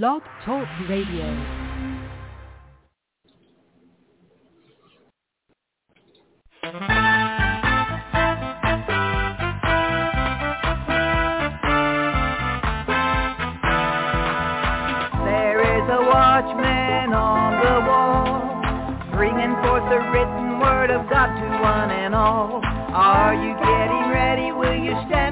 [0.00, 1.26] Blog Talk Radio.
[15.26, 21.62] There is a watchman on the wall, bringing forth the written word of God to
[21.62, 22.62] one and all.
[22.64, 24.52] Are you getting ready?
[24.52, 25.31] Will you stand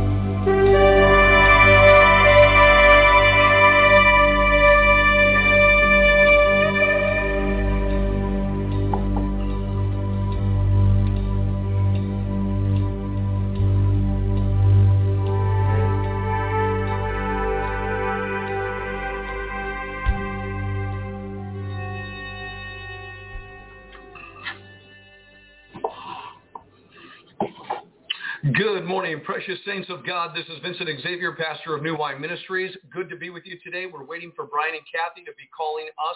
[29.43, 30.35] Precious saints of God.
[30.35, 32.75] This is Vincent Xavier, pastor of New Wine Ministries.
[32.93, 33.87] Good to be with you today.
[33.91, 36.15] We're waiting for Brian and Cathy to be calling us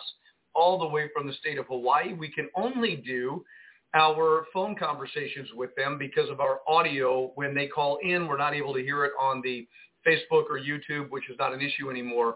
[0.53, 2.13] all the way from the state of Hawaii.
[2.13, 3.43] We can only do
[3.95, 7.31] our phone conversations with them because of our audio.
[7.33, 9.67] When they call in, we're not able to hear it on the
[10.05, 12.35] Facebook or YouTube, which is not an issue anymore.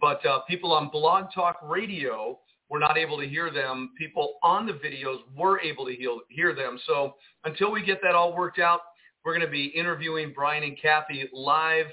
[0.00, 2.38] But uh, people on Blog Talk Radio,
[2.68, 3.90] we're not able to hear them.
[3.98, 6.78] People on the videos were able to hear, hear them.
[6.86, 8.82] So until we get that all worked out,
[9.24, 11.86] we're going to be interviewing Brian and Cathy live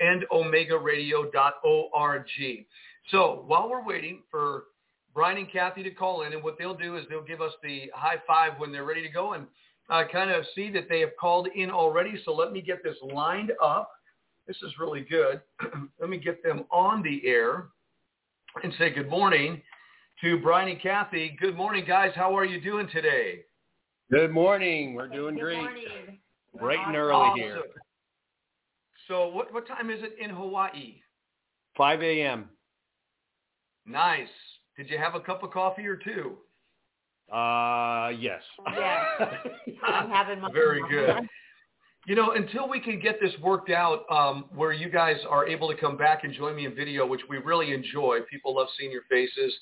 [0.00, 2.26] and omegaradio.org.
[3.10, 4.64] So while we're waiting for
[5.14, 7.90] Brian and Cathy to call in, and what they'll do is they'll give us the
[7.94, 9.46] high five when they're ready to go and
[9.88, 12.20] uh, kind of see that they have called in already.
[12.24, 13.90] So let me get this lined up.
[14.46, 15.40] This is really good.
[16.00, 17.66] let me get them on the air
[18.62, 19.62] and say good morning
[20.20, 21.36] to Brian and Cathy.
[21.40, 22.12] Good morning, guys.
[22.14, 23.40] How are you doing today?
[24.10, 24.94] Good morning.
[24.94, 25.66] We're doing great.
[26.58, 27.40] Bright and early Awesome.
[27.40, 27.62] here.
[29.08, 30.96] So what, what time is it in Hawaii?
[31.76, 32.48] 5 a.m.
[33.86, 34.28] Nice.
[34.76, 36.36] Did you have a cup of coffee or two?
[37.32, 38.42] Uh, yes.
[38.74, 39.04] Yes.
[39.86, 41.28] I'm having my Very good.
[42.06, 45.68] You know, until we can get this worked out um, where you guys are able
[45.68, 48.18] to come back and join me in video, which we really enjoy.
[48.30, 49.52] People love seeing your faces.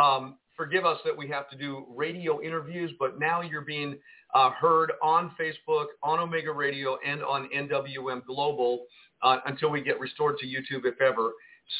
[0.00, 3.96] Um, forgive us that we have to do radio interviews, but now you're being
[4.34, 8.84] uh, heard on Facebook, on Omega Radio, and on NWM Global
[9.22, 11.30] uh, until we get restored to YouTube, if ever.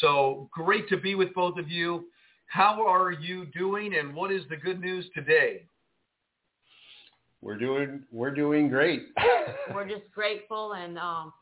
[0.00, 2.06] So great to be with both of you.
[2.46, 5.66] How are you doing, and what is the good news today?
[7.42, 9.08] We're doing we're doing great.
[9.74, 11.34] We're just grateful and um,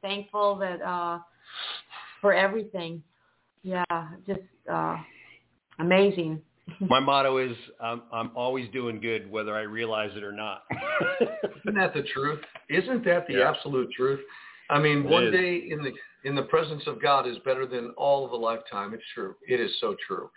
[0.00, 1.18] thankful that uh,
[2.20, 3.02] for everything.
[3.64, 3.84] Yeah,
[4.28, 4.40] just
[4.72, 4.98] uh,
[5.80, 6.40] amazing.
[6.80, 10.62] My motto is I'm I'm always doing good whether I realize it or not.
[11.64, 12.40] Isn't that the truth?
[12.68, 13.50] Isn't that the Yeah.
[13.50, 14.20] absolute truth?
[14.70, 15.32] I mean, It one is.
[15.32, 15.92] day in the
[16.24, 18.94] in the presence of God is better than all of a lifetime.
[18.94, 19.36] It's true.
[19.46, 20.30] It is so true.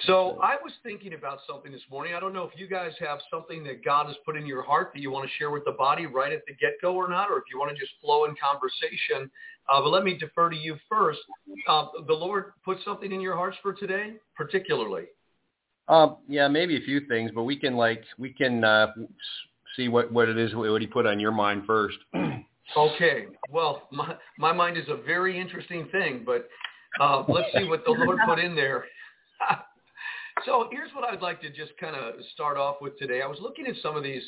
[0.00, 2.12] So I was thinking about something this morning.
[2.14, 4.90] I don't know if you guys have something that God has put in your heart
[4.92, 7.38] that you want to share with the body right at the get-go or not, or
[7.38, 9.30] if you want to just flow in conversation.
[9.70, 11.20] Uh, but let me defer to you first.
[11.66, 15.04] Uh, the Lord put something in your hearts for today, particularly.
[15.88, 18.88] Um, yeah, maybe a few things, but we can like we can uh,
[19.76, 21.98] see what what it is what he put on your mind first.
[22.76, 23.26] okay.
[23.50, 26.48] Well, my my mind is a very interesting thing, but
[27.00, 28.84] uh, let's see what the Lord put in there.
[30.44, 33.22] so here's what I'd like to just kind of start off with today.
[33.22, 34.22] I was looking at some of these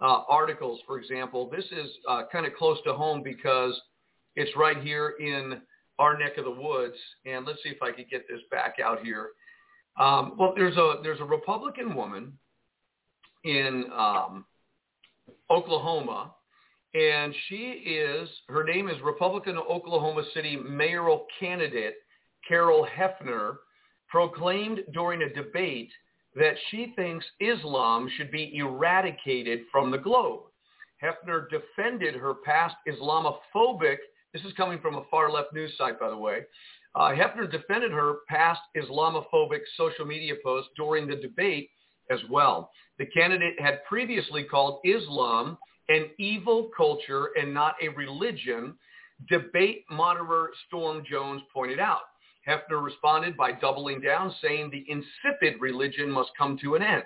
[0.00, 1.48] uh, articles, for example.
[1.50, 3.80] This is uh, kind of close to home because
[4.36, 5.60] it's right here in
[5.98, 6.94] our neck of the woods.
[7.26, 9.30] And let's see if I could get this back out here.
[9.98, 12.32] Um, well, there's a there's a Republican woman
[13.44, 14.44] in um,
[15.50, 16.34] Oklahoma,
[16.94, 21.96] and she is her name is Republican Oklahoma City mayoral candidate
[22.46, 23.56] Carol Hefner,
[24.08, 25.90] proclaimed during a debate
[26.36, 30.42] that she thinks Islam should be eradicated from the globe.
[31.02, 33.96] Hefner defended her past Islamophobic,
[34.32, 36.40] this is coming from a far left news site, by the way.
[36.98, 41.70] Uh, Hefner defended her past Islamophobic social media posts during the debate
[42.10, 42.72] as well.
[42.98, 45.56] The candidate had previously called Islam
[45.88, 48.74] an evil culture and not a religion,
[49.28, 52.00] debate moderator Storm Jones pointed out.
[52.48, 57.04] Hefner responded by doubling down, saying the insipid religion must come to an end.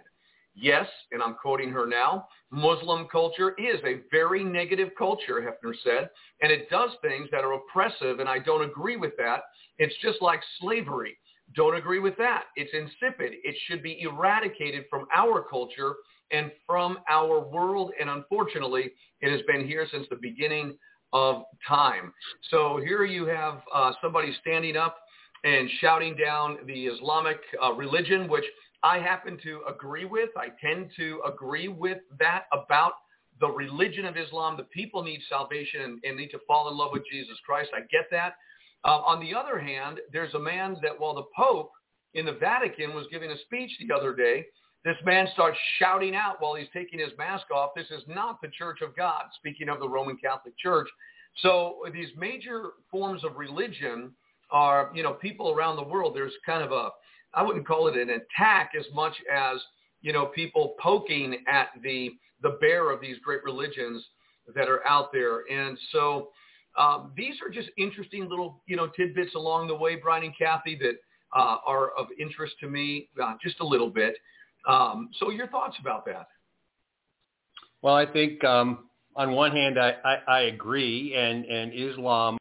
[0.54, 6.10] Yes, and I'm quoting her now, Muslim culture is a very negative culture, Hefner said,
[6.42, 9.44] and it does things that are oppressive, and I don't agree with that.
[9.78, 11.16] It's just like slavery.
[11.54, 12.44] Don't agree with that.
[12.56, 13.32] It's insipid.
[13.44, 15.94] It should be eradicated from our culture
[16.30, 20.76] and from our world, and unfortunately, it has been here since the beginning
[21.14, 22.12] of time.
[22.50, 24.98] So here you have uh, somebody standing up
[25.44, 28.44] and shouting down the Islamic uh, religion, which
[28.82, 30.30] I happen to agree with.
[30.36, 32.92] I tend to agree with that about
[33.40, 34.56] the religion of Islam.
[34.56, 37.70] The people need salvation and, need to fall in love with Jesus Christ.
[37.74, 38.34] I get that.
[38.84, 41.70] Uh, on the other hand, there's a man that while the Pope
[42.14, 44.46] in the Vatican was giving a speech the other day,
[44.84, 48.48] this man starts shouting out while he's taking his mask off, this is not the
[48.48, 50.88] church of God, speaking of the Roman Catholic Church.
[51.36, 54.10] So these major forms of religion
[54.50, 56.90] are, you know, people around the world, there's kind of a,
[57.34, 59.58] I wouldn't call it an attack as much as,
[60.00, 62.10] you know, people poking at the,
[62.42, 64.04] the bear of these great religions
[64.54, 65.44] that are out there.
[65.50, 66.30] And so
[66.78, 70.76] um, these are just interesting little, you know, tidbits along the way, Brian and Cathy,
[70.76, 70.94] that
[71.34, 74.16] uh, are of interest to me uh, just a little bit.
[74.68, 76.28] Um, so your thoughts about that?
[77.80, 82.38] Well, I think um, on one hand, I, I, I agree, and, and Islam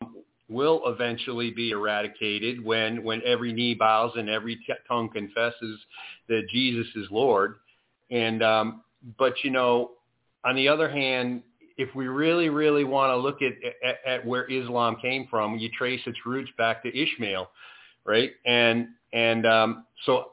[0.52, 5.80] will eventually be eradicated when when every knee bows and every t- tongue confesses
[6.28, 7.56] that Jesus is Lord.
[8.12, 8.82] And um,
[9.18, 9.92] but you know,
[10.46, 11.42] on the other hand,
[11.78, 13.54] if we really really want to look at,
[13.84, 17.50] at at where Islam came from, you trace its roots back to Ishmael,
[18.06, 18.32] right?
[18.46, 20.32] And and um, so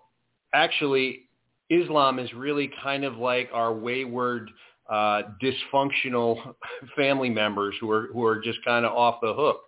[0.52, 1.28] actually,
[1.70, 4.50] Islam is really kind of like our wayward.
[4.90, 6.54] Uh, dysfunctional
[6.96, 9.60] family members who are who are just kind of off the hook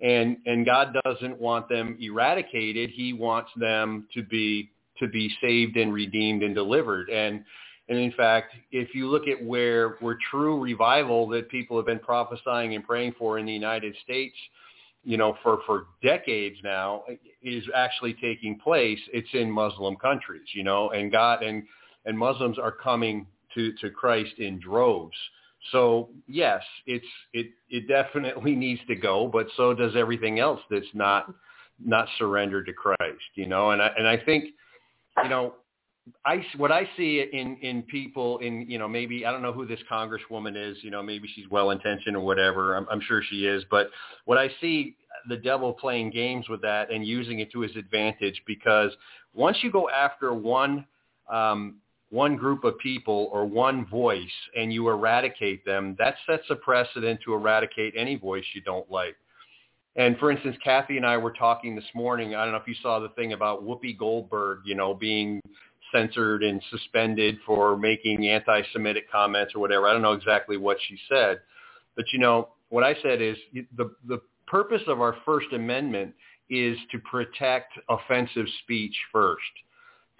[0.00, 2.90] and and God doesn't want them eradicated.
[2.90, 7.08] He wants them to be to be saved and redeemed and delivered.
[7.10, 7.44] And
[7.88, 11.98] and in fact, if you look at where where true revival that people have been
[11.98, 14.36] prophesying and praying for in the United States,
[15.04, 17.04] you know, for for decades now,
[17.42, 19.00] is actually taking place.
[19.12, 21.64] It's in Muslim countries, you know, and God and
[22.06, 25.16] and Muslims are coming to to Christ in droves.
[25.72, 30.86] So yes, it's it it definitely needs to go, but so does everything else that's
[30.94, 31.32] not
[31.84, 33.70] not surrendered to Christ, you know.
[33.70, 34.46] And I and I think,
[35.22, 35.54] you know,
[36.24, 39.66] I what I see in in people in you know maybe I don't know who
[39.66, 42.76] this congresswoman is, you know, maybe she's well intentioned or whatever.
[42.76, 43.90] I'm, I'm sure she is, but
[44.24, 44.96] what I see
[45.28, 48.90] the devil playing games with that and using it to his advantage because
[49.34, 50.86] once you go after one
[51.30, 51.76] um,
[52.10, 54.20] one group of people or one voice
[54.56, 59.16] and you eradicate them, that sets a precedent to eradicate any voice you don't like.
[59.96, 62.34] And for instance, Cathy and I were talking this morning.
[62.34, 65.40] I don't know if you saw the thing about Whoopi Goldberg, you know, being
[65.92, 69.86] censored and suspended for making anti-Semitic comments or whatever.
[69.86, 71.40] I don't know exactly what she said,
[71.96, 73.36] but you know, what I said is
[73.76, 76.14] the the purpose of our First Amendment
[76.48, 79.42] is to protect offensive speech first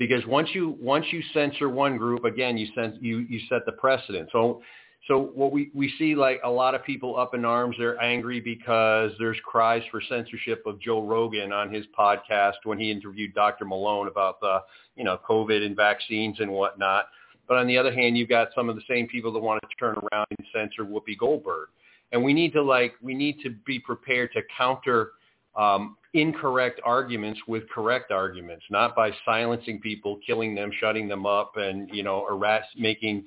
[0.00, 3.72] because once you once you censor one group, again, you sense you you set the
[3.72, 4.30] precedent.
[4.32, 4.62] So
[5.06, 8.40] so what we we see like a lot of people up in arms, they're angry
[8.40, 13.66] because there's cries for censorship of Joe Rogan on his podcast when he interviewed Dr.
[13.66, 14.60] Malone about the
[14.96, 17.04] you know COVID and vaccines and whatnot.
[17.46, 19.68] But on the other hand, you've got some of the same people that want to
[19.78, 21.68] turn around and censor Whoopi Goldberg.
[22.12, 25.12] and we need to like we need to be prepared to counter
[25.56, 31.52] um, incorrect arguments with correct arguments, not by silencing people, killing them, shutting them up,
[31.56, 33.24] and you know, arrest, making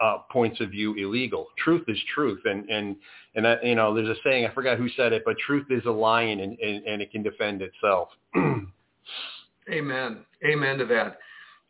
[0.00, 1.48] uh, points of view illegal.
[1.58, 2.96] Truth is truth, and and
[3.34, 5.84] and that, you know, there's a saying I forgot who said it, but truth is
[5.86, 8.08] a lion, and and, and it can defend itself.
[9.70, 10.18] Amen.
[10.44, 11.18] Amen to that.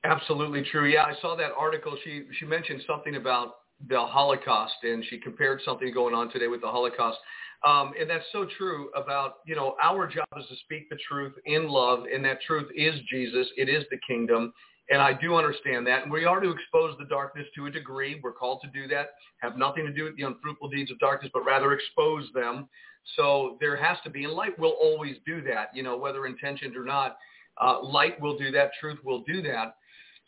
[0.05, 0.87] Absolutely true.
[0.87, 1.97] Yeah, I saw that article.
[2.05, 3.57] She she mentioned something about
[3.89, 7.19] the Holocaust, and she compared something going on today with the Holocaust.
[7.67, 11.35] Um, and that's so true about, you know, our job is to speak the truth
[11.47, 13.49] in love, and that truth is Jesus.
[13.57, 14.53] It is the kingdom.
[14.89, 16.05] And I do understand that.
[16.05, 18.21] And we are to expose the darkness to a degree.
[18.23, 19.15] We're called to do that.
[19.39, 22.69] Have nothing to do with the unfruitful deeds of darkness, but rather expose them.
[23.17, 26.77] So there has to be, and light will always do that, you know, whether intentioned
[26.77, 27.17] or not.
[27.61, 28.71] Uh, light will do that.
[28.81, 29.75] Truth will do that.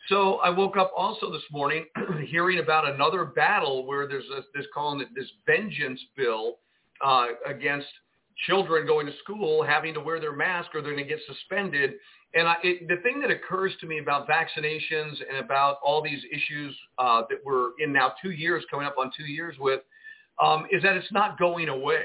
[0.09, 1.85] So I woke up also this morning
[2.27, 6.57] hearing about another battle where there's a, this calling it this vengeance bill
[7.01, 7.87] uh, against
[8.47, 11.93] children going to school having to wear their mask or they're going to get suspended.
[12.33, 16.21] And I, it, the thing that occurs to me about vaccinations and about all these
[16.31, 19.81] issues uh, that we're in now two years, coming up on two years with,
[20.41, 22.03] um, is that it's not going away.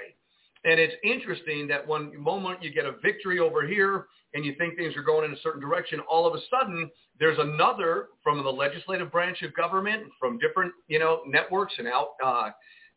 [0.64, 4.76] And it's interesting that one moment you get a victory over here and you think
[4.76, 8.50] things are going in a certain direction, all of a sudden there's another from the
[8.50, 12.50] legislative branch of government, from different, you know, networks and out uh,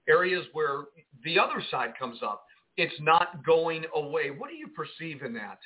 [0.10, 0.86] areas where
[1.24, 2.46] the other side comes up.
[2.78, 4.30] It's not going away.
[4.30, 5.60] What do you perceive in that?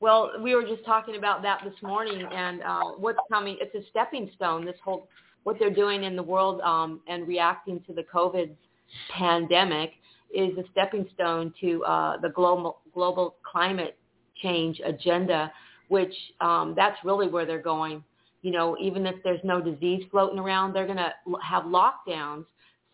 [0.00, 3.56] Well, we were just talking about that this morning, and uh, what's coming.
[3.60, 4.64] It's a stepping stone.
[4.64, 5.08] This whole
[5.42, 8.50] what they're doing in the world um, and reacting to the COVID
[9.10, 9.92] pandemic
[10.34, 13.96] is a stepping stone to uh, the global global climate
[14.42, 15.50] change agenda,
[15.88, 18.04] which um, that's really where they're going.
[18.42, 22.44] You know, even if there's no disease floating around, they're going to have lockdowns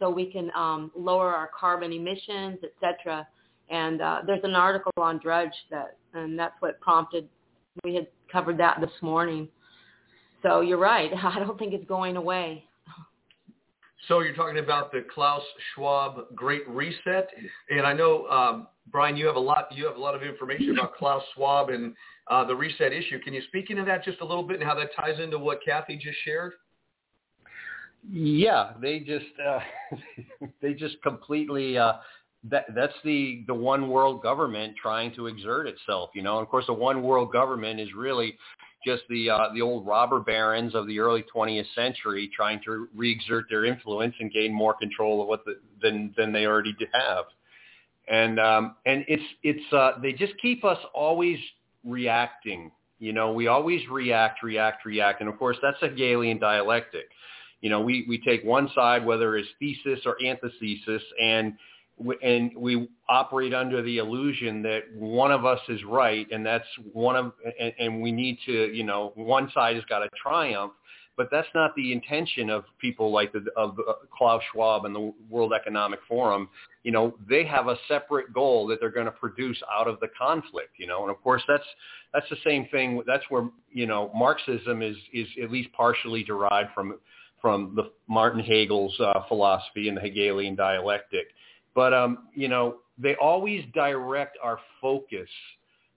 [0.05, 3.27] so we can um, lower our carbon emissions, etc.
[3.71, 7.27] And uh, there's an article on Drudge that, and that's what prompted.
[7.85, 9.49] We had covered that this morning.
[10.43, 11.11] So you're right.
[11.23, 12.65] I don't think it's going away.
[14.09, 15.43] So you're talking about the Klaus
[15.75, 17.31] Schwab Great Reset,
[17.71, 19.69] and I know um, Brian, you have a lot.
[19.73, 21.95] You have a lot of information about Klaus Schwab and
[22.31, 23.19] uh, the reset issue.
[23.21, 25.61] Can you speak into that just a little bit and how that ties into what
[25.65, 26.53] Cathy just shared?
[28.11, 29.61] Yeah, they just uh,
[30.63, 31.95] they just completely uh,
[32.51, 36.39] that that's the the one world government trying to exert itself, you know.
[36.39, 38.37] And of course, the one world government is really
[38.85, 43.47] just the uh, the old robber barons of the early 20th century trying to re-exert
[43.49, 47.25] their influence and gain more control of what the, than than they already have.
[48.09, 51.39] And um, and it's it's uh, they just keep us always
[51.85, 52.71] reacting.
[52.99, 57.07] You know, we always react, react, react, and of course that's a Hegelian dialectic
[57.65, 61.55] you know, we, we take one side, whether it's thesis or antithesis, and
[62.23, 67.17] and we operate under the illusion that one of us is right, and that's one
[67.17, 70.73] of, and, and we need to, you know, one side has got to triumph.
[71.17, 75.15] But that's not the intention of people like the, of uh, Klaus Schwab and the
[75.31, 76.51] World Economic Forum.
[76.83, 80.09] You know, they have a separate goal that they're going to produce out of the
[80.19, 80.73] conflict.
[80.77, 81.65] You know, and of course that's
[82.13, 83.03] that's the same thing.
[83.07, 86.99] That's where you know Marxism is is at least partially derived from
[87.45, 91.27] from the Martin Hegel's uh, philosophy and the Hegelian dialectic.
[91.75, 95.29] But um, you know, they always direct our focus,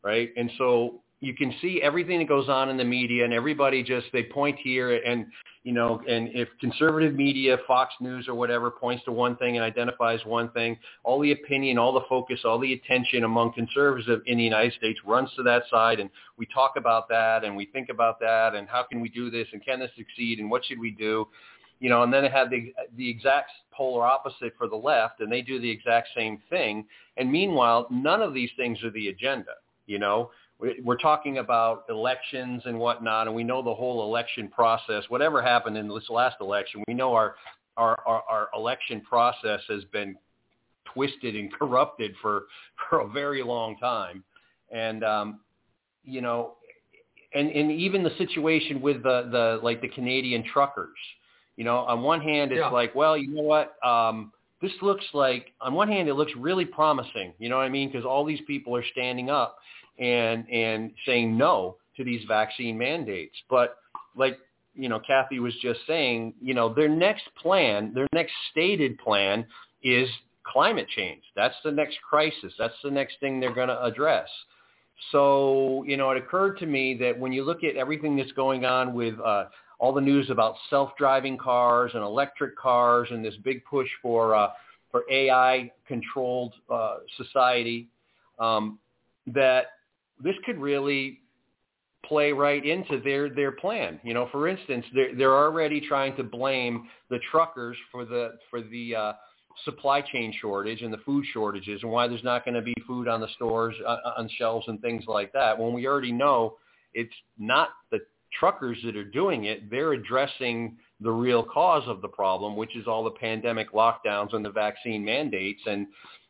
[0.04, 0.30] right?
[0.36, 4.08] And so you can see everything that goes on in the media and everybody just
[4.14, 5.26] they point here and
[5.64, 9.66] you know and if conservative media fox news or whatever points to one thing and
[9.66, 14.38] identifies one thing all the opinion all the focus all the attention among conservatives in
[14.38, 17.90] the united states runs to that side and we talk about that and we think
[17.90, 20.80] about that and how can we do this and can this succeed and what should
[20.80, 21.28] we do?
[21.80, 25.32] You know and then they have the the exact polar opposite for the left and
[25.32, 26.86] they do the exact same thing.
[27.18, 29.54] And meanwhile none of these things are the agenda
[29.86, 35.04] you know we're talking about elections and whatnot, and we know the whole election process.
[35.10, 37.36] Whatever happened in this last election, we know our
[37.78, 40.16] our, our, our election process has been
[40.94, 42.46] twisted and corrupted for
[42.90, 44.24] for a very long time,
[44.72, 45.40] and um,
[46.04, 46.56] you know,
[47.36, 50.98] and and even the situation with the the like the Canadian truckers.
[51.56, 52.70] You know, on one hand, it's yeah.
[52.70, 53.84] like, well, you know what?
[53.84, 57.34] Um, this looks like, on one hand, it looks really promising.
[57.40, 57.90] You know what I mean?
[57.90, 59.58] Because all these people are standing up
[60.00, 63.36] and and saying no to these vaccine mandates.
[63.50, 63.78] But
[64.16, 64.40] like
[64.78, 69.46] you know, Cathy was just saying, you know, their next plan, their next stated plan
[69.84, 70.08] is
[70.44, 71.24] climate change.
[71.36, 72.54] That's the next crisis.
[72.58, 74.30] That's the next thing they're going to address.
[75.12, 78.66] So, you know, it occurred to me that when you look at everything that's going
[78.66, 79.46] on with uh,
[79.80, 84.50] all the news about self-driving cars and electric cars and this big push for uh,
[84.92, 87.90] for AI controlled uh, society,
[88.40, 88.80] um,
[89.28, 89.66] that
[90.24, 91.22] this could really
[92.06, 94.00] play right into their their plan.
[94.04, 98.62] You know, for instance, they're they're already trying to blame the truckers for the for
[98.62, 99.14] the uh,
[99.66, 103.08] supply chain shortage and the food shortages and why there's not going to be food
[103.08, 105.58] on the stores uh, on shelves and things like that.
[105.58, 106.58] When we already know
[106.94, 108.00] it's not the
[108.40, 112.88] truckers that are doing it; they're addressing the real cause of the problem, which is
[112.88, 115.88] all the pandemic lockdowns and the vaccine mandates and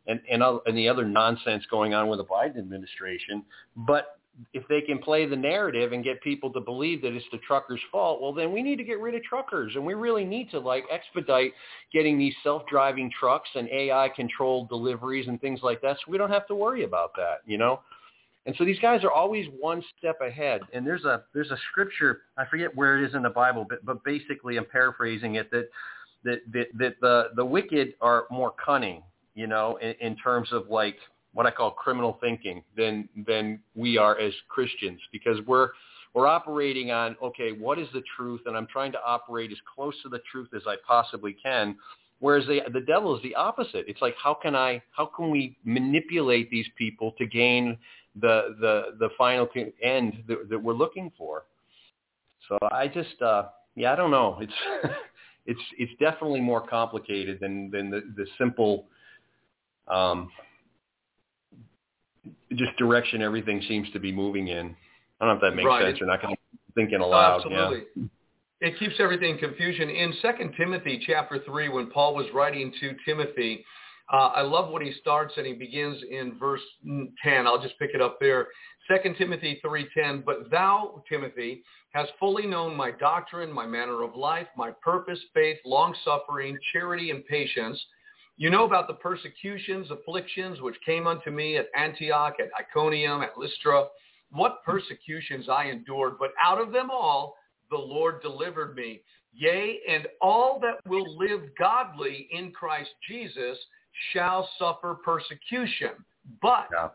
[0.08, 3.44] and and, and the other nonsense going on with the Biden administration.
[3.76, 4.18] But
[4.54, 7.80] if they can play the narrative and get people to believe that it's the truckers'
[7.92, 10.60] fault, well, then we need to get rid of truckers, and we really need to
[10.60, 11.54] like expedite
[11.92, 16.48] getting these self-driving trucks and AI-controlled deliveries and things like that, so we don't have
[16.48, 17.80] to worry about that, you know.
[18.46, 20.62] And so these guys are always one step ahead.
[20.72, 23.86] And there's a there's a scripture I forget where it is in the Bible, but
[23.86, 25.70] but basically I'm paraphrasing it that
[26.24, 29.04] that that, that the the wicked are more cunning,
[29.38, 30.98] you know, in, in terms of like
[31.34, 35.70] what I call criminal thinking than than we are as Christians because we're
[36.16, 39.94] we're operating on okay, what is the truth, and I'm trying to operate as close
[40.02, 41.78] to the truth as I possibly can.
[42.20, 43.86] Whereas the the devil is the opposite.
[43.88, 47.78] It's like how can I how can we manipulate these people to gain
[48.20, 49.48] the the the final
[49.84, 51.44] end that, that we're looking for?
[52.50, 53.44] So I just uh,
[53.76, 54.40] yeah I don't know.
[54.42, 54.54] It's
[55.46, 58.88] it's it's definitely more complicated than than the, the simple
[59.92, 60.30] um,
[62.56, 64.76] just direction everything seems to be moving in.
[65.20, 65.86] I don't know if that makes right.
[65.86, 66.24] sense or not.
[66.24, 66.36] I'm
[66.76, 67.38] thinking aloud.
[67.38, 67.84] Absolutely.
[67.96, 68.04] Yeah.
[68.60, 69.90] It keeps everything in confusion.
[69.90, 73.64] In Second Timothy chapter 3, when Paul was writing to Timothy,
[74.12, 76.62] uh, I love what he starts and he begins in verse
[77.24, 77.46] 10.
[77.46, 78.48] I'll just pick it up there.
[78.88, 84.48] Second Timothy 3.10, But thou, Timothy, hast fully known my doctrine, my manner of life,
[84.56, 87.80] my purpose, faith, long-suffering, charity, and patience,
[88.38, 93.38] you know about the persecutions, afflictions which came unto me at Antioch, at Iconium, at
[93.38, 93.86] Lystra,
[94.32, 97.36] what persecutions I endured, but out of them all
[97.72, 99.02] the Lord delivered me.
[99.34, 103.58] Yea, and all that will live godly in Christ Jesus
[104.14, 105.92] shall suffer persecution.
[106.42, 106.90] But yeah.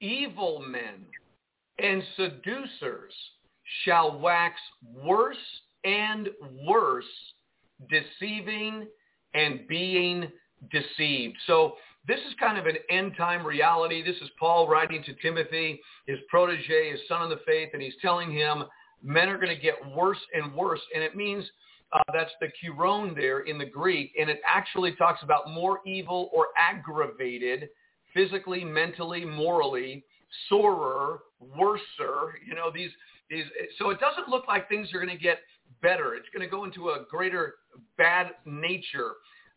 [0.00, 1.04] evil men
[1.78, 3.12] and seducers
[3.84, 4.60] shall wax
[4.94, 5.36] worse
[5.84, 6.28] and
[6.66, 7.04] worse,
[7.88, 8.86] deceiving
[9.34, 10.28] and being
[10.70, 11.36] deceived.
[11.46, 11.74] So
[12.06, 14.02] this is kind of an end time reality.
[14.02, 17.94] This is Paul writing to Timothy, his protege, his son in the faith, and he's
[18.00, 18.64] telling him
[19.02, 20.80] men are going to get worse and worse.
[20.94, 21.44] And it means
[21.92, 26.30] uh, that's the kuron there in the Greek, and it actually talks about more evil
[26.32, 27.68] or aggravated
[28.14, 30.04] physically, mentally, morally,
[30.48, 32.34] sorer, worser.
[32.46, 32.90] You know these
[33.30, 33.44] these.
[33.78, 35.38] So it doesn't look like things are going to get
[35.82, 36.14] better.
[36.14, 37.56] It's going to go into a greater
[37.96, 39.12] bad nature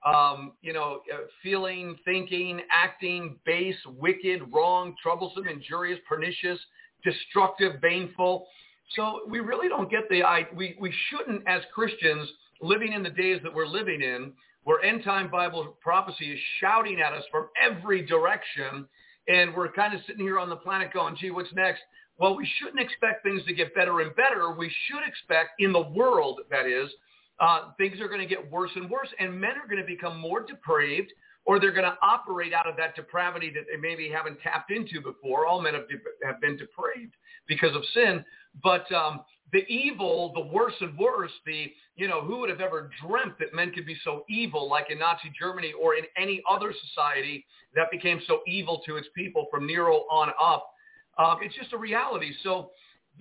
[0.06, 6.60] um, you know, uh, feeling, thinking, acting, base, wicked, wrong, troublesome, injurious, pernicious,
[7.04, 8.48] destructive, baneful.
[8.96, 12.28] So we really don't get the I, we we shouldn't as Christians
[12.62, 14.34] living in the days that we're living in,
[14.64, 18.86] where end time Bible prophecy is shouting at us from every direction,
[19.28, 21.82] and we're kind of sitting here on the planet going, "Gee, what's next?"
[22.18, 24.52] Well, we shouldn't expect things to get better and better.
[24.52, 26.92] We should expect in the world that is
[27.42, 30.18] uh, things are going to get worse and worse, and men are going to become
[30.18, 31.12] more depraved,
[31.46, 35.02] or they're going to operate out of that depravity that they maybe haven't tapped into
[35.02, 35.48] before.
[35.48, 37.16] All men have, de- have been depraved
[37.48, 38.24] because of sin,
[38.64, 42.92] but um, the evil, the worse and worse, the you know who would have ever
[43.06, 46.74] dreamt that men could be so evil, like in Nazi Germany or in any other
[46.90, 50.70] society that became so evil to its people from Nero on up.
[51.18, 52.32] Um, it's just a reality.
[52.44, 52.72] So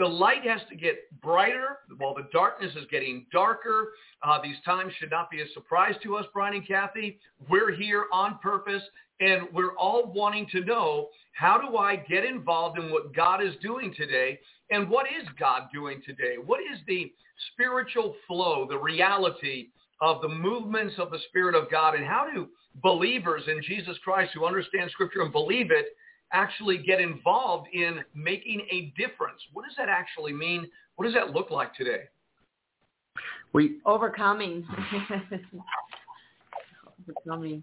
[0.00, 3.90] the light has to get brighter while the darkness is getting darker.
[4.22, 7.18] Uh, these times should not be a surprise to us, Brian and Cathy.
[7.50, 8.82] We're here on purpose,
[9.20, 13.52] and we're all wanting to know how do I get involved in what God is
[13.60, 16.36] doing today, and what is God doing today?
[16.42, 17.12] What is the
[17.52, 19.68] spiritual flow, the reality
[20.00, 22.48] of the movements of the Spirit of God, and how do
[22.82, 25.88] believers in Jesus Christ who understand Scripture and believe it
[26.32, 29.40] actually get involved in making a difference.
[29.52, 30.68] What does that actually mean?
[30.96, 32.04] What does that look like today?
[33.52, 34.66] We overcoming.
[37.08, 37.62] overcoming.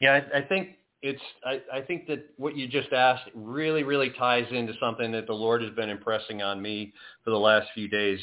[0.00, 1.20] Yeah, I, I think it's.
[1.44, 5.32] I, I think that what you just asked really, really ties into something that the
[5.32, 6.92] Lord has been impressing on me
[7.24, 8.20] for the last few days,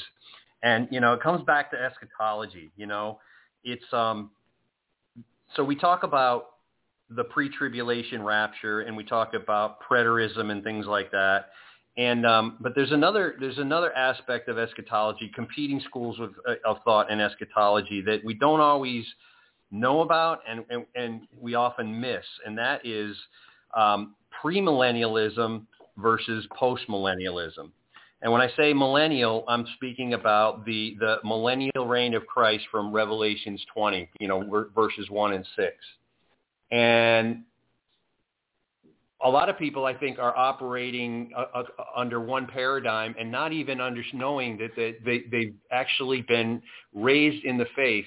[0.63, 2.71] and you know, it comes back to eschatology.
[2.77, 3.19] You know,
[3.63, 4.31] it's um.
[5.55, 6.54] So we talk about
[7.09, 11.49] the pre-tribulation rapture, and we talk about preterism and things like that.
[11.97, 16.77] And um, but there's another there's another aspect of eschatology, competing schools of, uh, of
[16.83, 19.05] thought in eschatology that we don't always
[19.71, 23.15] know about and, and, and we often miss, and that is
[23.75, 25.65] um, premillennialism
[25.97, 27.71] versus postmillennialism.
[28.21, 32.91] And when I say millennial, I'm speaking about the, the millennial reign of Christ from
[32.91, 35.71] Revelations 20, you know, verses 1 and 6.
[36.71, 37.43] And
[39.23, 41.63] a lot of people, I think, are operating uh, uh,
[41.95, 46.61] under one paradigm and not even under, knowing that they, they, they've actually been
[46.93, 48.05] raised in the faith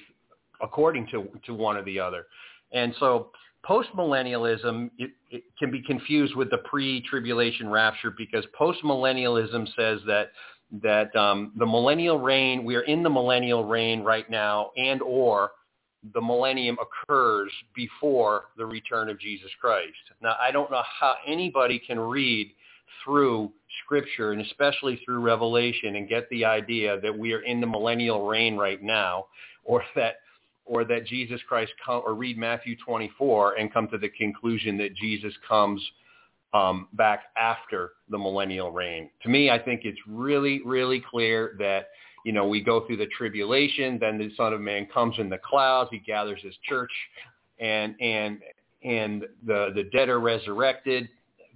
[0.61, 2.25] according to, to one or the other.
[2.71, 3.31] And so
[3.67, 10.31] postmillennialism it, it can be confused with the pre-tribulation rapture because postmillennialism says that
[10.83, 15.51] that um, the millennial reign, we are in the millennial reign right now, and or
[16.13, 19.97] the millennium occurs before the return of Jesus Christ.
[20.21, 22.51] Now, I don't know how anybody can read
[23.03, 23.51] through
[23.83, 28.27] Scripture, and especially through Revelation, and get the idea that we are in the millennial
[28.27, 29.25] reign right now,
[29.63, 30.15] or that
[30.65, 34.95] or that Jesus Christ come, or read Matthew 24 and come to the conclusion that
[34.95, 35.81] Jesus comes
[36.53, 39.09] um, back after the millennial reign.
[39.23, 41.89] To me, I think it's really, really clear that
[42.25, 45.37] you know, we go through the tribulation, then the Son of Man comes in the
[45.37, 46.91] clouds, he gathers his church,
[47.59, 48.39] and and
[48.83, 51.09] and the the dead are resurrected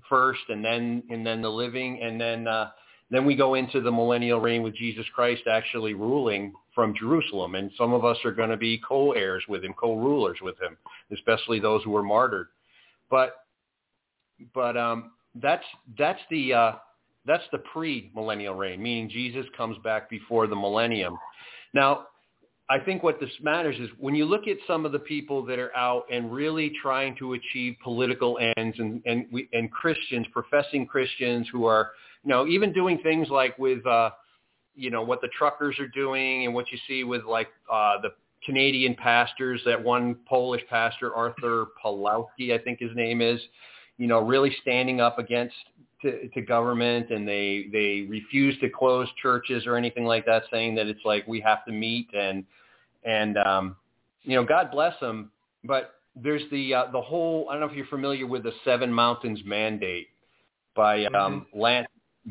[0.10, 2.70] first, and then and then the living, and then uh,
[3.10, 7.72] then we go into the millennial reign with Jesus Christ actually ruling from Jerusalem, and
[7.78, 10.78] some of us are going to be co-heirs with him, co-rulers with him,
[11.12, 12.48] especially those who were martyred.
[13.10, 13.36] But
[14.54, 15.66] but um, that's
[15.98, 16.72] that's the uh,
[17.26, 21.18] that's the pre-millennial reign, meaning Jesus comes back before the millennium.
[21.74, 22.08] Now,
[22.70, 25.60] I think what this matters is when you look at some of the people that
[25.60, 30.86] are out and really trying to achieve political ends and, and, we, and Christians, professing
[30.86, 31.92] Christians who are,
[32.24, 34.12] you know, even doing things like with, uh,
[34.76, 38.10] you know, what the truckers are doing and what you see with like uh, the
[38.46, 43.40] Canadian pastors, that one Polish pastor, Arthur Pawlowski, I think his name is,
[43.98, 45.56] you know, really standing up against
[46.04, 50.76] to, to government and they they refuse to close churches or anything like that, saying
[50.76, 52.46] that it's like we have to meet and
[53.04, 53.76] and um,
[54.24, 55.32] you know God bless them,
[55.64, 58.94] but there's the uh, the whole I don't know if you're familiar with the Seven
[58.94, 60.08] Mountains Mandate
[60.76, 61.60] by um, mm-hmm.
[61.60, 61.88] Lance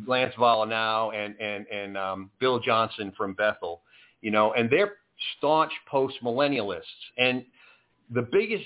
[0.06, 3.82] Lance Wallnau and and and um, Bill Johnson from Bethel,
[4.20, 4.94] you know, and they're
[5.38, 6.82] staunch post millennialists
[7.18, 7.44] and
[8.11, 8.64] the biggest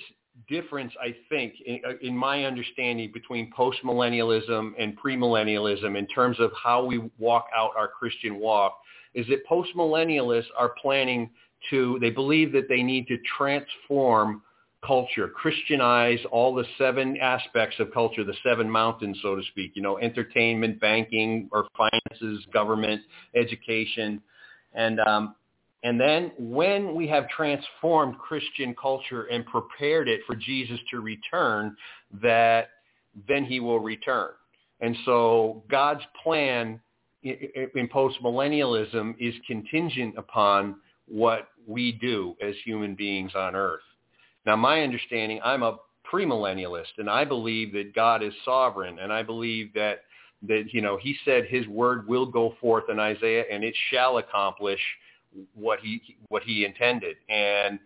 [0.49, 6.51] difference, I think, in, uh, in my understanding between postmillennialism and premillennialism in terms of
[6.62, 8.79] how we walk out our Christian walk
[9.14, 11.31] is that postmillennialists are planning
[11.70, 14.42] to, they believe that they need to transform
[14.85, 19.83] culture, Christianize all the seven aspects of culture, the seven mountains, so to speak, you
[19.83, 23.01] know, entertainment, banking, or finances, government,
[23.35, 24.20] education.
[24.75, 25.35] And um,
[25.87, 31.77] and then when we have transformed Christian culture and prepared it for Jesus to return,
[32.20, 32.70] that
[33.29, 34.31] then he will return.
[34.81, 36.81] And so God's plan
[37.22, 40.75] in postmillennialism is contingent upon
[41.07, 43.79] what we do as human beings on earth.
[44.44, 45.77] Now, my understanding, I'm a
[46.12, 50.01] premillennialist, and I believe that God is sovereign, and I believe that
[50.49, 54.18] that you know He said His word will go forth in Isaiah, and it shall
[54.18, 54.81] accomplish
[55.55, 57.79] what he what he intended, and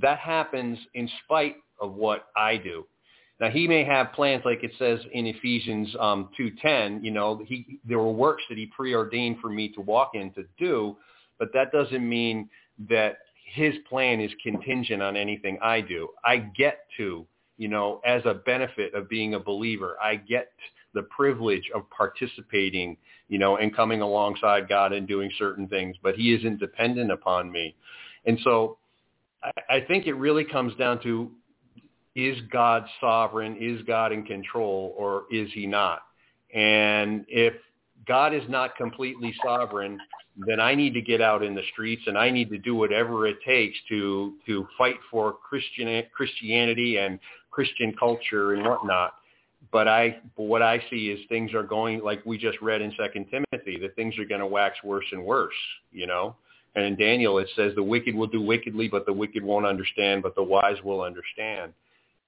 [0.00, 2.86] that happens in spite of what I do.
[3.40, 7.02] Now he may have plans, like it says in Ephesians um, two ten.
[7.02, 10.44] You know, he there were works that he preordained for me to walk in to
[10.58, 10.96] do,
[11.38, 12.48] but that doesn't mean
[12.88, 13.18] that
[13.54, 16.08] his plan is contingent on anything I do.
[16.24, 20.52] I get to, you know, as a benefit of being a believer, I get
[20.94, 22.96] the privilege of participating,
[23.28, 27.50] you know, and coming alongside God and doing certain things, but he isn't dependent upon
[27.50, 27.74] me.
[28.26, 28.78] And so
[29.42, 31.30] I, I think it really comes down to
[32.14, 33.56] is God sovereign?
[33.60, 36.00] Is God in control or is he not?
[36.52, 37.54] And if
[38.06, 39.98] God is not completely sovereign,
[40.36, 43.26] then I need to get out in the streets and I need to do whatever
[43.26, 47.20] it takes to to fight for Christian Christianity and
[47.50, 49.14] Christian culture and whatnot
[49.70, 53.26] but I what I see is things are going like we just read in Second
[53.30, 55.54] Timothy that things are going to wax worse and worse,
[55.92, 56.36] you know.
[56.74, 60.22] And in Daniel it says the wicked will do wickedly, but the wicked won't understand,
[60.22, 61.72] but the wise will understand.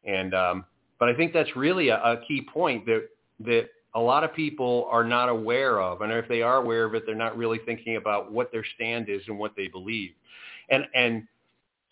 [0.05, 0.64] And um,
[0.98, 3.09] but I think that's really a, a key point that
[3.40, 6.94] that a lot of people are not aware of, and if they are aware of
[6.94, 10.11] it, they're not really thinking about what their stand is and what they believe.
[10.68, 11.26] And and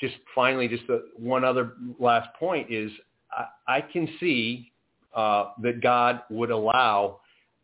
[0.00, 2.90] just finally, just the, one other last point is
[3.32, 4.72] I, I can see
[5.18, 7.18] uh, that God would allow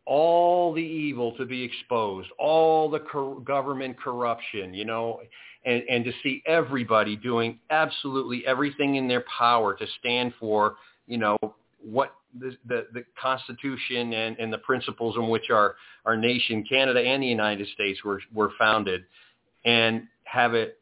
[0.06, 5.20] all the evil to be exposed, all the cor- government corruption, you know,
[5.64, 10.74] and, and to see everybody doing absolutely everything in their power to stand for,
[11.06, 11.38] you know,
[11.80, 16.98] what the, the, the Constitution and, and the principles in which our, our nation, Canada
[16.98, 19.04] and the United States were, were founded,
[19.64, 20.80] and have it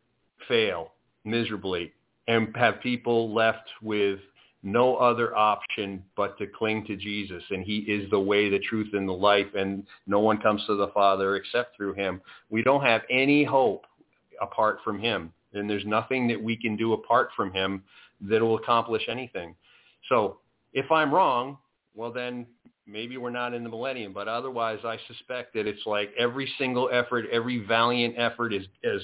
[0.49, 0.93] fail
[1.27, 1.93] miserably
[2.29, 4.21] and have people left with
[4.63, 7.43] no other option but to cling to Jesus.
[7.51, 9.49] And he is the way, the truth, and the life.
[9.57, 12.21] And no one comes to the Father except through him.
[12.51, 13.85] We don't have any hope
[14.41, 15.33] apart from him.
[15.55, 17.83] And there's nothing that we can do apart from him
[18.23, 19.55] that will accomplish anything.
[20.09, 20.39] So
[20.73, 21.59] if I'm wrong,
[21.95, 22.47] well then
[22.87, 24.13] maybe we're not in the millennium.
[24.13, 29.01] But otherwise, I suspect that it's like every single effort, every valiant effort is as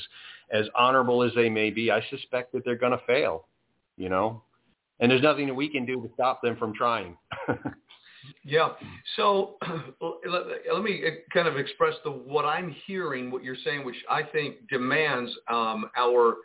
[0.51, 1.91] as honorable as they may be.
[1.91, 3.47] I suspect that they're going to fail.
[3.97, 4.43] You know,
[5.01, 7.17] and there's nothing that we can do to stop them from trying.
[8.45, 8.71] yeah.
[9.17, 9.57] So
[10.01, 14.23] let, let, me kind of express the what I'm hearing, what you're saying, which I
[14.23, 16.37] think demands um, our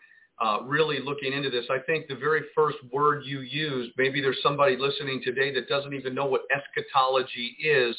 [0.41, 1.65] uh, really looking into this.
[1.69, 5.93] I think the very first word you used, maybe there's somebody listening today that doesn't
[5.93, 7.95] even know what eschatology is.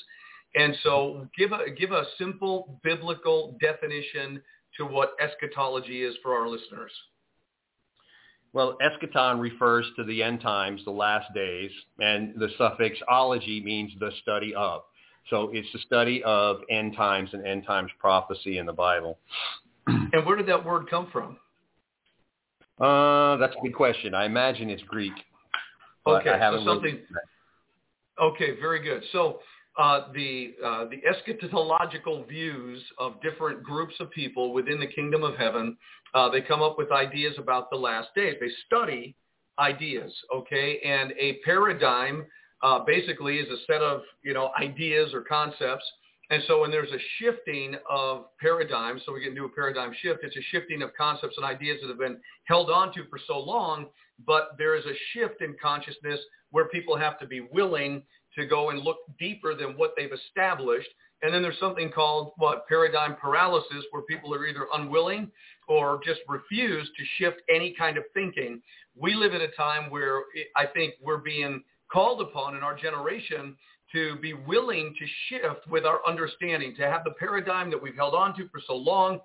[0.55, 4.43] And so give a, give a simple biblical definition
[4.77, 6.93] to what eschatology is for our listeners.
[8.55, 13.93] Well, eschaton refers to the end times, the last days, and the suffix ology means
[13.99, 14.83] the study of.
[15.29, 19.19] So it's the study of end times and end times prophecy in the Bible.
[19.87, 21.37] And where did that word come from?
[22.81, 24.14] Uh, that's a good question.
[24.14, 25.12] I imagine it's Greek.
[26.07, 27.01] okay, so something.
[28.23, 29.03] Okay, very good.
[29.11, 29.40] So
[29.77, 35.37] uh, the uh, the eschatological views of different groups of people within the kingdom of
[35.37, 35.77] heaven,
[36.15, 38.37] uh, they come up with ideas about the last days.
[38.41, 39.17] They study
[39.59, 42.27] ideas, okay, and a paradigm
[42.63, 45.85] uh, basically is a set of you know ideas or concepts
[46.31, 50.21] and so when there's a shifting of paradigms, so we can do a paradigm shift,
[50.25, 53.87] it's a shifting of concepts and ideas that have been held onto for so long,
[54.27, 56.19] but there is a shift in consciousness
[56.51, 58.03] where people have to be willing
[58.37, 60.88] to go and look deeper than what they've established.
[61.23, 65.31] And then there's something called what paradigm paralysis where people are either unwilling
[65.68, 68.61] or just refuse to shift any kind of thinking.
[68.97, 70.23] We live in a time where
[70.57, 73.57] I think we're being called upon in our generation
[73.92, 78.14] to be willing to shift with our understanding, to have the paradigm that we've held
[78.14, 79.20] on to for so long,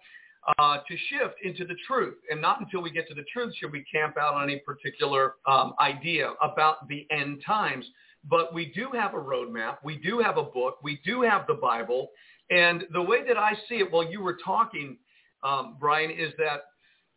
[0.57, 2.15] uh, to shift into the truth.
[2.29, 5.35] And not until we get to the truth should we camp out on any particular
[5.47, 7.85] um, idea about the end times.
[8.29, 9.77] But we do have a roadmap.
[9.83, 10.77] We do have a book.
[10.83, 12.09] We do have the Bible.
[12.49, 14.97] And the way that I see it while you were talking,
[15.43, 16.65] um, Brian, is that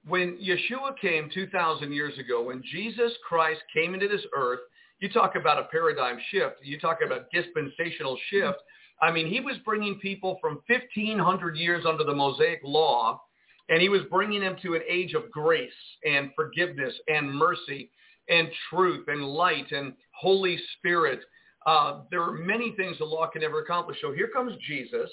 [0.07, 4.61] when Yeshua came 2,000 years ago, when Jesus Christ came into this earth,
[5.01, 6.57] you talk about a paradigm shift.
[6.63, 8.59] You talk about dispensational shift.
[9.01, 13.21] I mean, he was bringing people from 1,500 years under the Mosaic law,
[13.69, 15.71] and he was bringing them to an age of grace
[16.05, 17.91] and forgiveness and mercy
[18.33, 21.21] and truth and light and Holy Spirit.
[21.67, 23.99] Uh, there are many things the law can never accomplish.
[24.01, 25.11] So here comes Jesus.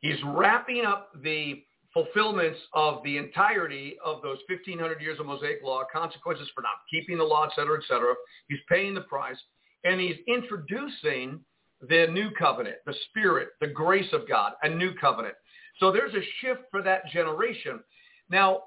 [0.00, 1.62] He's wrapping up the
[1.94, 7.18] fulfillments of the entirety of those 1,500 years of Mosaic law, consequences for not keeping
[7.18, 8.14] the law, et cetera, et cetera.
[8.48, 9.38] He's paying the price.
[9.84, 11.40] And he's introducing
[11.88, 15.34] the new covenant, the spirit, the grace of God, a new covenant.
[15.78, 17.80] So there's a shift for that generation.
[18.28, 18.64] Now,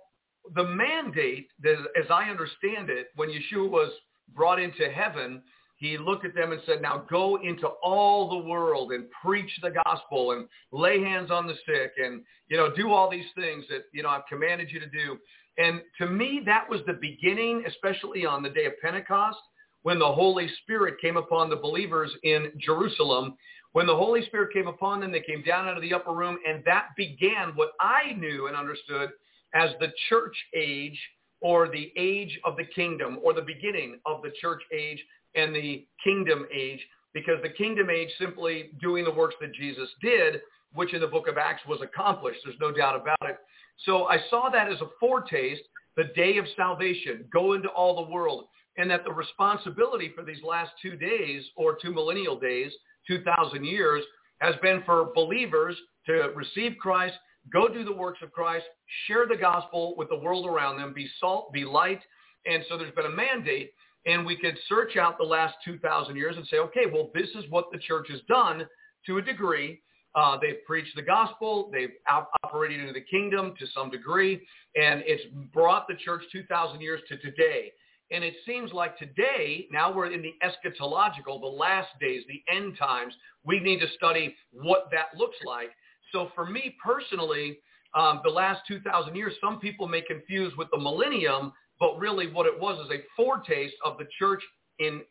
[0.55, 3.91] the mandate, as I understand it, when Yeshua was
[4.35, 5.41] brought into heaven,
[5.77, 9.73] he looked at them and said, now go into all the world and preach the
[9.85, 13.85] gospel and lay hands on the sick and, you know, do all these things that,
[13.91, 15.17] you know, I've commanded you to do.
[15.57, 19.39] And to me, that was the beginning, especially on the day of Pentecost,
[19.81, 23.37] when the Holy Spirit came upon the believers in Jerusalem.
[23.73, 26.37] When the Holy Spirit came upon them, they came down out of the upper room,
[26.47, 29.09] and that began what I knew and understood
[29.53, 30.99] as the church age
[31.41, 35.03] or the age of the kingdom or the beginning of the church age
[35.35, 36.79] and the kingdom age
[37.13, 40.41] because the kingdom age simply doing the works that Jesus did,
[40.73, 42.39] which in the book of Acts was accomplished.
[42.43, 43.37] There's no doubt about it.
[43.85, 45.61] So I saw that as a foretaste,
[45.95, 48.45] the day of salvation, go into all the world,
[48.77, 52.71] and that the responsibility for these last two days or two millennial days,
[53.07, 54.03] 2,000 years,
[54.39, 55.75] has been for believers
[56.07, 57.15] to receive Christ,
[57.51, 58.65] go do the works of Christ,
[59.07, 62.01] share the gospel with the world around them, be salt, be light.
[62.45, 63.71] And so there's been a mandate
[64.05, 67.45] and we could search out the last 2,000 years and say, okay, well, this is
[67.49, 68.67] what the church has done
[69.05, 69.81] to a degree.
[70.15, 71.69] Uh, they've preached the gospel.
[71.71, 74.45] They've op- operated into the kingdom to some degree.
[74.75, 77.71] And it's brought the church 2,000 years to today.
[78.11, 82.77] And it seems like today, now we're in the eschatological, the last days, the end
[82.77, 83.13] times.
[83.43, 85.69] We need to study what that looks like.
[86.13, 87.59] So for me personally,
[87.95, 92.45] um, the last 2,000 years, some people may confuse with the millennium, but really what
[92.45, 94.41] it was is a foretaste of the church
[94.79, 95.01] in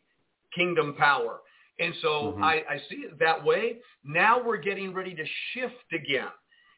[0.55, 1.41] kingdom power.
[1.79, 2.43] And so mm-hmm.
[2.43, 3.77] I, I see it that way.
[4.03, 6.27] Now we're getting ready to shift again.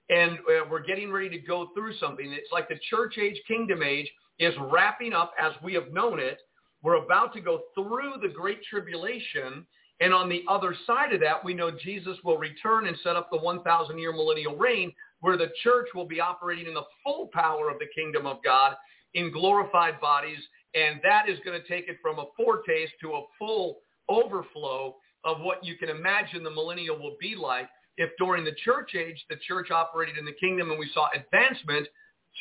[0.10, 2.32] And uh, we're getting ready to go through something.
[2.32, 4.10] It's like the church age, kingdom age
[4.40, 6.40] is wrapping up as we have known it.
[6.84, 9.66] We're about to go through the great tribulation.
[10.02, 13.30] And on the other side of that, we know Jesus will return and set up
[13.32, 17.70] the 1,000 year millennial reign where the church will be operating in the full power
[17.70, 18.76] of the kingdom of God
[19.14, 20.40] in glorified bodies.
[20.74, 23.78] And that is going to take it from a foretaste to a full
[24.10, 28.94] overflow of what you can imagine the millennial will be like if during the church
[28.94, 31.88] age the church operated in the kingdom and we saw advancement.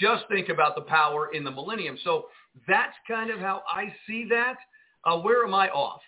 [0.01, 1.97] Just think about the power in the millennium.
[2.03, 2.25] So
[2.67, 4.57] that's kind of how i see that.
[5.05, 6.01] Uh, where am i off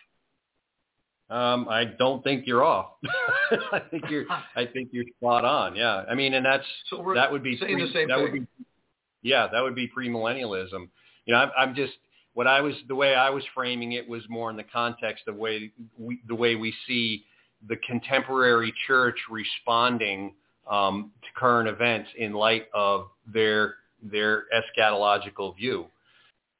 [1.28, 2.90] um, I don't think you're off.
[3.72, 4.26] I think you're.
[4.54, 5.74] I think you're spot on.
[5.74, 6.04] Yeah.
[6.08, 8.22] I mean, and that's so that would be saying pre, the same that thing.
[8.22, 8.46] would be.
[9.22, 10.88] Yeah, that would be premillennialism.
[11.24, 11.94] You know, I'm, I'm just
[12.34, 15.36] what I was the way I was framing it was more in the context of
[15.36, 17.24] way we, the way we see
[17.66, 20.34] the contemporary church responding
[20.70, 25.86] um, to current events in light of their their eschatological view.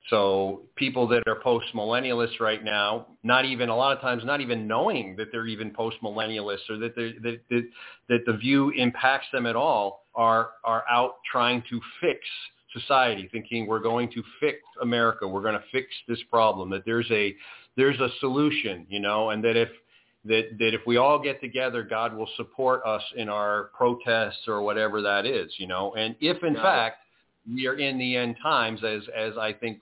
[0.09, 4.69] So people that are post-millennialists right now, not even a lot of times, not even
[4.69, 7.69] knowing that they're even post-millennialists or that, that, that,
[8.09, 12.21] that the view impacts them at all, are are out trying to fix
[12.73, 17.11] society, thinking we're going to fix America, we're going to fix this problem, that there's
[17.11, 17.35] a
[17.77, 19.69] there's a solution, you know, and that if
[20.25, 24.63] that that if we all get together, God will support us in our protests or
[24.63, 25.95] whatever that is, you know.
[25.95, 26.99] And if in fact
[27.53, 29.81] we are in the end times, as as I think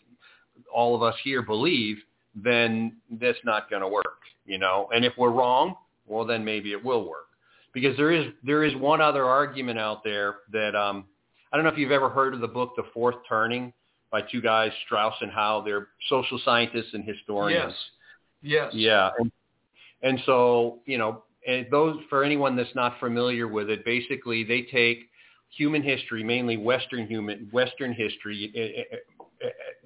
[0.72, 1.98] all of us here believe,
[2.34, 4.88] then that's not going to work, you know.
[4.94, 7.26] And if we're wrong, well, then maybe it will work,
[7.72, 11.04] because there is there is one other argument out there that um,
[11.52, 13.72] I don't know if you've ever heard of the book The Fourth Turning
[14.10, 15.62] by two guys, Strauss and Howe.
[15.64, 17.74] They're social scientists and historians.
[18.42, 18.72] Yes.
[18.72, 18.74] Yes.
[18.74, 19.10] Yeah.
[19.18, 19.32] And,
[20.02, 24.62] and so, you know, and those for anyone that's not familiar with it, basically they
[24.62, 25.08] take
[25.56, 28.96] human history, mainly Western human Western history, eh, eh, eh,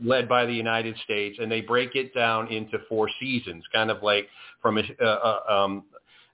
[0.03, 4.03] led by the United States, and they break it down into four seasons, kind of
[4.03, 4.29] like
[4.63, 5.85] from uh, uh, um,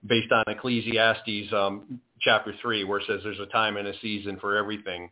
[0.06, 4.38] based on Ecclesiastes um, chapter three, where it says there's a time and a season
[4.40, 5.10] for everything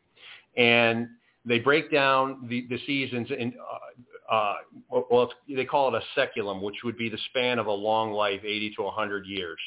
[0.57, 1.09] and
[1.45, 3.55] they break down the, the seasons in,
[4.31, 4.55] uh, uh,
[5.11, 8.41] well, they call it a saeculum, which would be the span of a long life,
[8.45, 9.59] 80 to 100 years.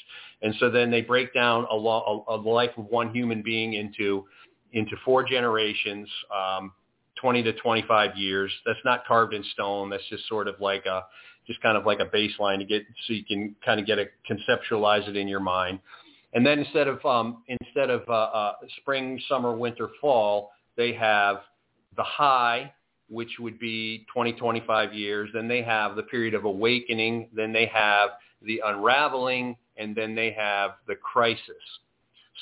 [0.41, 3.73] And so then they break down a, lo- a, a life of one human being
[3.73, 4.25] into
[4.73, 6.73] into four generations, um,
[7.21, 8.51] 20 to 25 years.
[8.65, 9.89] That's not carved in stone.
[9.89, 11.04] That's just sort of like a
[11.47, 14.06] just kind of like a baseline to get so you can kind of get a
[14.30, 15.80] conceptualize it in your mind.
[16.34, 21.38] And then instead of um, instead of uh, uh, spring, summer, winter, fall, they have
[21.95, 22.73] the high,
[23.10, 25.30] which would be 20, 25 years.
[25.34, 27.30] Then they have the period of awakening.
[27.34, 28.10] Then they have
[28.41, 31.56] the unraveling, and then they have the crisis.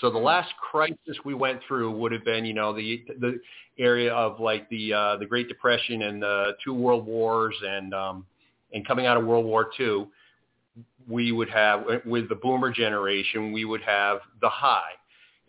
[0.02, 3.40] So the last crisis we went through would have been, you know, the the
[3.78, 8.26] area of like the uh, the Great Depression and the two World Wars and um,
[8.74, 10.08] and coming out of World War II.
[11.08, 14.94] We would have with the Boomer generation, we would have the high,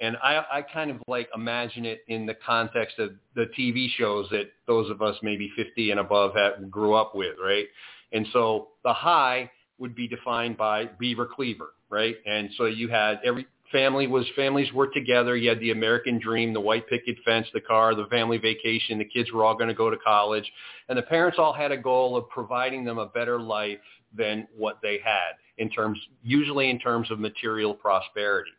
[0.00, 4.26] and I, I kind of like imagine it in the context of the TV shows
[4.30, 7.66] that those of us maybe 50 and above had, grew up with, right?
[8.12, 12.16] And so the high would be defined by Beaver Cleaver, right?
[12.26, 15.37] And so you had every family was families were together.
[15.37, 18.98] You had the American dream, the white picket fence, the car, the family vacation.
[18.98, 20.50] The kids were all going to go to college,
[20.88, 23.78] and the parents all had a goal of providing them a better life
[24.16, 28.52] than what they had in terms, usually in terms of material prosperity.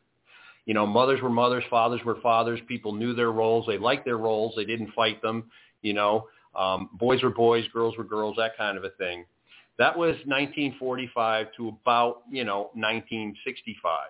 [0.65, 2.59] You know, mothers were mothers, fathers were fathers.
[2.67, 3.65] People knew their roles.
[3.67, 4.53] They liked their roles.
[4.57, 5.49] They didn't fight them.
[5.81, 9.25] You know, um, boys were boys, girls were girls, that kind of a thing.
[9.77, 14.09] That was 1945 to about, you know, 1965.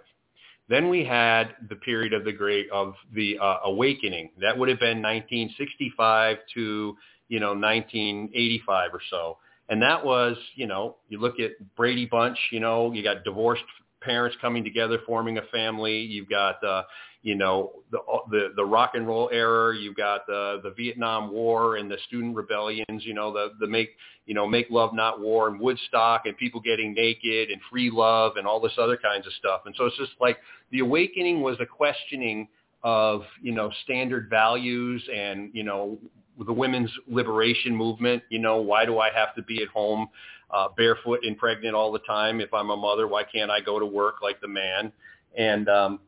[0.68, 4.32] Then we had the period of the great of the uh, awakening.
[4.42, 6.98] That would have been 1965 to,
[7.28, 9.38] you know, 1985 or so.
[9.70, 13.64] And that was, you know, you look at Brady Bunch, you know, you got divorced
[14.02, 16.00] parents coming together, forming a family.
[16.00, 16.84] You've got, uh,
[17.26, 17.98] you know, the,
[18.30, 19.76] the the rock and roll era.
[19.76, 23.04] You've got the the Vietnam War and the student rebellions.
[23.04, 23.90] You know, the the make
[24.28, 28.34] you know make love not war and Woodstock and people getting naked and free love
[28.38, 29.62] and all this other kinds of stuff.
[29.66, 30.38] And so it's just like
[30.72, 32.48] the awakening was a questioning
[32.84, 35.98] of you know standard values and you know
[36.46, 38.22] the women's liberation movement.
[38.30, 40.10] You know, why do I have to be at home
[40.52, 43.08] uh, barefoot and pregnant all the time if I'm a mother?
[43.08, 44.92] Why can't I go to work like the man?
[45.36, 46.00] And um,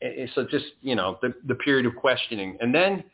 [0.00, 3.04] and so just you know the the period of questioning, and then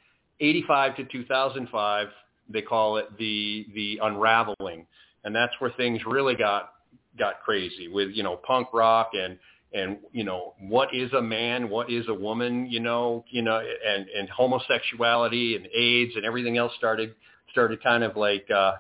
[0.41, 2.09] 85 to 2005,
[2.49, 4.87] they call it the the unraveling,
[5.24, 6.70] and that's where things really got
[7.18, 9.39] got crazy with you know punk rock and
[9.72, 11.68] and you know what is a man?
[11.70, 12.66] What is a woman?
[12.70, 17.14] You know you know and and homosexuality and aids and everything else started
[17.51, 18.72] started kind of like uh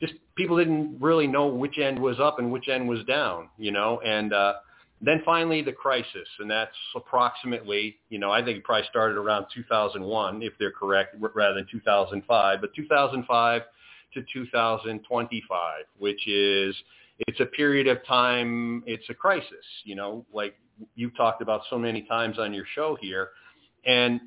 [0.00, 3.72] just people didn't really know which end was up and which end was down you
[3.72, 4.00] know?
[4.04, 4.54] And uh
[5.00, 9.46] then finally the crisis and that's approximately you know i think it probably started around
[9.54, 13.62] 2001 if they're correct rather than 2005 but 2005
[14.14, 16.74] to 2025 which is
[17.26, 18.84] it's a period of time.
[18.86, 20.54] It's a crisis, you know, like
[20.94, 23.30] you've talked about so many times on your show here.
[23.86, 24.20] And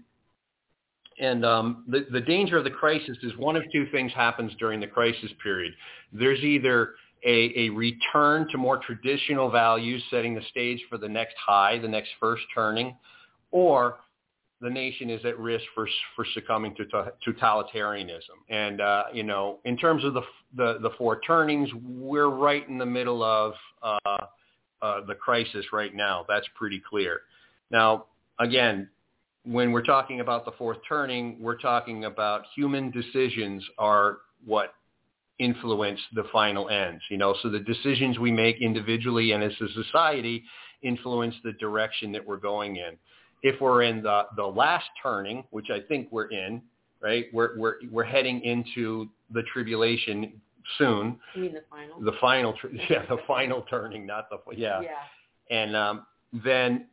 [1.19, 4.79] and um, the, the danger of the crisis is one of two things happens during
[4.79, 5.73] the crisis period.
[6.11, 11.35] There's either a, a return to more traditional values, setting the stage for the next
[11.37, 12.95] high, the next first turning,
[13.51, 13.97] or
[14.61, 16.85] the nation is at risk for for succumbing to
[17.27, 18.37] totalitarianism.
[18.49, 20.21] And uh, you know, in terms of the,
[20.55, 24.17] the the four turnings, we're right in the middle of uh,
[24.81, 26.25] uh, the crisis right now.
[26.27, 27.21] That's pretty clear.
[27.71, 28.05] Now,
[28.39, 28.89] again,
[29.45, 34.75] when we're talking about the fourth turning, we're talking about human decisions are what
[35.41, 37.01] influence the final ends.
[37.09, 40.43] You know, so the decisions we make individually and as a society
[40.81, 42.97] influence the direction that we're going in
[43.43, 46.61] if we're in the, the last turning, which I think we're in,
[47.01, 47.25] right?
[47.33, 50.33] We're, we're, we're heading into the tribulation
[50.77, 51.19] soon.
[51.35, 52.01] You mean the final?
[52.01, 52.53] The final,
[52.89, 54.81] yeah, the final turning, not the, yeah.
[54.81, 54.89] Yeah.
[55.49, 56.05] And um,
[56.43, 56.85] then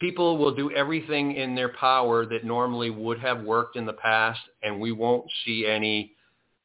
[0.00, 4.40] people will do everything in their power that normally would have worked in the past,
[4.62, 6.12] and we won't see any,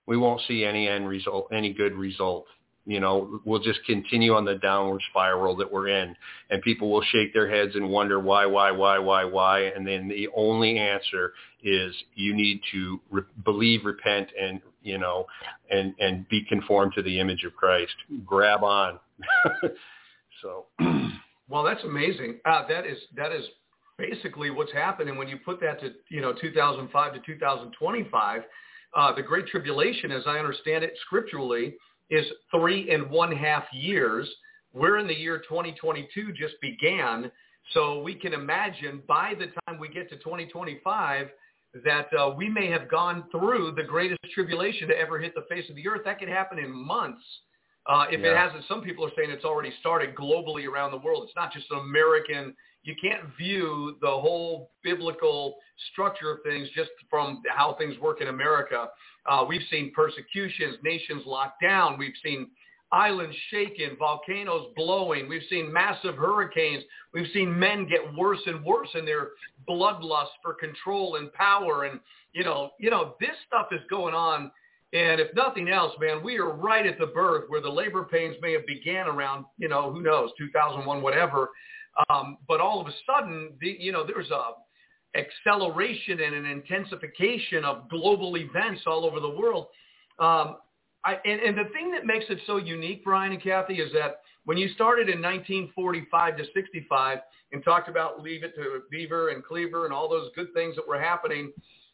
[0.07, 2.47] we won't see any end result, any good result
[2.87, 6.15] you know, we'll just continue on the downward spiral that we're in.
[6.49, 9.63] And people will shake their heads and wonder why, why, why, why, why.
[9.63, 15.25] And then the only answer is you need to re- believe, repent, and, you know,
[15.69, 17.93] and, and be conformed to the image of Christ.
[18.25, 18.99] Grab on.
[20.41, 20.67] so.
[21.49, 22.39] Well, that's amazing.
[22.45, 23.43] Uh, that is, that is
[23.97, 28.43] basically what's happening when you put that to, you know, 2005 to 2025.
[28.97, 31.75] Uh, the Great Tribulation, as I understand it scripturally,
[32.09, 34.27] is three and one half years.
[34.73, 37.31] We're in the year 2022 just began.
[37.73, 41.27] So we can imagine by the time we get to 2025
[41.83, 45.69] that uh, we may have gone through the greatest tribulation to ever hit the face
[45.69, 46.01] of the earth.
[46.05, 47.21] That could happen in months.
[47.85, 48.31] Uh, if yeah.
[48.31, 51.23] it hasn't, some people are saying it's already started globally around the world.
[51.25, 52.55] It's not just an American.
[52.87, 55.57] You can't view the whole biblical
[55.91, 58.87] structure of things just from how things work in America.
[59.29, 61.97] Uh, we've seen persecutions, nations locked down.
[61.97, 62.49] We've seen
[62.93, 65.27] islands shaken, volcanoes blowing.
[65.27, 66.85] We've seen massive hurricanes.
[67.13, 69.31] We've seen men get worse and worse in their
[69.67, 71.83] bloodlust for control and power.
[71.83, 71.99] And,
[72.31, 74.49] you know, you know, this stuff is going on.
[74.93, 78.37] And if nothing else, man, we are right at the birth where the labor pains
[78.41, 81.49] may have began around, you know, who knows, 2001, whatever.
[82.09, 84.51] Um, but all of a sudden, the, you know, there's a
[85.15, 89.67] acceleration and an intensification of global events all over the world.
[90.19, 90.57] Um,
[91.05, 94.21] I, and, and the thing that makes it so unique, Brian and Cathy, is that
[94.45, 97.19] when you started in 1945 to 65
[97.51, 100.87] and talked about Leave It to Beaver and Cleaver and all those good things that
[100.87, 101.51] were happening,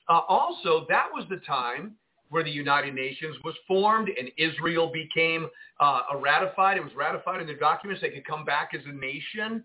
[0.09, 1.93] uh, also that was the time
[2.29, 5.47] where the United Nations was formed and Israel became
[5.79, 6.77] uh, ratified.
[6.77, 8.01] It was ratified in the documents.
[8.01, 9.63] They could come back as a nation.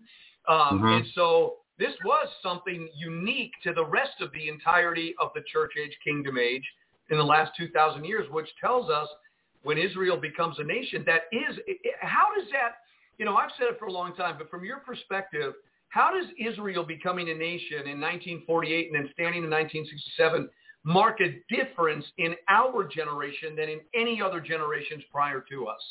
[0.49, 0.85] Um, mm-hmm.
[0.87, 5.71] And so this was something unique to the rest of the entirety of the church
[5.81, 6.65] age, kingdom age
[7.09, 9.07] in the last 2,000 years, which tells us
[9.63, 11.57] when Israel becomes a nation, that is,
[12.01, 12.79] how does that,
[13.17, 15.53] you know, I've said it for a long time, but from your perspective,
[15.89, 20.49] how does Israel becoming a nation in 1948 and then standing in 1967
[20.85, 25.81] mark a difference in our generation than in any other generations prior to us?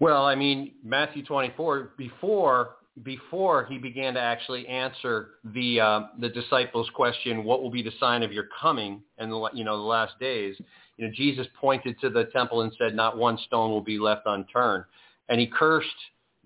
[0.00, 6.28] Well, I mean, Matthew 24, before before he began to actually answer the uh, the
[6.28, 9.82] disciples' question, "What will be the sign of your coming?" and the you know the
[9.82, 10.56] last days,
[10.96, 14.22] you know Jesus pointed to the temple and said, "Not one stone will be left
[14.26, 14.84] unturned,"
[15.28, 15.88] and he cursed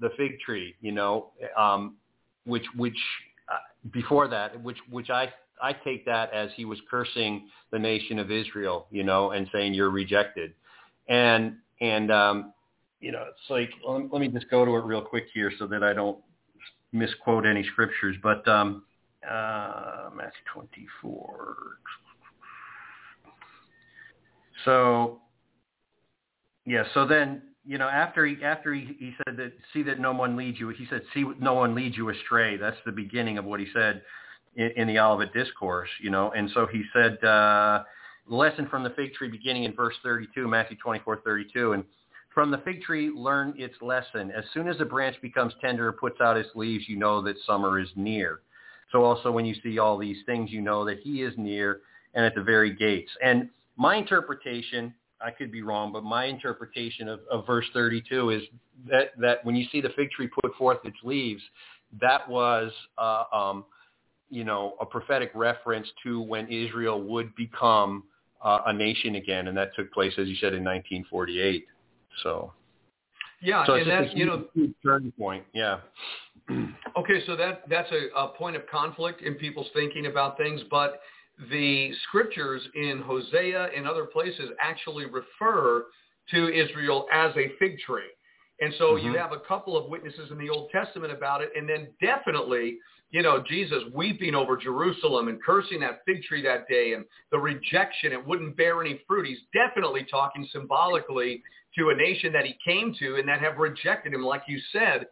[0.00, 1.96] the fig tree, you know, um,
[2.44, 2.98] which which
[3.48, 3.59] uh,
[3.92, 5.32] before that, which which I
[5.62, 9.74] I take that as he was cursing the nation of Israel, you know, and saying
[9.74, 10.55] you're rejected,
[11.09, 12.53] and and um,
[13.05, 15.84] you know, it's like let me just go to it real quick here so that
[15.84, 16.16] I don't
[16.90, 18.84] misquote any scriptures, but um,
[19.30, 21.57] uh, Matthew 24.
[24.64, 25.20] So,
[26.64, 26.84] yeah.
[26.94, 30.34] So then, you know, after he after he, he said that see that no one
[30.34, 30.70] leads you.
[30.70, 32.57] He said see no one leads you astray.
[32.57, 34.00] That's the beginning of what he said
[34.57, 35.90] in, in the Olivet Discourse.
[36.00, 37.82] You know, and so he said uh,
[38.26, 41.84] lesson from the fig tree beginning in verse 32, Matthew 24, 32, and
[42.35, 44.32] from the fig tree, learn its lesson.
[44.32, 47.78] As soon as a branch becomes tender puts out its leaves, you know that summer
[47.78, 48.41] is near.
[48.91, 51.80] So also when you see all these things, you know that he is near
[52.14, 53.11] and at the very gates.
[53.22, 58.43] And my interpretation, I could be wrong, but my interpretation of, of verse 32 is
[58.91, 61.43] that, that when you see the fig tree put forth its leaves,
[62.01, 63.64] that was, uh, um,
[64.28, 68.05] you know, a prophetic reference to when Israel would become
[68.43, 71.66] uh, a nation again, and that took place, as you said, in 1948.
[72.22, 72.52] So
[73.42, 74.44] yeah, so and that you know
[74.84, 75.44] turning point.
[75.52, 75.78] Yeah.
[76.50, 81.00] okay, so that that's a, a point of conflict in people's thinking about things, but
[81.50, 85.86] the scriptures in Hosea and other places actually refer
[86.30, 88.02] to Israel as a fig tree.
[88.60, 89.06] And so mm-hmm.
[89.06, 92.78] you have a couple of witnesses in the Old Testament about it, and then definitely,
[93.14, 97.38] you know, Jesus weeping over Jerusalem and cursing that fig tree that day and the
[97.38, 99.28] rejection, it wouldn't bear any fruit.
[99.28, 101.40] He's definitely talking symbolically
[101.78, 105.06] to a nation that he came to and that have rejected him, like you said.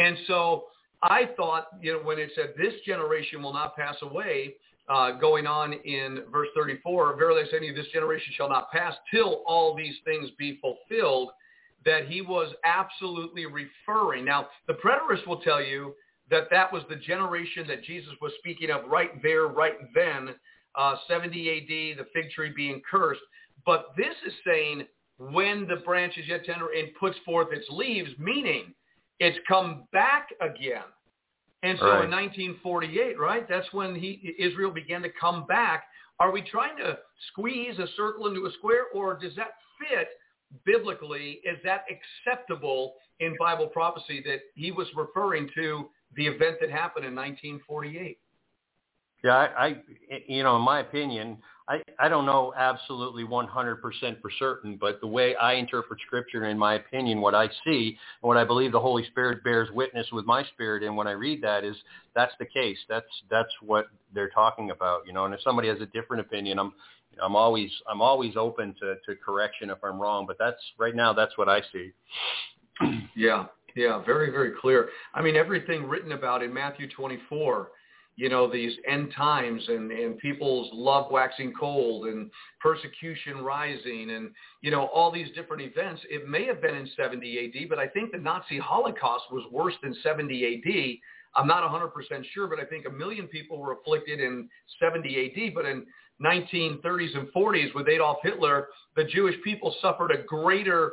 [0.00, 0.64] And so
[1.00, 4.56] I thought, you know, when it said this generation will not pass away,
[4.88, 8.72] uh, going on in verse 34, verily I say to you, this generation shall not
[8.72, 11.30] pass till all these things be fulfilled,
[11.84, 14.24] that he was absolutely referring.
[14.24, 15.94] Now, the preterist will tell you
[16.34, 20.30] that that was the generation that Jesus was speaking of right there, right then,
[20.74, 23.20] uh, 70 AD, the fig tree being cursed.
[23.64, 24.84] But this is saying
[25.18, 28.74] when the branch is yet tender and puts forth its leaves, meaning
[29.20, 30.82] it's come back again.
[31.62, 32.04] And so right.
[32.04, 35.84] in 1948, right, that's when he, Israel began to come back.
[36.18, 36.98] Are we trying to
[37.30, 40.08] squeeze a circle into a square, or does that fit
[40.66, 41.40] biblically?
[41.44, 47.04] Is that acceptable in Bible prophecy that he was referring to the event that happened
[47.04, 48.18] in 1948?
[49.22, 49.76] Yeah, I, I
[50.28, 55.06] you know, in my opinion, I, I don't know absolutely 100% for certain, but the
[55.06, 58.80] way I interpret Scripture, in my opinion, what I see and what I believe the
[58.80, 61.74] Holy Spirit bears witness with my spirit, and when I read that is
[62.14, 62.76] that's the case.
[62.88, 65.24] That's that's what they're talking about, you know.
[65.24, 66.74] And if somebody has a different opinion, I'm
[67.22, 70.26] I'm always I'm always open to, to correction if I'm wrong.
[70.26, 71.92] But that's right now that's what I see.
[73.16, 74.88] yeah, yeah, very very clear.
[75.14, 77.70] I mean, everything written about in Matthew 24
[78.16, 84.30] you know, these end times and, and people's love waxing cold and persecution rising and,
[84.60, 86.00] you know, all these different events.
[86.08, 89.74] It may have been in 70 AD, but I think the Nazi Holocaust was worse
[89.82, 90.98] than 70 AD.
[91.36, 91.90] I'm not 100%
[92.32, 94.48] sure, but I think a million people were afflicted in
[94.80, 95.54] 70 AD.
[95.54, 95.84] But in
[96.24, 100.92] 1930s and 40s with Adolf Hitler, the Jewish people suffered a greater,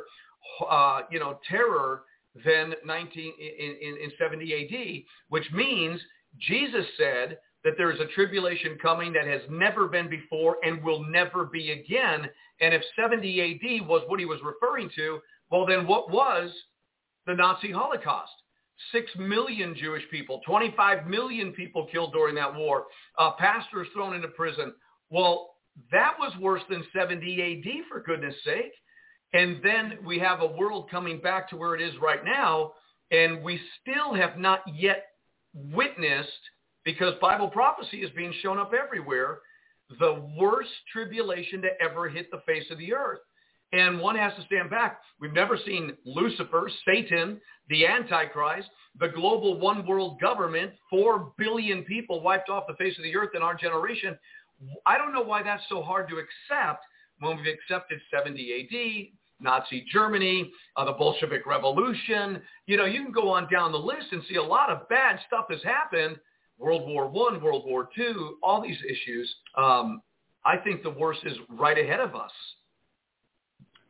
[0.68, 2.02] uh, you know, terror
[2.44, 6.00] than 19 in, in, in 70 AD, which means
[6.38, 11.04] Jesus said that there is a tribulation coming that has never been before and will
[11.04, 12.28] never be again.
[12.60, 15.20] And if 70 AD was what he was referring to,
[15.50, 16.50] well, then what was
[17.26, 18.32] the Nazi Holocaust?
[18.90, 22.86] Six million Jewish people, 25 million people killed during that war,
[23.18, 24.72] uh, pastors thrown into prison.
[25.10, 25.50] Well,
[25.92, 28.72] that was worse than 70 AD, for goodness sake.
[29.32, 32.72] And then we have a world coming back to where it is right now,
[33.10, 35.06] and we still have not yet
[35.54, 36.28] witnessed,
[36.84, 39.38] because Bible prophecy is being shown up everywhere,
[39.98, 43.20] the worst tribulation to ever hit the face of the earth.
[43.72, 45.00] And one has to stand back.
[45.18, 48.68] We've never seen Lucifer, Satan, the Antichrist,
[49.00, 53.30] the global one world government, four billion people wiped off the face of the earth
[53.34, 54.18] in our generation.
[54.84, 56.84] I don't know why that's so hard to accept
[57.20, 62.40] when we've accepted 70 AD, Nazi Germany, uh, the Bolshevik Revolution.
[62.66, 65.18] You know, you can go on down the list and see a lot of bad
[65.26, 66.16] stuff has happened.
[66.58, 69.34] World War One, World War Two, all these issues.
[69.56, 70.02] Um,
[70.44, 72.30] I think the worst is right ahead of us.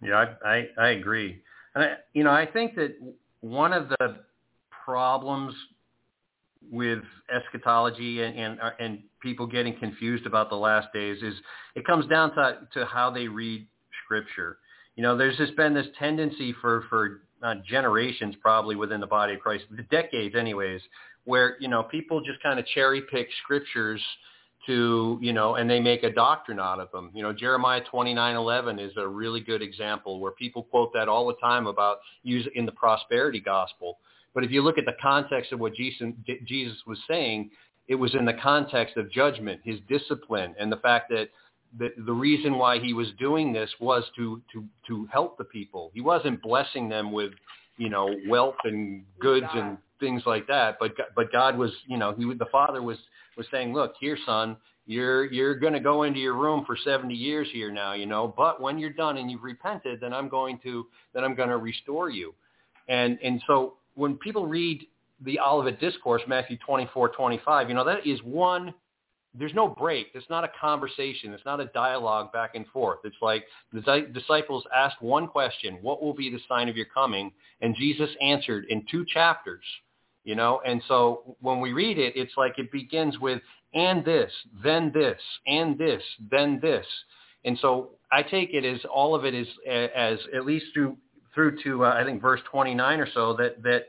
[0.02, 1.42] Yeah, I, I, I agree.
[1.74, 2.94] And I, you know, I think that
[3.40, 4.16] one of the
[4.84, 5.54] problems
[6.70, 7.00] with
[7.34, 11.34] eschatology and, and and people getting confused about the last days is
[11.74, 13.66] it comes down to to how they read
[14.04, 14.58] scripture
[14.96, 19.34] you know, there's just been this tendency for for uh, generations, probably within the body
[19.34, 20.80] of Christ, the decades, anyways,
[21.24, 24.00] where you know people just kind of cherry pick scriptures
[24.66, 27.10] to you know, and they make a doctrine out of them.
[27.14, 31.34] You know, Jeremiah 29:11 is a really good example where people quote that all the
[31.34, 33.98] time about use in the prosperity gospel.
[34.34, 36.08] But if you look at the context of what Jesus,
[36.46, 37.50] Jesus was saying,
[37.88, 41.28] it was in the context of judgment, his discipline, and the fact that
[41.78, 45.90] the, the reason why he was doing this was to, to, to help the people.
[45.94, 47.32] He wasn't blessing them with,
[47.78, 50.76] you know, wealth and goods and things like that.
[50.78, 52.98] But, but God was, you know, he, the father was,
[53.36, 54.56] was saying, look, here, son,
[54.86, 58.34] you're, you're going to go into your room for 70 years here now, you know,
[58.36, 61.56] but when you're done and you've repented, then I'm going to, then I'm going to
[61.56, 62.34] restore you.
[62.88, 64.86] And, and so when people read
[65.24, 68.74] the Olivet Discourse, Matthew 24, 25, you know, that is one,
[69.34, 70.08] there's no break.
[70.14, 71.32] It's not a conversation.
[71.32, 72.98] It's not a dialogue back and forth.
[73.04, 77.32] It's like the disciples asked one question, what will be the sign of your coming?
[77.60, 79.64] And Jesus answered in two chapters,
[80.24, 83.40] you know, and so when we read it, it's like it begins with,
[83.74, 84.30] and this,
[84.62, 86.86] then this, and this, then this.
[87.44, 90.96] And so I take it as all of it is as at least through
[91.34, 93.86] through to uh, I think verse 29 or so that that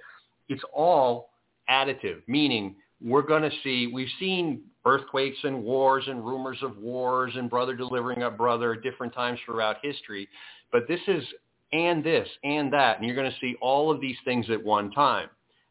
[0.48, 1.30] it's all
[1.70, 7.34] additive, meaning we're going to see, we've seen earthquakes and wars and rumors of wars
[7.36, 10.28] and brother delivering up brother at different times throughout history.
[10.72, 11.24] But this is
[11.72, 14.92] and this and that, and you're going to see all of these things at one
[14.92, 15.30] time.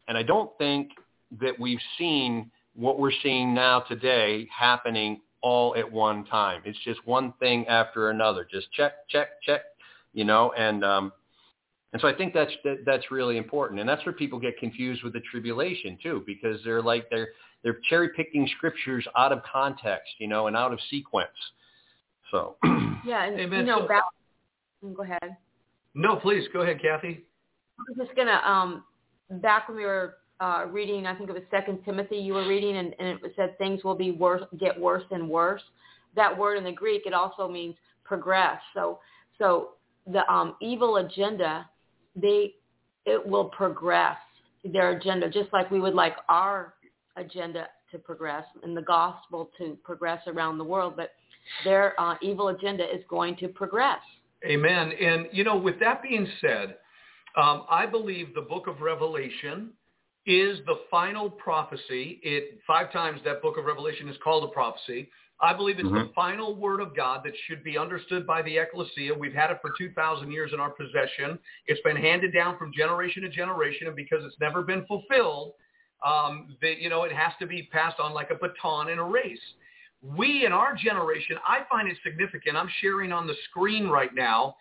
[0.08, 0.90] And I don't think
[1.40, 6.62] that we've seen what we're seeing now today happening all at one time.
[6.64, 8.46] It's just one thing after another.
[8.50, 9.62] Just check, check, check,
[10.12, 11.12] you know, and um,
[11.92, 15.02] and so I think that's that, that's really important, and that's where people get confused
[15.02, 17.28] with the tribulation too, because they're like they're
[17.62, 21.28] they're cherry picking scriptures out of context, you know, and out of sequence.
[22.30, 22.56] So
[23.04, 23.60] yeah, and Amen.
[23.60, 24.04] you know, back,
[24.82, 25.36] go ahead.
[25.94, 27.24] No, please go ahead, Cathy.
[27.78, 28.84] I was just gonna um,
[29.40, 32.76] back when we were uh, reading, I think it was Second Timothy you were reading,
[32.76, 35.62] and, and it said things will be worse, get worse and worse.
[36.16, 38.60] That word in the Greek, it also means progress.
[38.74, 38.98] So,
[39.38, 39.70] so
[40.06, 41.68] the um, evil agenda
[42.16, 42.54] they
[43.04, 44.16] it will progress
[44.64, 46.74] their agenda just like we would like our
[47.16, 51.10] agenda to progress and the gospel to progress around the world but
[51.64, 54.00] their uh, evil agenda is going to progress
[54.46, 56.76] amen and you know with that being said
[57.36, 59.70] um, i believe the book of revelation
[60.24, 65.08] is the final prophecy it five times that book of revelation is called a prophecy
[65.42, 66.06] I believe it's mm-hmm.
[66.06, 69.12] the final word of God that should be understood by the ecclesia.
[69.12, 71.36] We've had it for 2,000 years in our possession.
[71.66, 75.54] It's been handed down from generation to generation, and because it's never been fulfilled,
[76.04, 79.04] um, that, you know, it has to be passed on like a baton in a
[79.04, 79.40] race.
[80.02, 82.56] We in our generation, I find it significant.
[82.56, 84.56] I'm sharing on the screen right now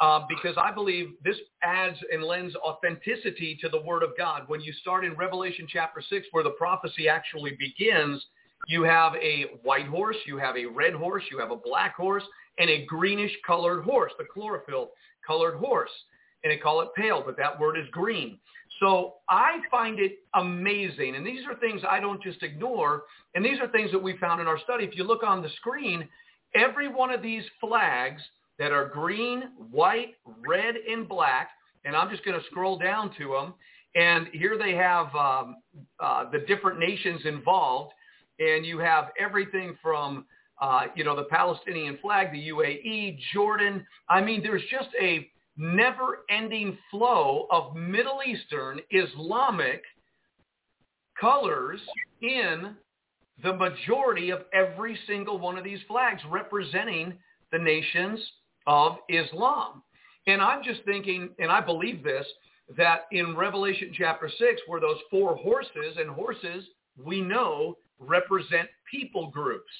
[0.00, 4.44] uh, because I believe this adds and lends authenticity to the Word of God.
[4.48, 8.24] When you start in Revelation chapter 6 where the prophecy actually begins–
[8.68, 12.24] you have a white horse, you have a red horse, you have a black horse,
[12.58, 14.90] and a greenish colored horse, the chlorophyll
[15.26, 15.90] colored horse.
[16.42, 18.38] And they call it pale, but that word is green.
[18.80, 21.14] So I find it amazing.
[21.14, 23.04] And these are things I don't just ignore.
[23.34, 24.84] And these are things that we found in our study.
[24.84, 26.08] If you look on the screen,
[26.54, 28.22] every one of these flags
[28.58, 30.14] that are green, white,
[30.46, 31.50] red, and black,
[31.84, 33.54] and I'm just going to scroll down to them.
[33.94, 35.56] And here they have um,
[35.98, 37.92] uh, the different nations involved
[38.40, 40.24] and you have everything from
[40.60, 43.86] uh, you know the Palestinian flag, the UAE, Jordan.
[44.08, 49.82] I mean, there's just a never-ending flow of Middle Eastern Islamic
[51.20, 51.80] colors
[52.22, 52.74] in
[53.42, 57.14] the majority of every single one of these flags representing
[57.52, 58.18] the nations
[58.66, 59.82] of Islam.
[60.26, 62.26] And I'm just thinking, and I believe this,
[62.76, 66.64] that in Revelation chapter 6, where those four horses, and horses
[67.02, 69.70] we know represent people groups.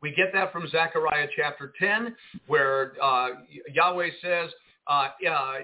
[0.00, 2.14] We get that from Zechariah chapter 10,
[2.46, 3.28] where uh,
[3.72, 4.50] Yahweh says,
[4.88, 5.58] uh, uh,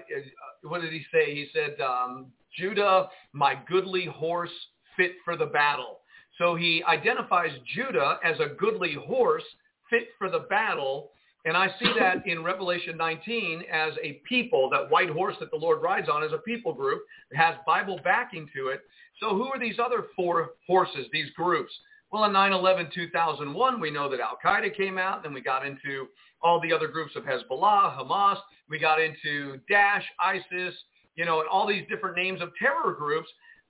[0.63, 1.33] what did he say?
[1.33, 4.51] He said, um, Judah, my goodly horse
[4.95, 5.99] fit for the battle.
[6.37, 9.43] So he identifies Judah as a goodly horse
[9.89, 11.11] fit for the battle.
[11.45, 15.57] And I see that in Revelation 19 as a people, that white horse that the
[15.57, 17.03] Lord rides on is a people group.
[17.31, 18.81] It has Bible backing to it.
[19.21, 21.71] So who are these other four horses, these groups?
[22.15, 25.21] Well, on 9-11-2001, we know that Al-Qaeda came out.
[25.21, 26.07] Then we got into
[26.41, 28.37] all the other groups of Hezbollah, Hamas.
[28.69, 30.73] We got into Daesh, ISIS,
[31.17, 33.27] you know, and all these different names of terror groups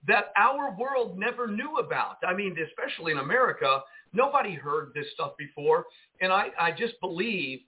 [0.08, 2.18] that our world never knew about.
[2.24, 3.82] I mean, especially in America,
[4.14, 5.86] nobody heard this stuff before.
[6.22, 7.62] And I, I just believe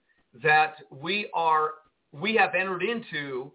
[0.43, 1.71] that we are,
[2.11, 3.51] we have entered into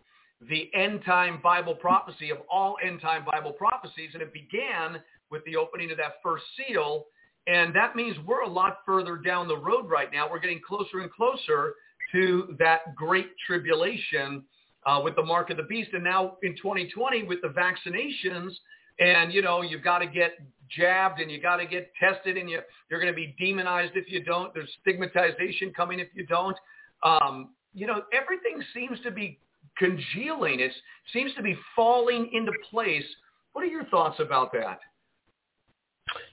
[0.50, 4.10] the end time Bible prophecy of all end time Bible prophecies.
[4.12, 5.00] And it began
[5.30, 7.06] with the opening of that first seal.
[7.46, 10.30] And that means we're a lot further down the road right now.
[10.30, 11.74] We're getting closer and closer
[12.12, 14.44] to that great tribulation
[14.86, 15.90] uh, with the mark of the beast.
[15.92, 18.52] And now in 2020 with the vaccinations,
[19.00, 20.32] and, you know, you've got to get
[20.70, 24.10] jabbed and you got to get tested and you, you're going to be demonized if
[24.10, 24.52] you don't.
[24.54, 26.56] There's stigmatization coming if you don't.
[27.02, 29.38] Um, you know, everything seems to be
[29.78, 30.60] congealing.
[30.60, 30.72] It
[31.12, 33.04] seems to be falling into place.
[33.52, 34.78] What are your thoughts about that?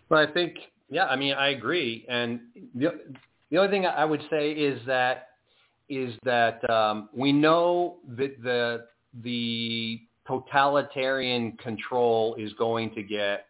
[0.10, 0.56] Well, I think,
[0.90, 2.06] yeah, I mean, I agree.
[2.10, 2.40] And
[2.76, 3.00] the,
[3.52, 5.28] the only thing I would say is that
[5.88, 8.86] is that um, we know that the
[9.24, 13.48] the totalitarian control is going to get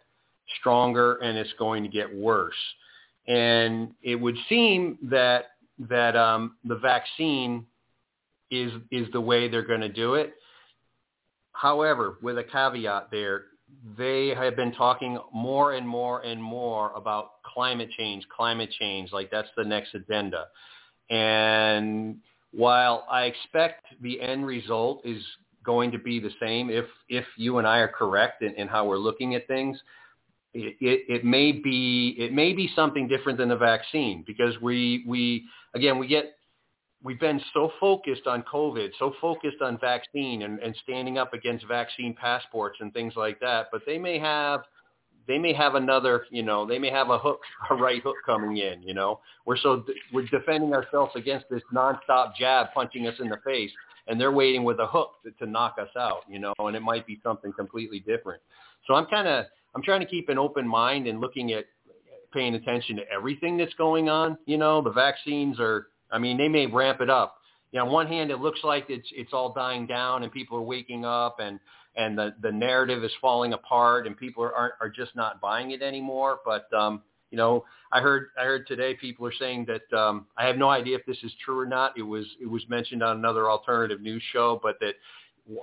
[0.59, 2.55] stronger and it's going to get worse.
[3.27, 5.51] And it would seem that
[5.89, 7.65] that um, the vaccine
[8.51, 10.33] is is the way they're going to do it.
[11.51, 13.43] However, with a caveat there,
[13.97, 19.29] they have been talking more and more and more about climate change, climate change, like
[19.31, 20.45] that's the next agenda.
[21.09, 22.17] And
[22.51, 25.21] while I expect the end result is
[25.63, 28.85] going to be the same if if you and I are correct in, in how
[28.85, 29.77] we're looking at things,
[30.53, 35.03] it, it, it may be it may be something different than the vaccine because we
[35.07, 35.45] we
[35.75, 36.38] again we get
[37.03, 41.67] we've been so focused on COVID, so focused on vaccine and, and standing up against
[41.67, 44.61] vaccine passports and things like that, but they may have
[45.27, 48.57] they may have another, you know, they may have a hook, a right hook coming
[48.57, 49.19] in, you know.
[49.45, 53.71] We're so we're defending ourselves against this nonstop jab punching us in the face,
[54.07, 56.81] and they're waiting with a hook to, to knock us out, you know, and it
[56.81, 58.41] might be something completely different.
[58.87, 59.45] So I'm kind of
[59.75, 61.65] I'm trying to keep an open mind and looking at
[62.33, 64.37] paying attention to everything that's going on.
[64.45, 67.37] You know, the vaccines are I mean, they may ramp it up.
[67.71, 70.57] You know, on one hand, it looks like it's it's all dying down and people
[70.57, 71.59] are waking up and
[71.95, 75.71] and the the narrative is falling apart and people are aren't, are just not buying
[75.71, 76.39] it anymore.
[76.43, 80.47] But um, you know, I heard I heard today people are saying that um, I
[80.47, 81.97] have no idea if this is true or not.
[81.97, 84.95] It was it was mentioned on another alternative news show, but that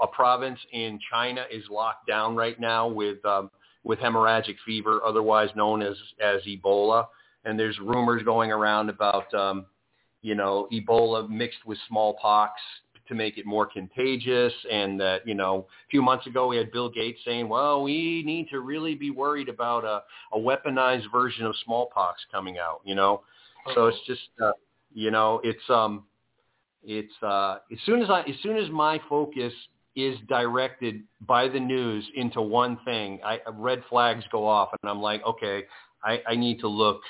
[0.01, 3.51] a province in China is locked down right now with um,
[3.83, 7.07] with hemorrhagic fever, otherwise known as as Ebola.
[7.45, 9.67] And there's rumors going around about um,
[10.27, 12.61] you know, Ebola mixed with smallpox
[13.07, 14.53] to make it more contagious.
[14.69, 18.25] And that, you know, a few months ago we had Bill Gates saying, well, we
[18.27, 20.03] need to really be worried about a,
[20.37, 23.23] a weaponized version of smallpox coming out, you know.
[23.73, 24.51] So it's just, uh,
[24.93, 26.07] you know, it's, um,
[26.83, 29.53] it's, uh, as soon as I, as soon as my focus
[29.95, 35.01] is directed by the news into one thing, I, red flags go off and I'm
[35.01, 35.63] like, okay,
[36.03, 37.01] I, I need to look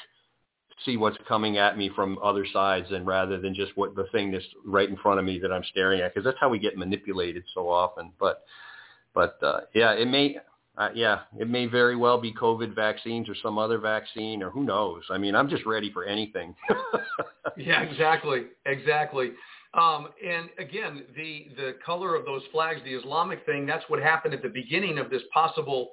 [0.85, 4.31] see what's coming at me from other sides and rather than just what the thing
[4.31, 6.77] that's right in front of me that I'm staring at because that's how we get
[6.77, 8.13] manipulated so often.
[8.21, 8.45] But
[9.15, 10.37] but uh, yeah it may
[10.77, 14.65] uh, yeah it may very well be covid vaccines or some other vaccine or who
[14.65, 15.03] knows.
[15.11, 16.55] I mean I'm just ready for anything.
[17.57, 19.31] Yeah exactly exactly.
[19.73, 24.35] Um, and again the the color of those flags the Islamic thing that's what happened
[24.35, 25.93] at the beginning of this possible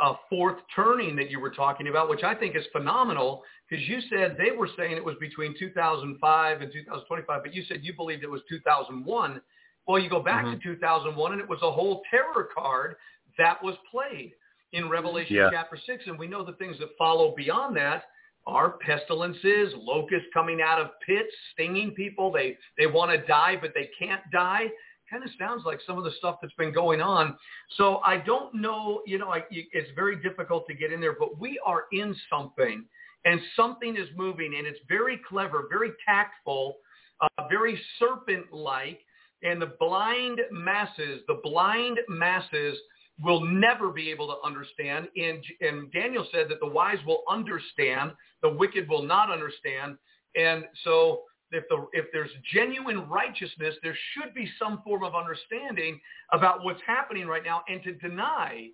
[0.00, 4.00] uh, fourth turning that you were talking about, which I think is phenomenal because you
[4.10, 8.22] said they were saying it was between 2005 and 2025, but you said you believed
[8.22, 9.40] it was 2001.
[9.86, 10.58] Well, you go back mm-hmm.
[10.58, 12.96] to 2001 and it was a whole terror card
[13.38, 14.32] that was played
[14.72, 15.50] in Revelation yeah.
[15.52, 16.04] chapter 6.
[16.06, 18.04] And we know the things that follow beyond that
[18.46, 22.32] are pestilences, locusts coming out of pits, stinging people.
[22.32, 24.66] They, they want to die, but they can't die
[25.12, 27.36] kind of sounds like some of the stuff that's been going on.
[27.76, 31.38] So I don't know, you know, I, it's very difficult to get in there, but
[31.38, 32.84] we are in something
[33.24, 36.76] and something is moving and it's very clever, very tactful,
[37.20, 39.00] uh, very serpent-like.
[39.44, 42.78] And the blind masses, the blind masses
[43.22, 45.08] will never be able to understand.
[45.16, 49.96] And, and Daniel said that the wise will understand, the wicked will not understand.
[50.36, 51.22] And so
[51.52, 56.00] if, the, if there's genuine righteousness, there should be some form of understanding
[56.32, 58.68] about what's happening right now and to deny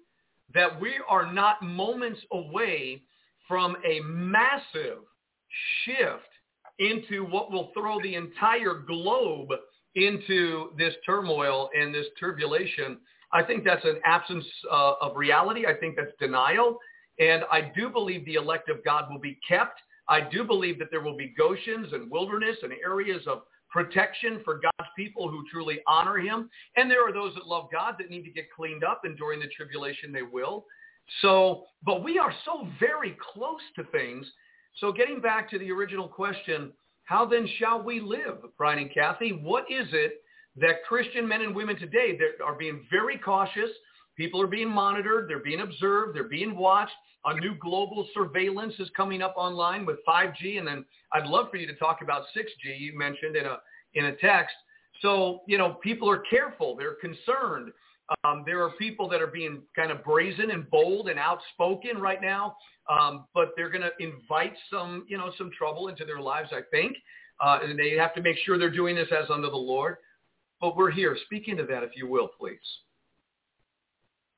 [0.55, 3.03] that we are not moments away
[3.47, 4.99] from a massive
[5.85, 6.22] shift
[6.79, 9.49] into what will throw the entire globe
[9.95, 12.99] into this turmoil and this turbulation.
[13.33, 15.66] I think that's an absence uh, of reality.
[15.66, 16.79] I think that's denial.
[17.18, 19.81] And I do believe the elect of God will be kept.
[20.09, 24.59] I do believe that there will be Goshens and wilderness and areas of protection for
[24.59, 26.48] God's people who truly honor him.
[26.76, 29.40] And there are those that love God that need to get cleaned up, and during
[29.40, 30.64] the tribulation they will.
[31.22, 34.26] So, but we are so very close to things.
[34.78, 36.72] So getting back to the original question,
[37.04, 39.30] how then shall we live, Brian and Cathy?
[39.42, 40.22] What is it
[40.56, 43.70] that Christian men and women today that are being very cautious?
[44.19, 45.31] People are being monitored.
[45.31, 46.16] They're being observed.
[46.16, 46.93] They're being watched.
[47.25, 50.59] A new global surveillance is coming up online with 5G.
[50.59, 53.59] And then I'd love for you to talk about 6G you mentioned in a,
[53.95, 54.55] in a text.
[55.01, 56.75] So, you know, people are careful.
[56.77, 57.73] They're concerned.
[58.25, 62.21] Um, there are people that are being kind of brazen and bold and outspoken right
[62.21, 62.57] now,
[62.91, 66.62] um, but they're going to invite some, you know, some trouble into their lives, I
[66.73, 66.97] think.
[67.41, 69.97] Uh, and they have to make sure they're doing this as under the Lord.
[70.61, 71.16] But we're here.
[71.27, 72.59] Speak into that, if you will, please.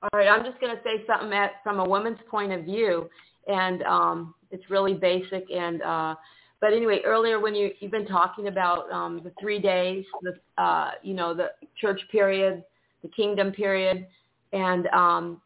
[0.03, 3.11] All right, I'm just going to say something at, from a woman's point of view,
[3.47, 5.45] and um, it's really basic.
[5.55, 6.15] And uh,
[6.61, 10.93] but anyway, earlier when you you've been talking about um, the three days, the uh,
[11.03, 12.65] you know the church period,
[13.03, 14.07] the kingdom period,
[14.55, 15.41] and um,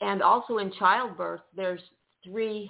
[0.00, 1.82] and also in childbirth, there's
[2.24, 2.68] three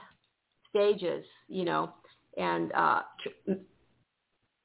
[0.69, 1.91] stages, you know,
[2.37, 3.01] and uh,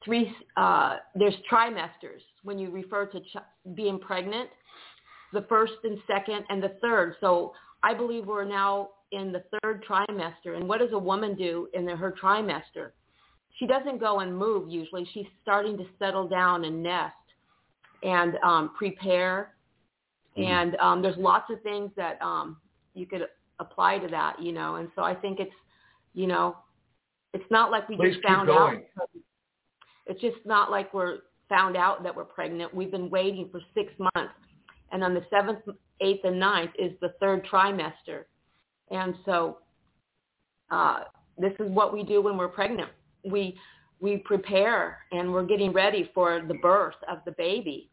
[0.04, 4.50] three uh, there's trimesters when you refer to ch- being pregnant
[5.34, 7.16] the first and second and the third.
[7.20, 10.56] So I believe we're now in the third trimester.
[10.56, 12.92] And what does a woman do in the, her trimester?
[13.60, 15.08] She doesn't go and move usually.
[15.14, 17.14] She's starting to settle down and nest
[18.02, 19.54] and um, prepare.
[20.38, 20.52] Mm-hmm.
[20.52, 22.58] And um, there's lots of things that um,
[22.96, 23.28] you could
[23.60, 24.76] apply to that, you know.
[24.76, 25.54] And so I think it's,
[26.14, 26.58] you know,
[27.34, 28.74] it's not like we Please just found out.
[30.06, 31.20] It's just not like we're
[31.50, 32.74] found out that we're pregnant.
[32.74, 34.34] We've been waiting for six months
[34.94, 35.60] and on the seventh,
[36.00, 38.26] eighth, and ninth is the third trimester.
[38.92, 39.58] And so
[40.72, 41.02] uh,
[41.38, 42.90] this is what we do when we're pregnant.
[43.26, 43.58] We
[44.00, 47.90] we prepare and we're getting ready for the birth of the baby,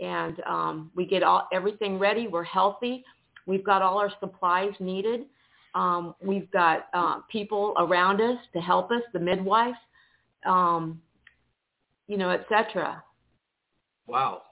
[0.00, 2.28] and um, we get all everything ready.
[2.28, 3.04] We're healthy.
[3.46, 5.22] We've got all our supplies needed.
[5.74, 9.74] Um, we've got uh, people around us to help us, the midwife,
[10.46, 11.00] um,
[12.06, 13.02] you know, etc.
[14.06, 14.42] Wow.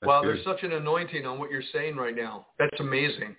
[0.00, 0.28] That's wow, good.
[0.28, 2.46] there's such an anointing on what you're saying right now.
[2.58, 3.36] That's amazing.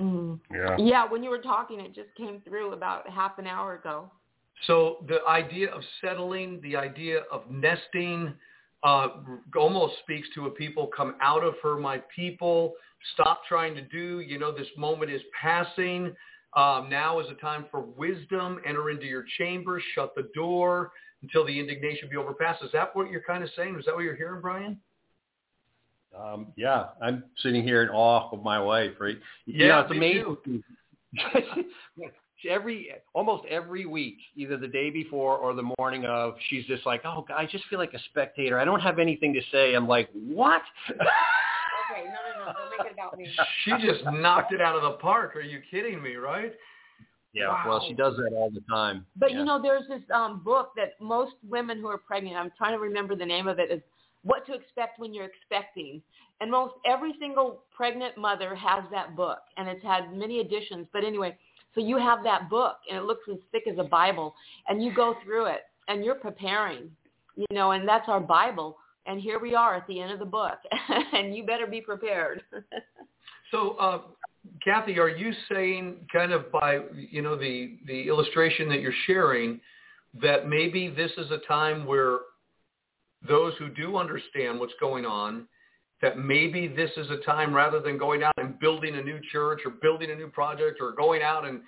[0.00, 0.38] Mm.
[0.52, 0.76] Yeah.
[0.78, 4.10] Yeah, when you were talking, it just came through about half an hour ago.
[4.66, 8.34] So the idea of settling, the idea of nesting,
[8.82, 9.08] uh,
[9.56, 12.74] almost speaks to a people come out of her, my people.
[13.14, 14.20] Stop trying to do.
[14.20, 16.14] You know, this moment is passing.
[16.56, 18.60] Um, now is a time for wisdom.
[18.66, 19.82] Enter into your chamber.
[19.94, 20.92] Shut the door
[21.22, 22.62] until the indignation be overpassed.
[22.62, 23.76] Is that what you're kind of saying?
[23.78, 24.78] Is that what you're hearing, Brian?
[26.18, 29.16] Um, yeah, I'm sitting here in awe of my wife, right?
[29.44, 30.64] You Yeah, know, it's me amazing.
[32.48, 37.02] every almost every week, either the day before or the morning of, she's just like,
[37.04, 38.58] "Oh, I just feel like a spectator.
[38.58, 40.62] I don't have anything to say." I'm like, "What?"
[41.88, 43.28] Okay, no, no, no, don't make it about me.
[43.64, 45.36] She just knocked it out of the park.
[45.36, 46.52] Are you kidding me, right?
[47.32, 47.62] yeah, Wow.
[47.68, 49.06] well, she does that all the time.
[49.16, 49.38] But yeah.
[49.38, 52.80] you know, there's this um, book that most women who are pregnant, I'm trying to
[52.80, 53.82] remember the name of it, is
[54.26, 56.02] What to Expect When You're Expecting.
[56.40, 60.88] And most every single pregnant mother has that book, and it's had many editions.
[60.92, 61.38] But anyway,
[61.74, 64.34] so you have that book, and it looks as thick as a Bible,
[64.68, 66.90] and you go through it, and you're preparing,
[67.36, 68.76] you know, and that's our Bible.
[69.06, 70.58] And here we are at the end of the book,
[71.12, 72.42] and you better be prepared.
[73.52, 74.00] So, uh,
[74.64, 79.60] Cathy, are you saying kind of by, you know, the, the illustration that you're sharing
[80.20, 82.18] that maybe this is a time where
[83.26, 85.46] those who do understand what's going on,
[86.02, 89.60] that maybe this is a time rather than going out and building a new church
[89.64, 91.62] or building a new project or going out and,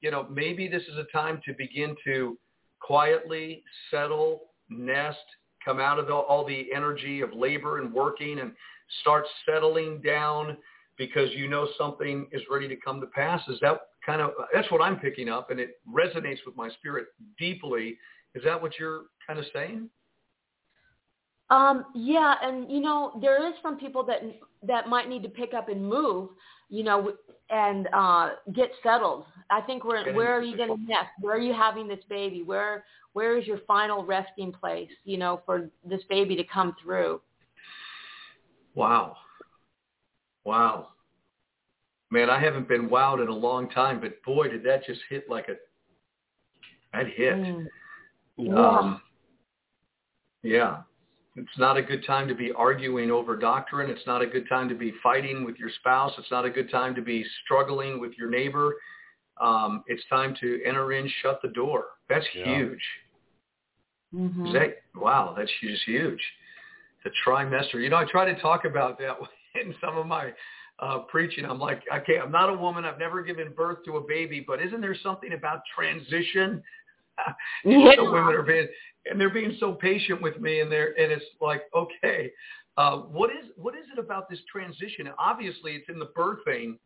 [0.00, 2.38] you know, maybe this is a time to begin to
[2.80, 5.18] quietly settle, nest,
[5.64, 8.52] come out of the, all the energy of labor and working and
[9.00, 10.56] start settling down
[10.96, 13.40] because you know something is ready to come to pass.
[13.48, 17.06] Is that kind of, that's what I'm picking up and it resonates with my spirit
[17.38, 17.98] deeply.
[18.34, 19.90] Is that what you're kind of saying?
[21.50, 24.22] Um, yeah, and you know there is some people that
[24.62, 26.30] that might need to pick up and move,
[26.70, 27.12] you know,
[27.50, 29.24] and uh, get settled.
[29.50, 31.10] I think where where are you going to nest?
[31.20, 32.42] Where are you having this baby?
[32.42, 34.90] Where where is your final resting place?
[35.04, 37.20] You know, for this baby to come through.
[38.74, 39.16] Wow.
[40.44, 40.88] Wow.
[42.10, 45.28] Man, I haven't been wowed in a long time, but boy, did that just hit
[45.28, 45.54] like a,
[46.92, 47.34] that hit.
[47.34, 48.56] Mm.
[48.56, 49.00] Um,
[50.42, 50.82] yeah.
[51.36, 53.90] It's not a good time to be arguing over doctrine.
[53.90, 56.12] It's not a good time to be fighting with your spouse.
[56.16, 58.76] It's not a good time to be struggling with your neighbor.
[59.40, 61.86] Um, it's time to enter in, shut the door.
[62.08, 62.56] That's Yeah.
[62.56, 63.00] huge.
[64.14, 64.46] Mhm.
[64.46, 66.22] Is that, wow, that's just huge.
[67.02, 67.82] The trimester.
[67.82, 69.18] You know, I try to talk about that
[69.60, 70.32] in some of my
[70.78, 71.44] uh, preaching.
[71.44, 72.84] I'm like, okay, I'm not a woman.
[72.84, 76.62] I've never given birth to a baby, but isn't there something about transition?
[77.64, 77.92] Yeah.
[77.96, 78.68] so women are being,
[79.06, 82.30] and they're being so patient with me, and they're, and it's like, okay,
[82.76, 85.08] uh, what is what is it about this transition?
[85.18, 86.78] Obviously, it's in the birthing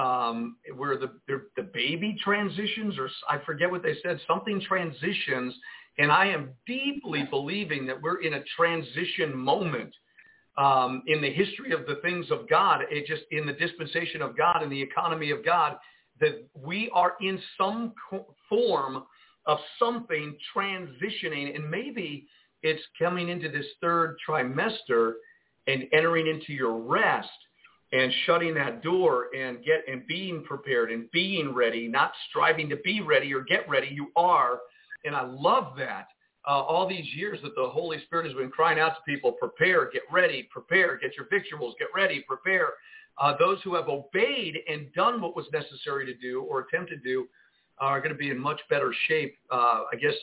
[0.00, 4.20] um, where the, the the baby transitions, or I forget what they said.
[4.28, 5.54] Something transitions,
[5.98, 9.92] and I am deeply believing that we're in a transition moment
[10.58, 14.36] um, in the history of the things of God, it just in the dispensation of
[14.36, 15.76] God and the economy of God,
[16.20, 17.92] that we are in some
[18.48, 19.04] form
[19.46, 22.26] of something transitioning, and maybe
[22.62, 25.12] it's coming into this third trimester
[25.66, 27.28] and entering into your rest
[27.92, 32.76] and shutting that door and get and being prepared and being ready, not striving to
[32.76, 33.88] be ready or get ready.
[33.88, 34.58] You are,
[35.04, 36.08] and I love that.
[36.48, 39.90] Uh, all these years that the Holy Spirit has been crying out to people, prepare,
[39.90, 42.68] get ready, prepare, get your victuals, get ready, prepare.
[43.18, 46.96] Uh, those who have obeyed and done what was necessary to do or attempt to
[46.98, 47.26] do
[47.78, 49.36] are going to be in much better shape.
[49.50, 50.14] Uh, I guess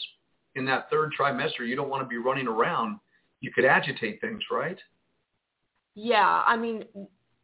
[0.56, 3.00] in that third trimester, you don't want to be running around.
[3.42, 4.78] You could agitate things, right?
[5.96, 6.86] Yeah, I mean,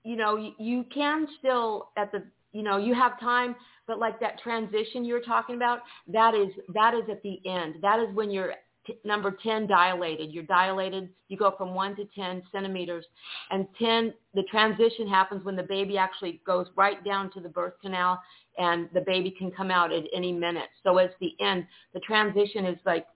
[0.04, 3.56] you know, you, can still at the, you know, you have time,
[3.86, 7.76] but like that transition you were talking about, that is that is at the end.
[7.82, 8.54] That is when you're
[8.88, 10.32] t- number 10 dilated.
[10.32, 11.10] You're dilated.
[11.28, 13.06] You go from 1 to 10 centimeters.
[13.52, 17.74] And 10, the transition happens when the baby actually goes right down to the birth
[17.82, 18.20] canal
[18.60, 20.70] and the baby can come out at any minute.
[20.84, 21.66] So it's the end.
[21.94, 23.08] The transition is like,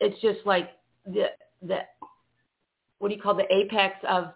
[0.00, 0.70] it's just like
[1.06, 1.26] the,
[1.62, 1.78] the,
[2.98, 4.32] what do you call the apex of,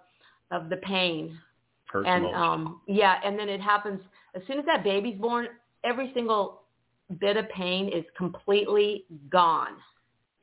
[0.51, 1.39] of the pain
[1.93, 2.34] Hurts and most.
[2.34, 4.01] um yeah and then it happens
[4.34, 5.47] as soon as that baby's born
[5.84, 6.62] every single
[7.18, 9.76] bit of pain is completely gone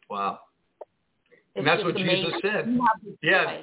[0.10, 0.40] Wow.
[0.82, 2.26] it's And that's what amazing.
[2.26, 2.68] Jesus said.
[2.68, 3.62] You have the Yeah.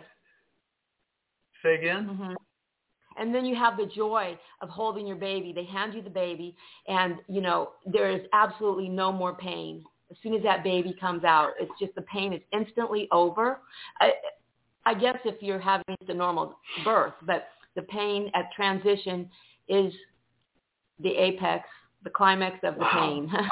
[1.64, 2.06] Say again?
[2.08, 2.34] Mhm.
[3.18, 6.54] And then you have the joy of holding your baby they hand you the baby
[6.88, 11.24] and you know there is absolutely no more pain as soon as that baby comes
[11.24, 13.60] out it's just the pain is instantly over
[14.00, 14.12] i
[14.86, 19.28] i guess if you're having the normal birth but the pain at transition
[19.68, 19.92] is
[21.00, 21.66] the apex
[22.04, 22.90] the climax of the Wow.
[22.92, 23.32] pain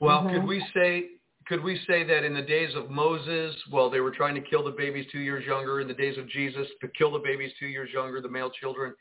[0.00, 0.32] Well, Mhm.
[0.32, 1.17] could we say
[1.48, 4.62] could we say that in the days of Moses, well, they were trying to kill
[4.62, 5.80] the babies two years younger.
[5.80, 8.94] In the days of Jesus, to kill the babies two years younger, the male children.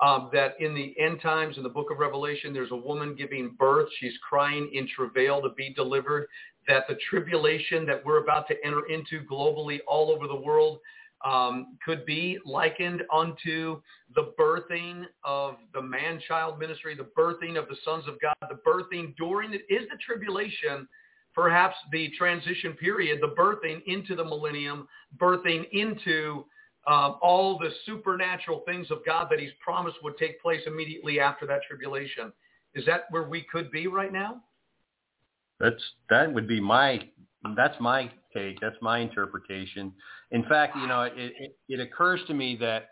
[0.00, 3.54] Um, that in the end times, in the book of Revelation, there's a woman giving
[3.58, 3.86] birth.
[4.00, 6.26] She's crying in travail to be delivered.
[6.68, 10.78] That the tribulation that we're about to enter into globally all over the world
[11.22, 13.82] um, could be likened unto
[14.14, 19.14] the birthing of the man-child ministry, the birthing of the sons of God, the birthing
[19.16, 20.88] during the, is the tribulation,
[21.34, 26.44] perhaps the transition period, the birthing into the millennium, birthing into
[26.86, 31.46] um, all the supernatural things of God that he's promised would take place immediately after
[31.46, 32.32] that tribulation.
[32.74, 34.40] Is that where we could be right now?
[35.58, 37.00] That's that would be my
[37.56, 38.60] that's my take.
[38.60, 39.92] That's my interpretation.
[40.30, 42.90] In fact, you know, it, it it occurs to me that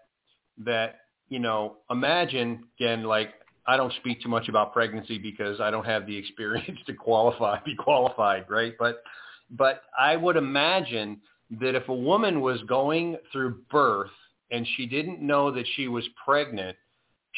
[0.65, 0.97] that
[1.29, 3.31] you know, imagine again, like
[3.69, 7.59] I don't speak too much about pregnancy because I don't have the experience to qualify,
[7.65, 8.75] be qualified, right?
[8.79, 9.03] But
[9.51, 11.21] but I would imagine
[11.61, 14.11] that if a woman was going through birth
[14.51, 16.77] and she didn't know that she was pregnant,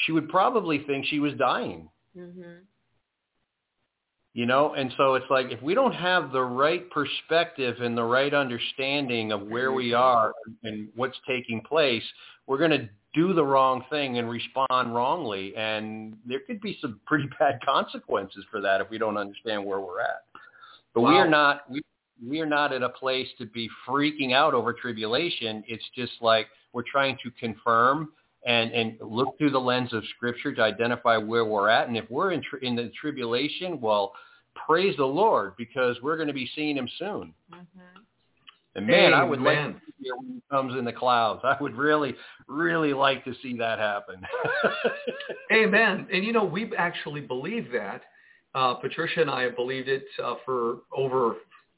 [0.06, 1.88] she would probably think she was dying.
[2.16, 2.60] Mhm
[4.32, 8.02] you know and so it's like if we don't have the right perspective and the
[8.02, 12.02] right understanding of where we are and what's taking place
[12.46, 17.00] we're going to do the wrong thing and respond wrongly and there could be some
[17.06, 20.24] pretty bad consequences for that if we don't understand where we're at.
[20.94, 21.82] But we are not we
[22.26, 25.64] we are not at a place to be freaking out over tribulation.
[25.66, 28.12] It's just like we're trying to confirm
[28.46, 31.88] and and look through the lens of scripture to identify where we're at.
[31.88, 34.12] And if we're in in the tribulation well
[34.66, 37.34] praise the lord because we're going to be seeing him soon.
[37.52, 38.02] Mhm
[38.74, 39.74] and man i would like Amen.
[39.74, 42.14] to see it when he comes in the clouds i would really
[42.48, 44.20] really like to see that happen
[45.52, 46.06] Amen.
[46.12, 48.02] And you know, we've actually believed that.
[48.54, 51.36] Uh, Patricia and I have believed it uh, for over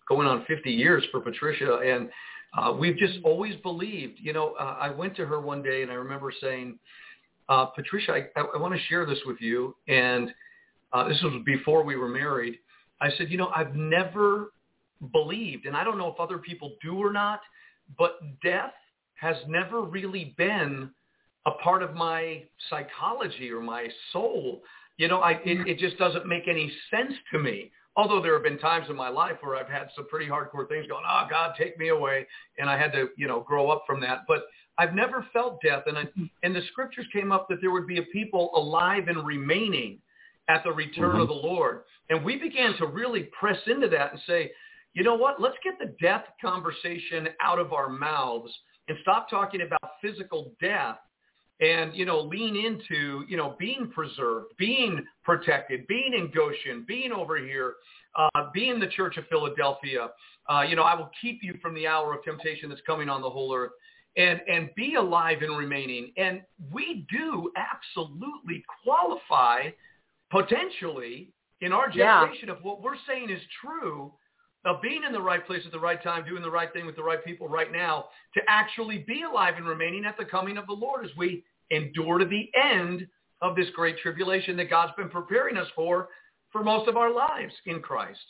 [0.08, 1.78] going on 50 years for Patricia.
[1.78, 2.08] And
[2.56, 5.90] uh, we've just always believed, you know, uh, I went to her one day and
[5.90, 6.78] I remember saying,
[7.48, 9.74] uh, Patricia, I, I, I want to share this with you.
[9.88, 10.32] And
[10.92, 12.58] uh, this was before we were married.
[13.00, 14.52] I said, you know, I've never
[15.10, 17.40] believed, and I don't know if other people do or not,
[17.98, 18.72] but death
[19.14, 20.90] has never really been
[21.46, 24.62] a part of my psychology or my soul.
[24.96, 27.70] You know, I, it, it just doesn't make any sense to me.
[27.94, 30.86] Although there have been times in my life where I've had some pretty hardcore things
[30.86, 32.26] going, oh, God, take me away.
[32.58, 34.20] And I had to, you know, grow up from that.
[34.26, 34.44] But
[34.78, 35.82] I've never felt death.
[35.86, 36.04] And, I,
[36.42, 39.98] and the scriptures came up that there would be a people alive and remaining
[40.48, 41.20] at the return mm-hmm.
[41.20, 41.82] of the Lord.
[42.08, 44.52] And we began to really press into that and say,
[44.94, 45.40] you know what?
[45.40, 48.52] Let's get the death conversation out of our mouths
[48.88, 50.98] and stop talking about physical death
[51.60, 57.12] and, you know, lean into, you know, being preserved, being protected, being in Goshen, being
[57.12, 57.74] over here,
[58.16, 60.10] uh, being the Church of Philadelphia.
[60.50, 63.22] Uh, you know, I will keep you from the hour of temptation that's coming on
[63.22, 63.70] the whole earth.
[64.16, 66.12] and and be alive and remaining.
[66.16, 69.70] And we do absolutely qualify
[70.30, 72.54] potentially in our generation yeah.
[72.54, 74.12] of what we're saying is true
[74.64, 76.96] of being in the right place at the right time, doing the right thing with
[76.96, 80.66] the right people right now, to actually be alive and remaining at the coming of
[80.66, 83.06] the Lord as we endure to the end
[83.40, 86.08] of this great tribulation that God's been preparing us for
[86.52, 88.20] for most of our lives in Christ.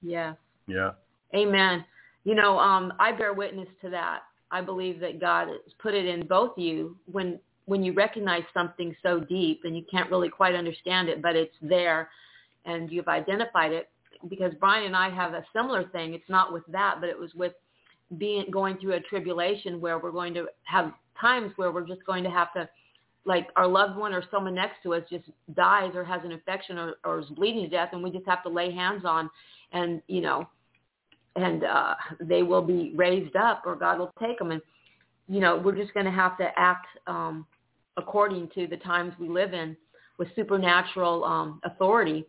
[0.00, 0.34] Yeah.
[0.66, 0.92] Yeah.
[1.34, 1.84] Amen.
[2.24, 4.20] You know, um, I bear witness to that.
[4.50, 8.96] I believe that God has put it in both you when when you recognize something
[9.02, 12.08] so deep and you can't really quite understand it, but it's there
[12.64, 13.90] and you've identified it.
[14.28, 16.14] Because Brian and I have a similar thing.
[16.14, 17.52] It's not with that, but it was with
[18.16, 22.24] being going through a tribulation where we're going to have times where we're just going
[22.24, 22.68] to have to
[23.24, 26.78] like our loved one or someone next to us just dies or has an infection
[26.78, 29.28] or, or is bleeding to death and we just have to lay hands on
[29.72, 30.48] and you know
[31.36, 34.62] and uh they will be raised up or God will take them and
[35.28, 37.46] you know we're just going to have to act um
[37.98, 39.76] according to the times we live in
[40.18, 42.24] with supernatural um authority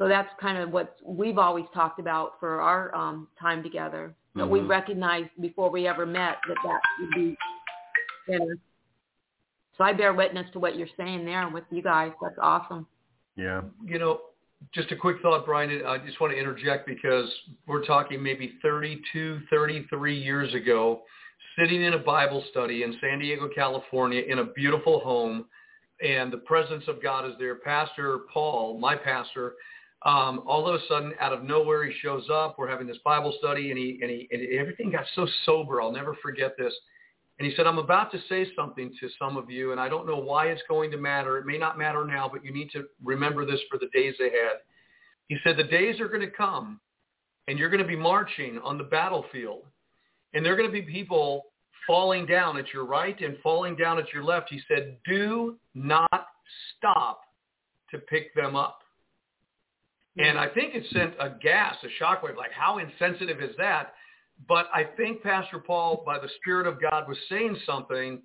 [0.00, 4.42] so that's kind of what we've always talked about for our um time together but
[4.42, 4.52] mm-hmm.
[4.52, 7.36] we recognized before we ever met that that would be
[8.26, 8.56] better
[9.80, 12.12] so I bear witness to what you're saying there and with you guys.
[12.20, 12.86] That's awesome.
[13.34, 13.62] Yeah.
[13.82, 14.20] You know,
[14.74, 15.70] just a quick thought, Brian.
[15.86, 17.26] I just want to interject because
[17.66, 21.00] we're talking maybe 32, 33 years ago,
[21.58, 25.46] sitting in a Bible study in San Diego, California, in a beautiful home,
[26.06, 27.54] and the presence of God is there.
[27.54, 29.54] Pastor Paul, my pastor,
[30.02, 32.58] um, all of a sudden, out of nowhere, he shows up.
[32.58, 35.82] We're having this Bible study, and he and he and everything got so sober.
[35.82, 36.72] I'll never forget this.
[37.38, 40.06] And he said, I'm about to say something to some of you, and I don't
[40.06, 41.38] know why it's going to matter.
[41.38, 44.58] It may not matter now, but you need to remember this for the days ahead.
[45.28, 46.80] He said, the days are going to come,
[47.48, 49.62] and you're going to be marching on the battlefield,
[50.34, 51.46] and there are going to be people
[51.86, 54.50] falling down at your right and falling down at your left.
[54.50, 56.26] He said, do not
[56.76, 57.22] stop
[57.90, 58.80] to pick them up.
[60.18, 63.94] And I think it sent a gas, a shockwave, like how insensitive is that?
[64.48, 68.20] But I think Pastor Paul, by the Spirit of God, was saying something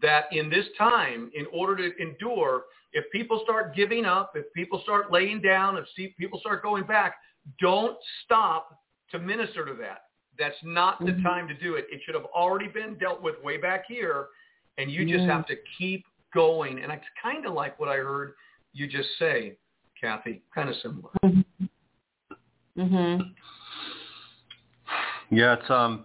[0.00, 4.80] that in this time, in order to endure, if people start giving up, if people
[4.82, 7.16] start laying down, if people start going back,
[7.60, 8.78] don't stop
[9.10, 10.02] to minister to that.
[10.38, 11.22] That's not the mm-hmm.
[11.22, 11.86] time to do it.
[11.90, 14.26] It should have already been dealt with way back here,
[14.78, 16.04] and you just have to keep
[16.34, 16.82] going.
[16.82, 18.32] And it's kind of like what I heard
[18.72, 19.58] you just say,
[20.02, 21.10] Cathy, kind of similar.
[21.24, 21.64] Mm-hmm.
[22.78, 23.22] mm-hmm.
[25.30, 26.04] Yeah, it's um,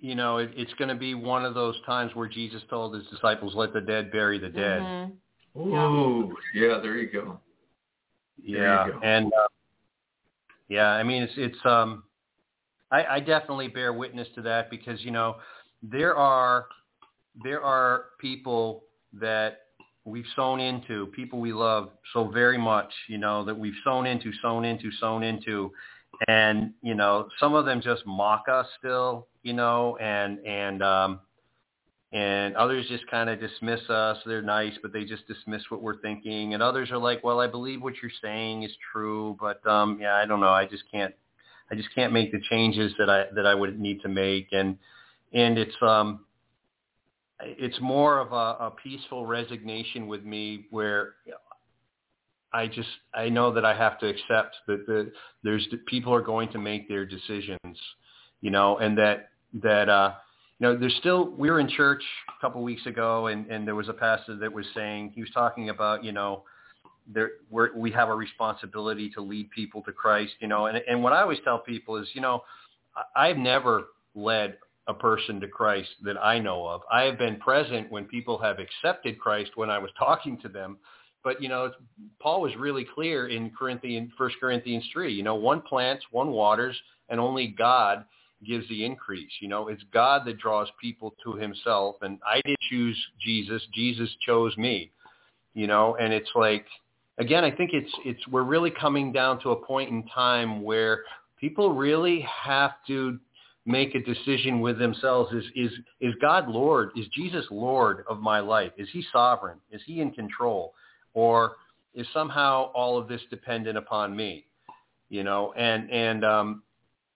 [0.00, 3.04] you know, it, it's going to be one of those times where Jesus told his
[3.06, 5.60] disciples, "Let the dead bury the dead." Mm-hmm.
[5.60, 7.38] Ooh, yeah, there you go.
[8.42, 9.00] Yeah, you go.
[9.02, 9.46] and uh,
[10.68, 12.02] yeah, I mean, it's it's um,
[12.90, 15.36] I, I definitely bear witness to that because you know
[15.82, 16.66] there are
[17.42, 19.63] there are people that
[20.04, 24.30] we've sown into, people we love so very much, you know, that we've sown into,
[24.42, 25.72] sown into, sown into,
[26.28, 31.20] and you know some of them just mock us still you know and and um
[32.12, 34.18] and others just kind of dismiss us.
[34.24, 36.54] They're nice but they just dismiss what we're thinking.
[36.54, 40.14] And others are like well i believe what you're saying is true but um yeah
[40.14, 40.48] i don't know.
[40.48, 41.14] I just can't
[41.70, 44.48] i just can't make the changes that i that i would need to make.
[44.52, 44.78] And
[45.32, 46.23] and it's um
[47.40, 51.14] it's more of a, a peaceful resignation with me where
[52.54, 55.12] I just I know that I have to accept that the
[55.42, 57.78] there's people are going to make their decisions,
[58.40, 59.30] you know, and that
[59.62, 60.14] that uh,
[60.60, 63.66] you know there's still we were in church a couple of weeks ago and and
[63.66, 66.44] there was a pastor that was saying he was talking about you know
[67.12, 71.02] there we're, we have a responsibility to lead people to Christ, you know, and and
[71.02, 72.44] what I always tell people is you know
[73.16, 76.82] I've never led a person to Christ that I know of.
[76.92, 80.78] I have been present when people have accepted Christ when I was talking to them
[81.24, 81.72] but you know,
[82.20, 85.12] Paul was really clear in Corinthian, First Corinthians three.
[85.12, 86.76] You know, one plants, one waters,
[87.08, 88.04] and only God
[88.46, 89.32] gives the increase.
[89.40, 93.62] You know, it's God that draws people to Himself, and I didn't choose Jesus.
[93.72, 94.92] Jesus chose me.
[95.54, 96.66] You know, and it's like,
[97.18, 101.04] again, I think it's it's we're really coming down to a point in time where
[101.40, 103.18] people really have to
[103.66, 108.40] make a decision with themselves is is is God Lord is Jesus Lord of my
[108.40, 110.74] life is he sovereign is he in control
[111.14, 111.56] or
[111.94, 114.46] is somehow all of this dependent upon me?
[115.08, 116.62] You know, and and um,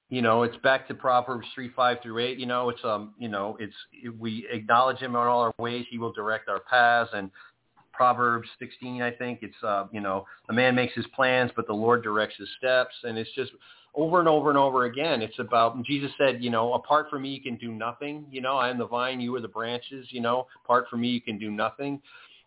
[0.09, 2.39] you know, it's back to Proverbs three five through eight.
[2.39, 3.75] You know, it's um, you know, it's
[4.19, 7.11] we acknowledge Him in all our ways; He will direct our paths.
[7.13, 7.31] And
[7.93, 11.73] Proverbs sixteen, I think it's uh, you know, a man makes his plans, but the
[11.73, 12.95] Lord directs his steps.
[13.03, 13.51] And it's just
[13.99, 15.23] over and over and over again.
[15.23, 18.25] It's about Jesus said, you know, apart from me you can do nothing.
[18.31, 20.07] You know, I am the vine, you are the branches.
[20.11, 22.01] You know, apart from me you can do nothing.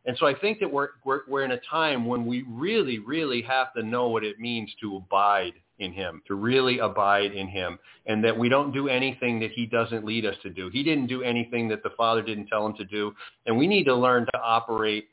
[0.06, 3.42] And so I think that we're, we're we're in a time when we really, really
[3.44, 7.78] have to know what it means to abide in him, to really abide in him,
[8.06, 10.70] and that we don't do anything that he doesn't lead us to do.
[10.70, 13.14] He didn't do anything that the Father didn't tell him to do,
[13.46, 15.10] and we need to learn to operate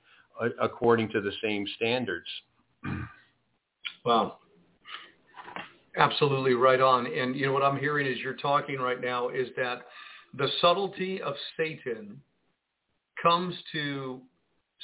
[0.60, 2.28] according to the same standards.
[4.04, 4.38] Wow.
[5.96, 7.06] Absolutely right on.
[7.06, 9.82] And you know what I'm hearing as you're talking right now is that
[10.34, 12.20] the subtlety of Satan
[13.22, 14.20] comes to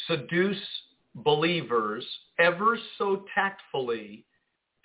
[0.09, 0.61] seduce
[1.15, 2.05] believers
[2.39, 4.25] ever so tactfully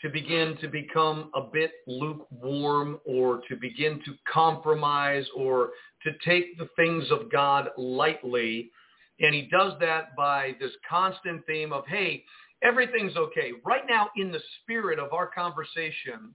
[0.01, 5.71] to begin to become a bit lukewarm or to begin to compromise or
[6.03, 8.71] to take the things of God lightly.
[9.19, 12.23] And he does that by this constant theme of, hey,
[12.63, 13.51] everything's okay.
[13.65, 16.33] Right now, in the spirit of our conversation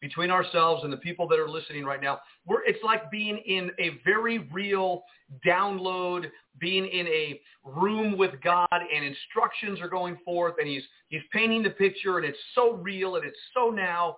[0.00, 3.70] between ourselves and the people that are listening right now, we're, it's like being in
[3.78, 5.02] a very real
[5.46, 6.30] download,
[6.60, 11.62] being in a room with God and instructions are going forth and he's, he's painting
[11.62, 14.16] the picture and it's so real and it's so now.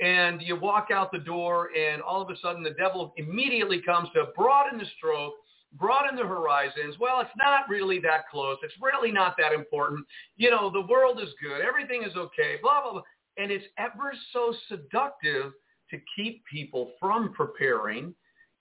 [0.00, 4.08] And you walk out the door and all of a sudden the devil immediately comes
[4.14, 5.34] to broaden the stroke
[5.72, 6.96] broaden the horizons.
[6.98, 8.56] Well, it's not really that close.
[8.62, 10.06] It's really not that important.
[10.36, 11.60] You know, the world is good.
[11.60, 13.02] Everything is okay, blah, blah, blah.
[13.36, 15.52] And it's ever so seductive
[15.90, 18.14] to keep people from preparing,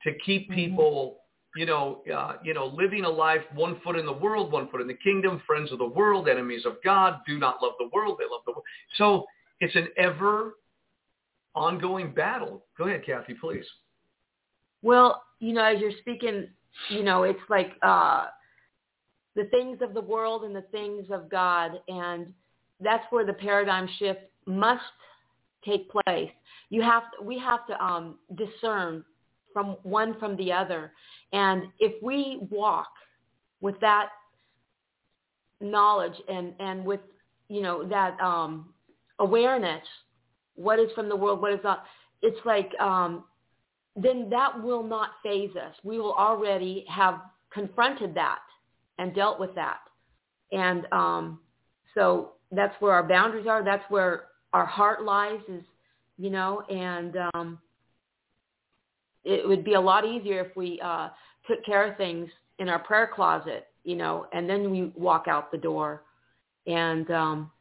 [0.04, 0.56] to keep mm-hmm.
[0.56, 1.18] people,
[1.56, 4.82] you know, uh, you know, living a life one foot in the world, one foot
[4.82, 8.18] in the kingdom, friends of the world, enemies of God, do not love the world,
[8.20, 8.66] they love the world.
[8.98, 9.26] So
[9.60, 10.56] it's an ever
[11.56, 12.66] ongoing battle.
[12.78, 13.66] Go ahead, Cathy, please.
[14.84, 16.48] Well, you know, as you're speaking,
[16.90, 18.28] you know, it's like uh,
[19.36, 22.34] the things of the world and the things of God, and
[22.80, 24.84] that's where the paradigm shift must
[25.66, 26.32] take place.
[26.70, 29.04] You have to, we have to um, discern
[29.54, 30.92] from one from the other,
[31.34, 32.90] and if we walk
[33.62, 34.10] with that
[35.60, 37.00] knowledge and and with
[37.50, 38.74] you know that um,
[39.20, 39.84] awareness,
[40.56, 41.86] what is from the world, what is not.
[42.22, 43.24] It's like um,
[43.98, 45.74] then that will not faze us.
[45.84, 47.22] We will already have
[47.52, 48.40] confronted that
[49.00, 49.80] and dealt with that.
[50.52, 51.40] And um,
[51.96, 53.64] so that's where our boundaries are.
[53.64, 55.64] That's where our heart lies is,
[56.18, 57.60] you know, and um,
[59.24, 61.10] it would be a lot easier if we uh,
[61.48, 62.30] took care of things
[62.60, 66.04] in our prayer closet, you know, and then we walk out the door.
[66.66, 67.52] And um,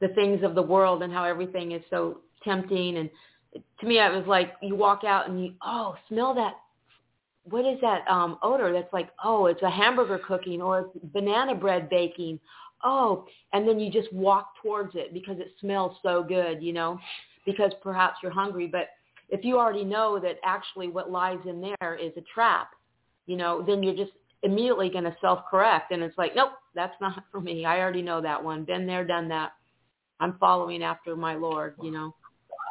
[0.00, 3.10] the things of the world and how everything is so tempting and
[3.80, 6.54] to me, it was like you walk out and you, oh, smell that.
[7.44, 8.72] What is that um, odor?
[8.72, 12.40] That's like, oh, it's a hamburger cooking or it's banana bread baking.
[12.84, 16.98] Oh, and then you just walk towards it because it smells so good, you know,
[17.44, 18.66] because perhaps you're hungry.
[18.66, 18.88] But
[19.28, 22.70] if you already know that actually what lies in there is a trap,
[23.26, 24.12] you know, then you're just
[24.42, 25.92] immediately going to self-correct.
[25.92, 27.64] And it's like, nope, that's not for me.
[27.64, 28.64] I already know that one.
[28.64, 29.52] Been there, done that.
[30.20, 32.14] I'm following after my Lord, you know.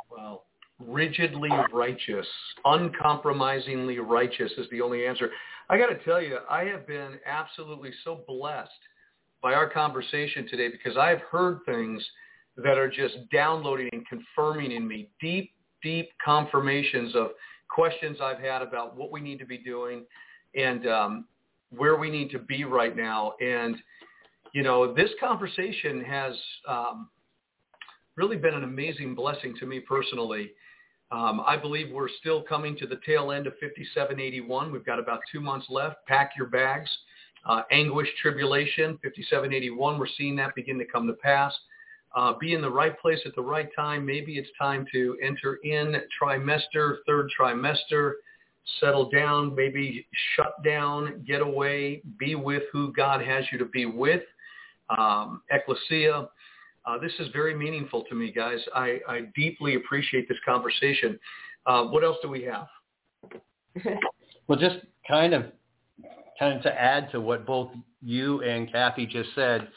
[0.09, 0.45] Well,
[0.79, 2.27] rigidly righteous,
[2.65, 5.29] uncompromisingly righteous is the only answer.
[5.69, 8.69] I got to tell you, I have been absolutely so blessed
[9.41, 12.03] by our conversation today because I've heard things
[12.57, 15.51] that are just downloading and confirming in me deep,
[15.83, 17.29] deep confirmations of
[17.69, 20.05] questions I've had about what we need to be doing
[20.55, 21.25] and um,
[21.69, 23.33] where we need to be right now.
[23.41, 23.75] And,
[24.53, 26.33] you know, this conversation has
[26.67, 27.09] um,
[28.15, 30.51] really been an amazing blessing to me personally.
[31.11, 34.71] Um, I believe we're still coming to the tail end of 5781.
[34.71, 35.97] We've got about two months left.
[36.07, 36.89] Pack your bags.
[37.47, 39.99] Uh, anguish, tribulation, 5781.
[39.99, 41.53] We're seeing that begin to come to pass.
[42.15, 44.05] Uh, be in the right place at the right time.
[44.05, 48.13] Maybe it's time to enter in trimester, third trimester,
[48.79, 53.85] settle down, maybe shut down, get away, be with who God has you to be
[53.85, 54.23] with.
[54.97, 56.29] Um, ecclesia,
[56.85, 58.59] uh, this is very meaningful to me, guys.
[58.73, 61.19] I, I deeply appreciate this conversation.
[61.65, 62.67] Uh, what else do we have?
[64.47, 65.45] well, just kind of,
[66.39, 67.71] kind of to add to what both
[68.01, 69.67] you and Cathy just said,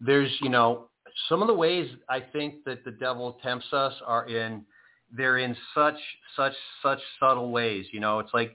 [0.00, 0.88] there's, you know,
[1.28, 4.64] some of the ways I think that the devil tempts us are in,
[5.10, 5.98] they're in such,
[6.36, 7.86] such, such subtle ways.
[7.92, 8.54] You know, it's like,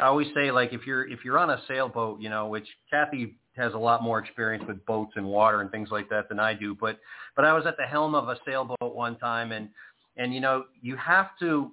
[0.00, 3.36] I always say like if you're if you're on a sailboat, you know, which Cathy
[3.56, 6.54] has a lot more experience with boats and water and things like that than I
[6.54, 6.76] do.
[6.80, 6.98] But
[7.36, 9.68] but I was at the helm of a sailboat one time, and
[10.16, 11.72] and you know you have to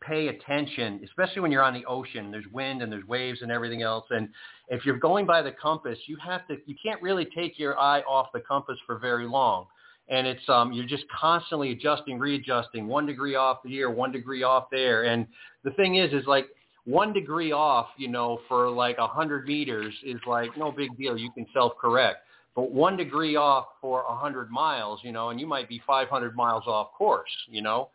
[0.00, 2.30] pay attention, especially when you're on the ocean.
[2.30, 4.04] There's wind and there's waves and everything else.
[4.10, 4.28] And
[4.68, 8.00] if you're going by the compass, you have to you can't really take your eye
[8.02, 9.66] off the compass for very long.
[10.08, 14.66] and it's um you're just constantly adjusting, readjusting, one degree off here, one degree off
[14.70, 15.26] there, and
[15.64, 16.46] the thing is, is like
[16.88, 21.18] one degree off, you know, for like a hundred meters is like no big deal.
[21.18, 22.24] You can self-correct.
[22.56, 26.34] But one degree off for a hundred miles, you know, and you might be 500
[26.34, 27.90] miles off course, you know,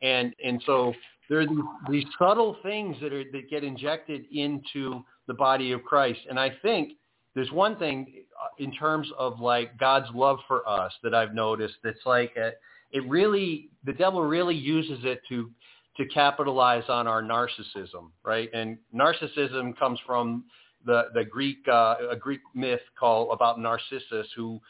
[0.00, 0.94] and and so
[1.28, 1.46] there are
[1.90, 6.50] these, subtle things that are that get injected into the body of Christ, and I
[6.62, 6.92] think
[7.34, 11.74] there's one thing uh, in terms of like God's love for us that I've noticed
[11.84, 12.52] that's like a,
[12.92, 15.50] it really the devil really uses it to
[15.98, 18.48] to capitalize on our narcissism, right?
[18.54, 20.44] And narcissism comes from
[20.86, 24.60] the the Greek uh, a Greek myth called about Narcissus who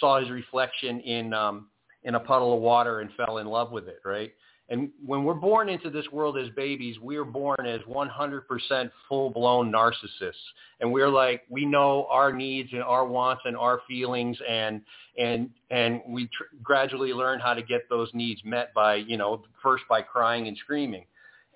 [0.00, 1.68] saw his reflection in um,
[2.02, 4.32] in a puddle of water and fell in love with it, right?
[4.70, 10.32] And when we're born into this world as babies, we're born as 100% full-blown narcissists.
[10.80, 14.80] And we're like, we know our needs and our wants and our feelings, and
[15.18, 19.44] and and we tr- gradually learn how to get those needs met by, you know,
[19.62, 21.04] first by crying and screaming.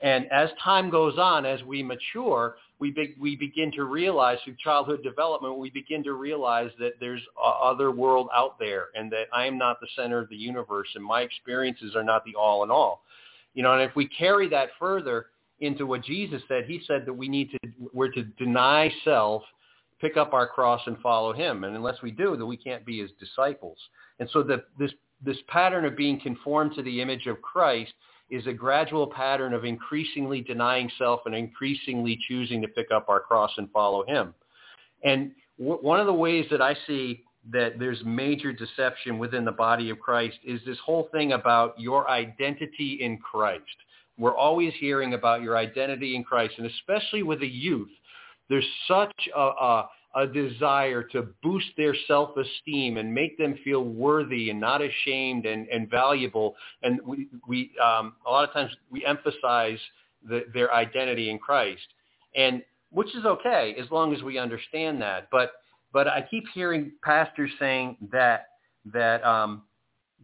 [0.00, 4.56] And as time goes on, as we mature, we, be, we begin to realize through
[4.62, 9.24] childhood development, we begin to realize that there's a other world out there and that
[9.32, 12.62] I am not the center of the universe and my experiences are not the all
[12.62, 13.02] in all.
[13.54, 15.26] You know, and if we carry that further
[15.60, 17.58] into what Jesus said, he said that we need to,
[17.92, 19.42] we're to deny self,
[20.00, 21.64] pick up our cross and follow him.
[21.64, 23.78] And unless we do, then we can't be his disciples.
[24.20, 24.92] And so the, this,
[25.24, 27.92] this pattern of being conformed to the image of Christ
[28.30, 33.20] is a gradual pattern of increasingly denying self and increasingly choosing to pick up our
[33.20, 34.34] cross and follow him.
[35.02, 39.52] And w- one of the ways that I see that there's major deception within the
[39.52, 43.64] body of Christ is this whole thing about your identity in Christ.
[44.18, 47.88] We're always hearing about your identity in Christ, and especially with the youth,
[48.48, 54.50] there's such a, a, a desire to boost their self-esteem and make them feel worthy
[54.50, 56.54] and not ashamed and, and valuable.
[56.82, 59.78] And we, we um, a lot of times we emphasize
[60.26, 61.86] the, their identity in Christ,
[62.34, 65.28] and which is okay as long as we understand that.
[65.30, 65.52] But
[65.92, 68.46] but I keep hearing pastors saying that
[68.92, 69.62] that um,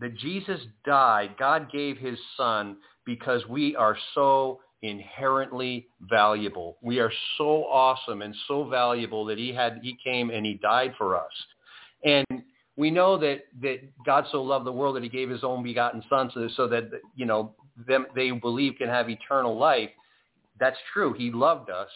[0.00, 6.76] that Jesus died, God gave His Son because we are so inherently valuable.
[6.82, 10.92] We are so awesome and so valuable that he had he came and he died
[10.98, 11.32] for us.
[12.04, 12.26] And
[12.76, 16.02] we know that that God so loved the world that he gave his own begotten
[16.10, 17.54] son so, so that you know
[17.88, 19.90] them they believe can have eternal life.
[20.60, 21.14] That's true.
[21.14, 21.88] He loved us,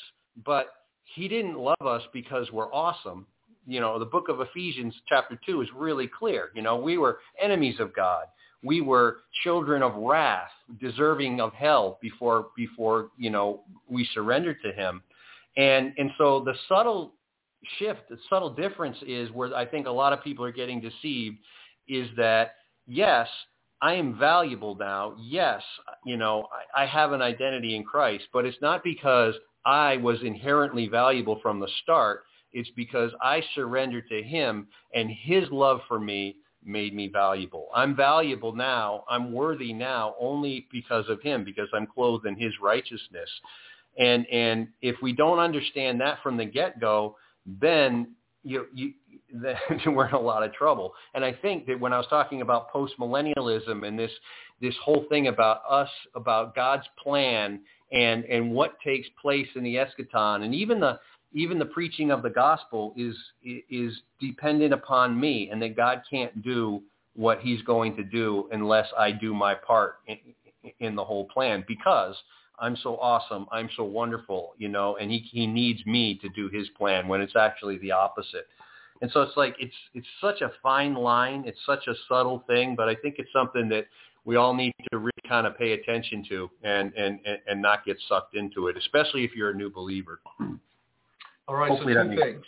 [0.46, 0.68] but
[1.14, 3.26] he didn't love us because we're awesome.
[3.66, 6.50] You know, the book of Ephesians chapter 2 is really clear.
[6.54, 8.24] You know, we were enemies of God
[8.62, 14.72] we were children of wrath, deserving of hell before before you know we surrendered to
[14.72, 15.02] Him,
[15.56, 17.14] and and so the subtle
[17.78, 21.38] shift, the subtle difference is where I think a lot of people are getting deceived,
[21.88, 22.54] is that
[22.86, 23.28] yes,
[23.80, 25.14] I am valuable now.
[25.20, 25.62] Yes,
[26.04, 30.18] you know I, I have an identity in Christ, but it's not because I was
[30.22, 32.24] inherently valuable from the start.
[32.52, 36.36] It's because I surrendered to Him and His love for me
[36.68, 37.68] made me valuable.
[37.74, 39.04] I'm valuable now.
[39.08, 43.28] I'm worthy now only because of him, because I'm clothed in his righteousness.
[43.98, 47.16] And and if we don't understand that from the get-go,
[47.60, 48.14] then
[48.44, 48.92] you you
[49.42, 50.92] then we're in a lot of trouble.
[51.14, 54.12] And I think that when I was talking about post-millennialism and this
[54.60, 57.60] this whole thing about us, about God's plan
[57.92, 60.98] and and what takes place in the eschaton, and even the
[61.32, 66.42] even the preaching of the gospel is is dependent upon me and that God can't
[66.42, 66.82] do
[67.14, 70.18] what he's going to do unless I do my part in,
[70.80, 72.14] in the whole plan because
[72.60, 76.48] I'm so awesome, I'm so wonderful, you know, and he he needs me to do
[76.48, 78.46] his plan when it's actually the opposite.
[79.00, 82.74] And so it's like it's it's such a fine line, it's such a subtle thing,
[82.74, 83.86] but I think it's something that
[84.24, 87.96] we all need to really kind of pay attention to and and and not get
[88.08, 90.20] sucked into it, especially if you're a new believer.
[91.48, 92.44] All right, Hopefully so two things.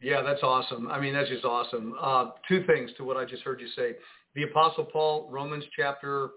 [0.00, 0.88] Yeah, that's awesome.
[0.90, 1.94] I mean, that's just awesome.
[2.00, 3.94] Uh, two things to what I just heard you say.
[4.34, 6.30] The Apostle Paul, Romans chapter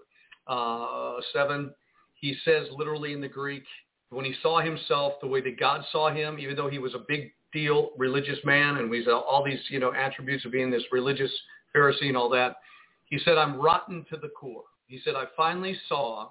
[0.46, 1.72] uh, 7,
[2.14, 3.64] he says literally in the Greek,
[4.08, 7.04] when he saw himself the way that God saw him, even though he was a
[7.06, 11.30] big deal religious man and he's all these, you know, attributes of being this religious
[11.76, 12.56] Pharisee and all that,
[13.04, 14.64] he said, I'm rotten to the core.
[14.86, 16.30] He said, I finally saw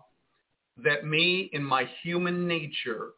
[0.84, 3.12] that me in my human nature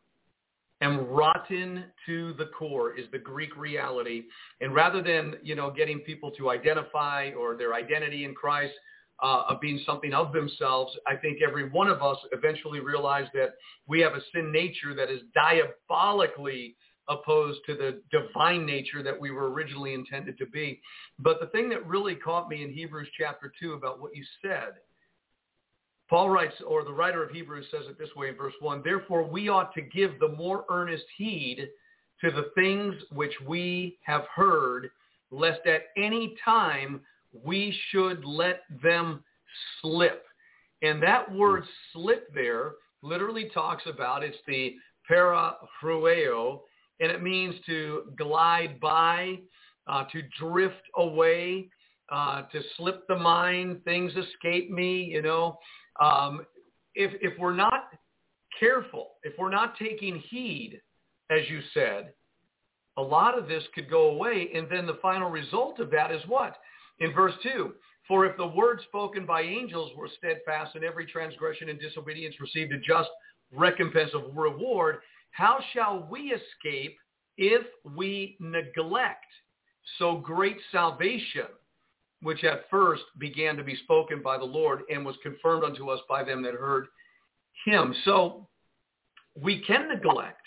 [0.81, 4.23] am rotten to the core is the Greek reality.
[4.59, 8.73] And rather than, you know, getting people to identify or their identity in Christ
[9.21, 13.55] uh, of being something of themselves, I think every one of us eventually realized that
[13.87, 16.75] we have a sin nature that is diabolically
[17.07, 20.81] opposed to the divine nature that we were originally intended to be.
[21.19, 24.73] But the thing that really caught me in Hebrews chapter 2 about what you said,
[26.11, 29.23] Paul writes, or the writer of Hebrews says it this way in verse 1, Therefore
[29.23, 31.69] we ought to give the more earnest heed
[32.19, 34.91] to the things which we have heard,
[35.31, 36.99] lest at any time
[37.45, 39.23] we should let them
[39.81, 40.25] slip.
[40.81, 41.63] And that word
[41.93, 44.75] slip there literally talks about, it's the
[45.09, 46.59] paraphreo,
[46.99, 49.39] and it means to glide by,
[49.87, 51.69] uh, to drift away,
[52.09, 55.57] uh, to slip the mind, things escape me, you know.
[55.99, 56.45] Um,
[56.95, 57.89] if, if we're not
[58.59, 60.81] careful, if we're not taking heed,
[61.29, 62.13] as you said,
[62.97, 64.49] a lot of this could go away.
[64.53, 66.57] And then the final result of that is what?
[66.99, 67.73] In verse 2,
[68.07, 72.73] for if the word spoken by angels were steadfast and every transgression and disobedience received
[72.73, 73.09] a just
[73.51, 74.97] recompense of reward,
[75.31, 76.97] how shall we escape
[77.37, 77.65] if
[77.95, 79.25] we neglect
[79.97, 81.47] so great salvation,
[82.21, 85.99] which at first began to be spoken by the Lord and was confirmed unto us
[86.07, 86.87] by them that heard
[87.65, 87.93] him?
[88.05, 88.47] So
[89.39, 90.45] we can neglect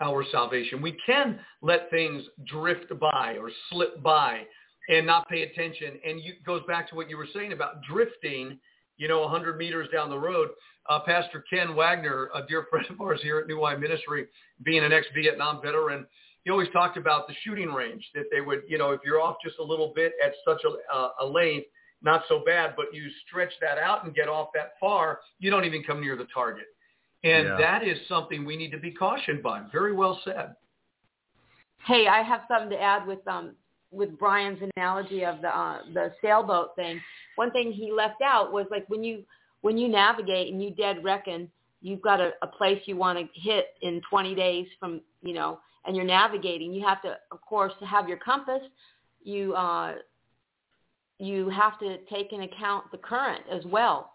[0.00, 0.82] our salvation.
[0.82, 4.42] We can let things drift by or slip by
[4.88, 5.98] and not pay attention.
[6.04, 8.58] And it goes back to what you were saying about drifting,
[8.96, 10.48] you know, 100 meters down the road.
[10.88, 14.26] Uh, Pastor Ken Wagner, a dear friend of ours here at New Wine Ministry,
[14.62, 16.06] being an ex-Vietnam veteran,
[16.44, 19.36] he always talked about the shooting range, that they would, you know, if you're off
[19.42, 21.66] just a little bit at such a, uh, a length,
[22.02, 25.64] not so bad, but you stretch that out and get off that far, you don't
[25.64, 26.66] even come near the target.
[27.24, 27.56] And yeah.
[27.58, 29.62] that is something we need to be cautioned by.
[29.72, 30.54] Very well said.
[31.86, 33.54] Hey, I have something to add with um
[33.90, 37.00] with Brian's analogy of the uh, the sailboat thing.
[37.36, 39.22] One thing he left out was like when you
[39.62, 41.50] when you navigate and you dead reckon
[41.80, 45.58] you've got a, a place you want to hit in 20 days from you know
[45.86, 48.62] and you're navigating you have to of course to have your compass
[49.22, 49.94] you uh
[51.18, 54.14] you have to take into account the current as well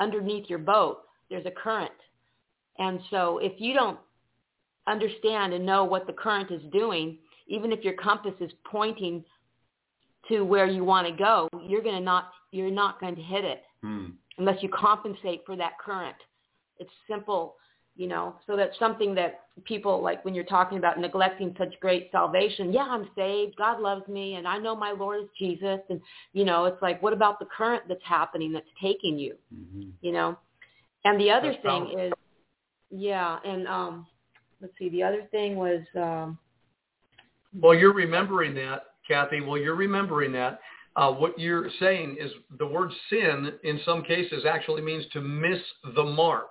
[0.00, 1.92] underneath your boat there's a current
[2.78, 3.98] and so if you don't
[4.86, 9.24] understand and know what the current is doing, even if your compass is pointing
[10.28, 13.44] to where you want to go, you're going to not you're not going to hit
[13.44, 14.06] it hmm.
[14.38, 16.16] unless you compensate for that current.
[16.78, 17.56] It's simple,
[17.96, 18.36] you know.
[18.46, 22.72] So that's something that people like when you're talking about neglecting such great salvation.
[22.72, 23.56] Yeah, I'm saved.
[23.56, 25.80] God loves me, and I know my Lord is Jesus.
[25.88, 26.00] And
[26.32, 29.34] you know, it's like, what about the current that's happening that's taking you?
[29.54, 29.90] Mm-hmm.
[30.00, 30.38] You know.
[31.04, 32.06] And the other that's thing powerful.
[32.06, 32.12] is
[32.90, 34.06] yeah, and um,
[34.60, 34.88] let's see.
[34.88, 35.80] The other thing was.
[35.96, 36.38] Um,
[37.58, 39.40] well, you're remembering that, Cathy.
[39.40, 40.60] Well, you're remembering that.
[40.96, 45.58] Uh, what you're saying is the word sin in some cases actually means to miss
[45.94, 46.48] the mark.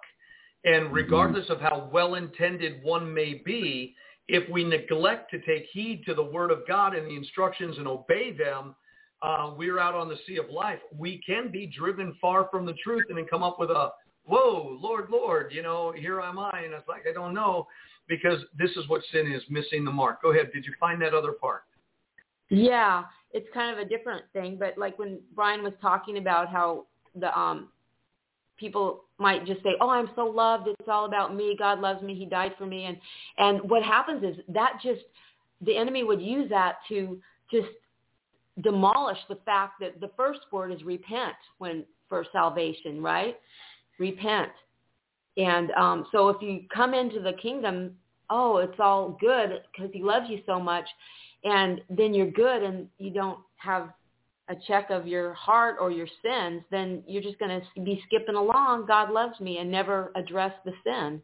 [0.66, 0.94] And mm-hmm.
[0.94, 1.54] regardless mm-hmm.
[1.54, 3.96] of how well-intended one may be,
[4.28, 7.88] if we neglect to take heed to the word of God and the instructions and
[7.88, 8.76] obey them,
[9.22, 10.80] uh, we're out on the sea of life.
[10.96, 13.90] We can be driven far from the truth and then come up with a
[14.26, 16.62] whoa, Lord, Lord, you know, here am I.
[16.64, 17.68] And it's like, I don't know
[18.08, 20.22] because this is what sin is, missing the mark.
[20.22, 20.52] Go ahead.
[20.54, 21.64] Did you find that other part?
[22.50, 24.58] Yeah, it's kind of a different thing.
[24.60, 27.70] But like when Brian was talking about how the um
[28.60, 30.68] people might just say, "Oh, I'm so loved.
[30.68, 31.56] It's all about me.
[31.58, 32.16] God loves me.
[32.16, 32.98] He died for me." And
[33.38, 35.02] and what happens is that just
[35.62, 37.20] the enemy would use that to
[37.52, 37.68] just
[38.62, 43.36] demolish the fact that the first word is repent when for salvation, right?
[44.00, 44.52] repent.
[45.38, 47.92] And um, so if you come into the kingdom,
[48.30, 50.86] oh, it's all good because he loves you so much.
[51.44, 53.90] And then you're good and you don't have
[54.50, 58.36] a check of your heart or your sins, then you're just going to be skipping
[58.36, 58.86] along.
[58.88, 61.22] God loves me and never address the sin.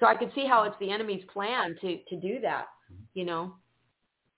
[0.00, 2.66] So I could see how it's the enemy's plan to, to do that,
[3.14, 3.54] you know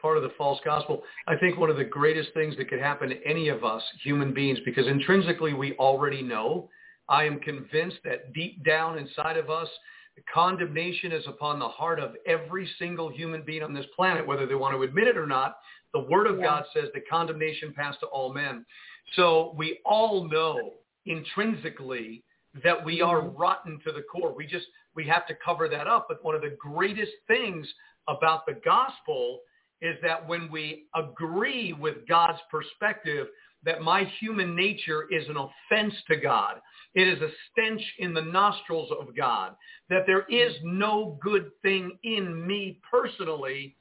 [0.00, 1.02] part of the false gospel.
[1.26, 4.32] I think one of the greatest things that could happen to any of us human
[4.32, 6.68] beings, because intrinsically we already know
[7.08, 9.68] I am convinced that deep down inside of us,
[10.32, 14.54] condemnation is upon the heart of every single human being on this planet, whether they
[14.54, 15.58] want to admit it or not.
[15.92, 16.44] The Word of yeah.
[16.44, 18.64] God says that condemnation passed to all men.
[19.16, 20.74] So we all know
[21.06, 22.22] intrinsically
[22.62, 23.36] that we are mm-hmm.
[23.36, 24.34] rotten to the core.
[24.34, 26.06] We just, we have to cover that up.
[26.08, 27.66] But one of the greatest things
[28.08, 29.40] about the gospel
[29.80, 33.28] is that when we agree with God's perspective,
[33.64, 36.56] that my human nature is an offense to God.
[36.94, 39.54] It is a stench in the nostrils of God.
[39.88, 43.76] That there is no good thing in me personally.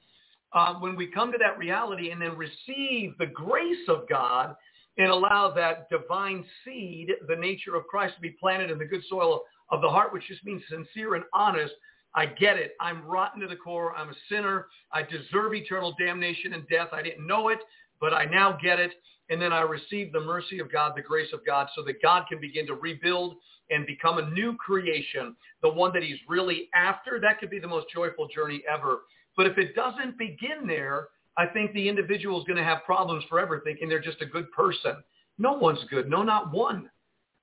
[0.53, 4.55] Uh, when we come to that reality and then receive the grace of God
[4.97, 9.03] and allow that divine seed, the nature of Christ, to be planted in the good
[9.09, 11.73] soil of the heart, which just means sincere and honest,
[12.15, 12.75] I get it.
[12.79, 13.95] I'm rotten to the core.
[13.95, 14.67] I'm a sinner.
[14.91, 16.87] I deserve eternal damnation and death.
[16.91, 17.59] I didn't know it,
[17.99, 18.91] but I now get it.
[19.29, 22.23] And then I receive the mercy of God, the grace of God, so that God
[22.29, 23.35] can begin to rebuild
[23.69, 27.19] and become a new creation, the one that he's really after.
[27.19, 29.01] That could be the most joyful journey ever.
[29.37, 33.23] But if it doesn't begin there, I think the individual is going to have problems
[33.29, 34.95] forever thinking they're just a good person.
[35.37, 36.09] No one's good.
[36.09, 36.89] No, not one,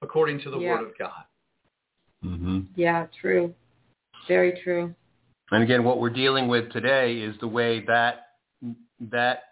[0.03, 0.73] according to the Yeah.
[0.73, 1.25] word of God.
[2.25, 2.61] Mm-hmm.
[2.75, 3.55] Yeah, true.
[4.27, 4.95] Very true.
[5.53, 8.23] And again, what we're dealing with today is the way that
[9.11, 9.43] that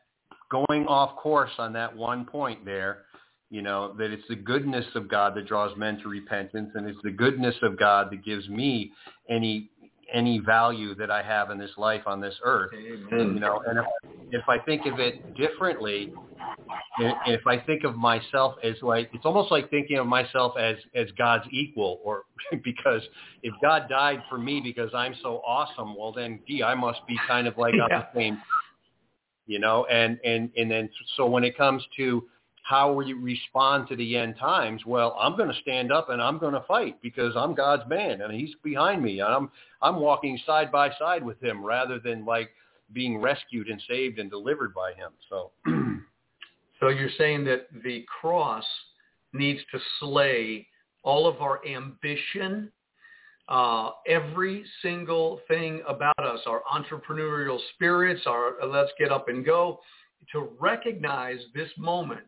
[0.51, 3.05] going off course on that one point there,
[3.51, 6.99] you know, that it's the goodness of God that draws men to repentance, and it's
[7.03, 8.93] the goodness of God that gives me
[9.29, 9.71] any
[10.13, 12.71] any value that I have in this life on this earth.
[13.35, 13.85] You know, and if,
[14.31, 16.13] if I think of it differently,
[17.27, 21.09] if I think of myself as like, it's almost like thinking of myself as as
[21.19, 22.25] God's equal, or
[22.65, 23.03] because
[23.43, 27.17] if God died for me because I'm so awesome, well then, gee, I must be
[27.27, 28.41] kind of like on the same,
[29.47, 32.25] you know, and and and then so when it comes to
[32.63, 36.39] how we respond to the end times, well, I'm going to stand up and I'm
[36.39, 40.71] going to fight because I'm God's man and He's behind me, I'm I'm walking side
[40.71, 42.51] by side with Him rather than like
[42.93, 45.13] being rescued and saved and delivered by Him.
[45.29, 45.51] So.
[46.83, 48.65] So you're saying that the cross
[49.33, 50.67] needs to slay
[51.05, 52.73] all of our ambition,
[53.49, 59.79] uh, every single thing about us, our entrepreneurial spirits, our let's get up and go,
[60.33, 62.27] to recognize this moment,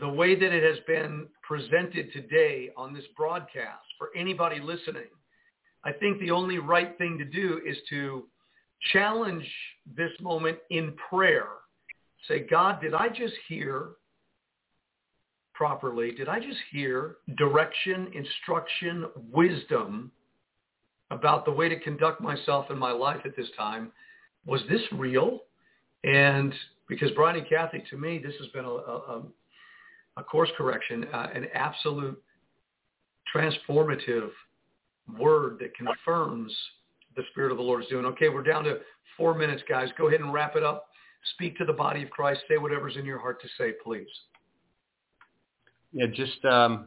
[0.00, 5.08] the way that it has been presented today on this broadcast for anybody listening.
[5.84, 8.24] I think the only right thing to do is to
[8.92, 9.46] challenge
[9.96, 11.48] this moment in prayer
[12.28, 13.90] say, God, did I just hear
[15.54, 16.12] properly?
[16.12, 20.10] Did I just hear direction, instruction, wisdom
[21.10, 23.92] about the way to conduct myself in my life at this time?
[24.46, 25.40] Was this real?
[26.04, 26.54] And
[26.88, 29.22] because Brian and Cathy, to me, this has been a, a,
[30.16, 32.20] a course correction, uh, an absolute
[33.34, 34.30] transformative
[35.18, 36.52] word that confirms
[37.16, 38.04] the Spirit of the Lord is doing.
[38.06, 38.78] Okay, we're down to
[39.16, 39.88] four minutes, guys.
[39.98, 40.86] Go ahead and wrap it up
[41.34, 42.40] speak to the body of Christ.
[42.48, 44.08] Say whatever's in your heart to say, please.
[45.92, 46.86] Yeah, just um,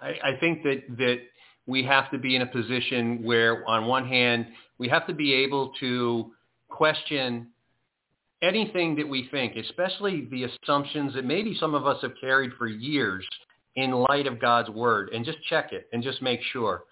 [0.00, 1.20] I, I think that that
[1.66, 4.46] we have to be in a position where, on one hand,
[4.78, 6.32] we have to be able to
[6.68, 7.48] question
[8.42, 12.66] anything that we think, especially the assumptions that maybe some of us have carried for
[12.66, 13.26] years
[13.76, 16.84] in light of God's word, and just check it and just make sure.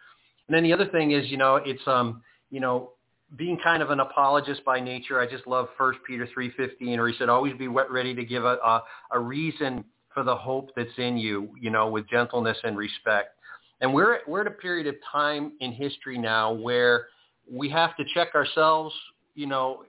[0.48, 2.92] And then the other thing is, you know, it's um, you know,
[3.36, 7.14] being kind of an apologist by nature, I just love 1 Peter 3.15, or he
[7.16, 8.82] said, always be ready to give a, a,
[9.12, 13.36] a reason for the hope that's in you, you know, with gentleness and respect.
[13.80, 17.06] And we're, we're at a period of time in history now where
[17.50, 18.94] we have to check ourselves,
[19.34, 19.84] you know,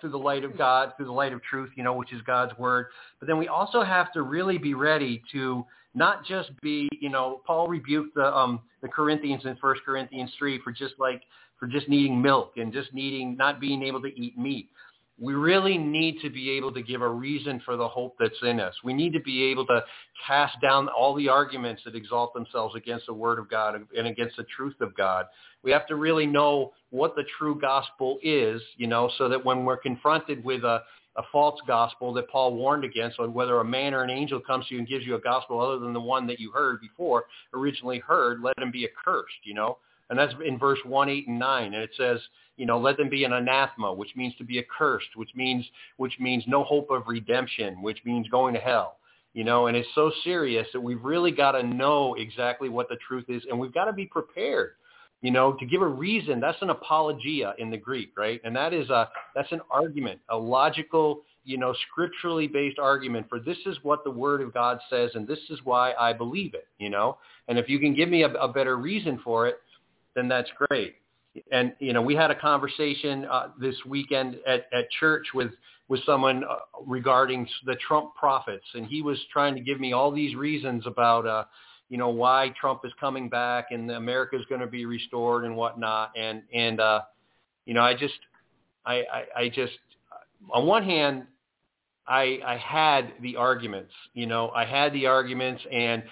[0.00, 2.56] through the light of God, through the light of truth, you know, which is God's
[2.58, 2.86] word.
[3.20, 5.64] But then we also have to really be ready to
[5.94, 10.60] not just be, you know, Paul rebuked the um, the Corinthians in First Corinthians 3
[10.62, 11.22] for just like
[11.58, 14.68] for just needing milk and just needing not being able to eat meat.
[15.18, 18.60] We really need to be able to give a reason for the hope that's in
[18.60, 18.74] us.
[18.84, 19.82] We need to be able to
[20.26, 24.36] cast down all the arguments that exalt themselves against the word of God and against
[24.36, 25.24] the truth of God.
[25.62, 29.64] We have to really know what the true gospel is, you know, so that when
[29.64, 30.82] we're confronted with a,
[31.16, 34.66] a false gospel that Paul warned against, or whether a man or an angel comes
[34.66, 37.24] to you and gives you a gospel other than the one that you heard before,
[37.54, 39.78] originally heard, let him be accursed, you know.
[40.08, 41.74] And that's in verse 1, 8, and 9.
[41.74, 42.20] And it says,
[42.56, 45.64] you know, let them be an anathema, which means to be accursed, which means
[45.96, 48.98] which means no hope of redemption, which means going to hell.
[49.34, 52.96] You know, and it's so serious that we've really got to know exactly what the
[53.06, 54.72] truth is, and we've got to be prepared.
[55.22, 56.40] You know, to give a reason.
[56.40, 58.40] That's an apologia in the Greek, right?
[58.44, 63.38] And that is a that's an argument, a logical, you know, scripturally based argument for
[63.38, 66.68] this is what the Word of God says, and this is why I believe it.
[66.78, 67.18] You know,
[67.48, 69.58] and if you can give me a, a better reason for it,
[70.16, 70.96] then that's great.
[71.52, 75.50] And you know, we had a conversation uh, this weekend at, at church with
[75.88, 80.10] with someone uh, regarding the Trump prophets, and he was trying to give me all
[80.10, 81.44] these reasons about uh,
[81.90, 85.54] you know why Trump is coming back and America is going to be restored and
[85.54, 86.12] whatnot.
[86.16, 87.02] And and uh,
[87.66, 88.18] you know, I just
[88.86, 89.78] I, I I just
[90.50, 91.24] on one hand.
[92.08, 96.04] I, I had the arguments, you know, I had the arguments and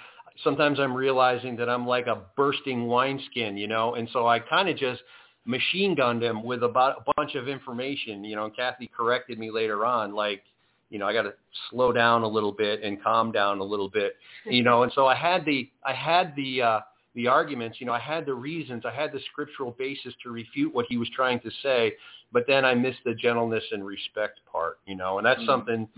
[0.43, 4.69] sometimes I'm realizing that I'm like a bursting wineskin, you know, and so I kind
[4.69, 5.01] of just
[5.45, 9.51] machine gunned him with about a bunch of information, you know, and Cathy corrected me
[9.51, 10.43] later on, like,
[10.91, 11.35] you know, I got to
[11.71, 14.17] slow down a little bit and calm down a little bit,
[14.47, 16.81] you know, and so I had the, I had the, uh,
[17.15, 20.75] the arguments, you know, I had the reasons, I had the scriptural basis to refute
[20.75, 21.95] what he was trying to say,
[22.33, 25.51] but then I missed the gentleness and respect part, you know, and that's mm-hmm.
[25.51, 25.89] something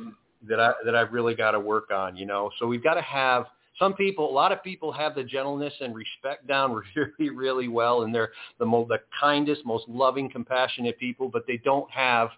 [0.49, 2.51] that I that I've really got to work on, you know.
[2.59, 3.47] So we've got to have
[3.79, 8.03] some people, a lot of people have the gentleness and respect down really, really well,
[8.03, 12.31] and they're the most, the kindest, most loving, compassionate people, but they don't have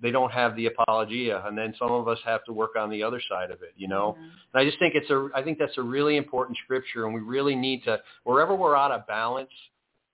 [0.00, 3.02] they don't have the apologia and then some of us have to work on the
[3.02, 4.22] other side of it you know mm-hmm.
[4.22, 7.20] and i just think it's a i think that's a really important scripture and we
[7.20, 9.50] really need to wherever we're out of balance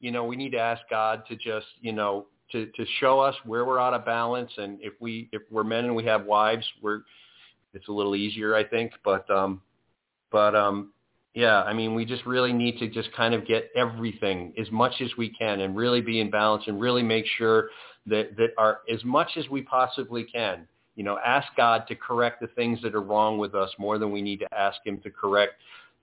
[0.01, 3.35] you know we need to ask god to just you know to to show us
[3.45, 6.65] where we're out of balance and if we if we're men and we have wives
[6.83, 7.01] we're
[7.75, 9.61] it's a little easier i think but um
[10.35, 10.91] but um
[11.37, 14.93] yeah, I mean, we just really need to just kind of get everything as much
[15.01, 17.71] as we can and really be in balance and really make sure
[18.07, 22.41] that, that are as much as we possibly can, you know, ask God to correct
[22.41, 25.11] the things that are wrong with us more than we need to ask him to
[25.11, 25.55] correct,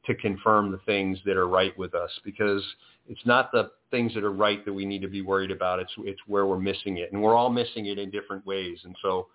[0.06, 2.62] to confirm the things that are right with us because
[3.08, 5.80] it's not the things that are right that we need to be worried about.
[5.80, 8.80] It's, it's where we're missing it and we're all missing it in different ways.
[8.84, 9.28] And so,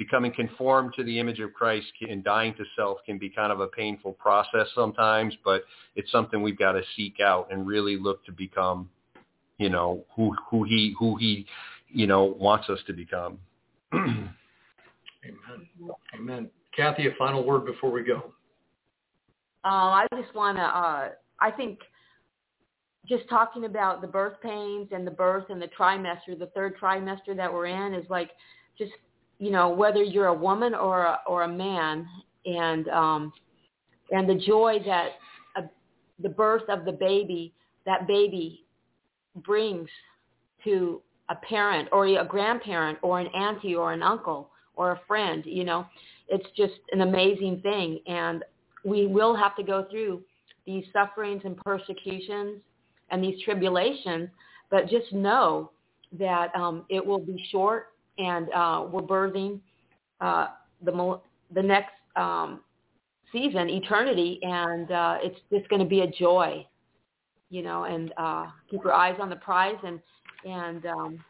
[0.00, 3.60] becoming conformed to the image of Christ and dying to self can be kind of
[3.60, 5.64] a painful process sometimes, but
[5.94, 8.88] it's something we've got to seek out and really look to become,
[9.58, 11.44] you know, who who he who he,
[11.88, 13.38] you know, wants us to become.
[13.92, 14.30] Amen.
[16.18, 16.50] Amen.
[16.74, 18.32] Cathy, a final word before we go.
[19.62, 20.62] Uh, I just want to.
[20.62, 21.08] Uh,
[21.40, 21.78] I think
[23.06, 27.36] just talking about the birth pains and the birth and the trimester, the third trimester
[27.36, 28.30] that we're in, is like
[28.78, 28.92] just
[29.40, 32.06] you know, whether you're a woman or a, or a man,
[32.44, 33.32] and um,
[34.12, 35.12] and the joy that
[35.56, 35.62] a,
[36.22, 37.52] the birth of the baby,
[37.86, 38.64] that baby
[39.36, 39.88] brings
[40.64, 41.00] to
[41.30, 45.64] a parent or a grandparent or an auntie or an uncle or a friend, you
[45.64, 45.86] know,
[46.28, 48.00] it's just an amazing thing.
[48.06, 48.44] And
[48.84, 50.22] we will have to go through
[50.66, 52.60] these sufferings and persecutions
[53.10, 54.28] and these tribulations,
[54.70, 55.70] but just know
[56.18, 57.88] that um, it will be short
[58.18, 59.60] and uh, we're birthing
[60.20, 60.48] uh,
[60.82, 61.20] the
[61.52, 62.60] the next um,
[63.32, 66.66] season, eternity, and uh, it's just going to be a joy,
[67.50, 67.84] you know.
[67.84, 70.00] And uh, keep your eyes on the prize, and
[70.44, 71.24] and um,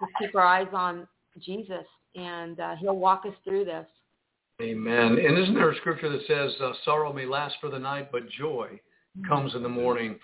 [0.00, 1.06] just keep our eyes on
[1.40, 1.84] Jesus,
[2.14, 3.86] and uh, He'll walk us through this.
[4.60, 5.18] Amen.
[5.18, 8.28] And isn't there a scripture that says, uh, "Sorrow may last for the night, but
[8.28, 8.80] joy
[9.26, 10.18] comes in the morning"?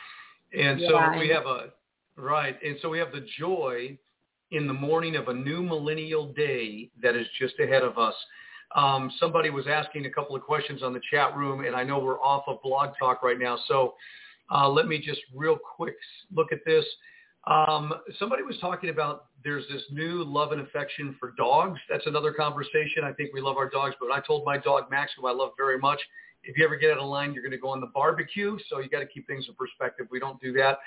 [0.56, 1.70] And so we have a
[2.16, 3.98] right, and so we have the joy
[4.50, 8.14] in the morning of a new millennial day that is just ahead of us.
[8.74, 11.98] Um, somebody was asking a couple of questions on the chat room, and I know
[11.98, 13.94] we're off of Blog Talk right now, so
[14.50, 15.96] uh, let me just real quick
[16.34, 16.84] look at this.
[17.46, 21.78] Um, somebody was talking about there's this new love and affection for dogs.
[21.88, 23.04] That's another conversation.
[23.04, 25.52] I think we love our dogs, but I told my dog Max, who I love
[25.56, 26.00] very much,
[26.42, 28.56] if you ever get out of line, you're going to go on the barbecue.
[28.68, 30.06] So you got to keep things in perspective.
[30.10, 30.78] We don't do that.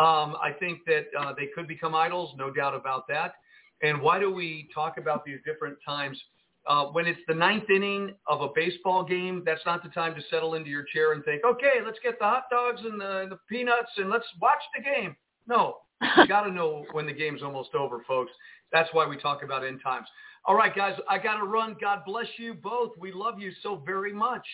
[0.00, 3.34] Um, I think that uh, they could become idols, no doubt about that.
[3.82, 6.20] And why do we talk about these different times?
[6.66, 10.22] Uh, when it's the ninth inning of a baseball game, that's not the time to
[10.30, 13.30] settle into your chair and think, okay, let's get the hot dogs and the, and
[13.30, 15.14] the peanuts and let's watch the game.
[15.46, 15.78] No,
[16.16, 18.32] you got to know when the game's almost over, folks.
[18.72, 20.06] That's why we talk about end times.
[20.46, 21.76] All right, guys, I got to run.
[21.80, 22.92] God bless you both.
[22.98, 24.46] We love you so very much.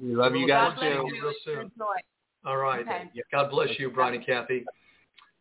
[0.00, 1.04] We love you guys too.
[1.12, 1.70] Real soon.
[2.44, 2.80] All right.
[2.80, 3.10] Okay.
[3.30, 4.64] God bless you, Brian and Cathy.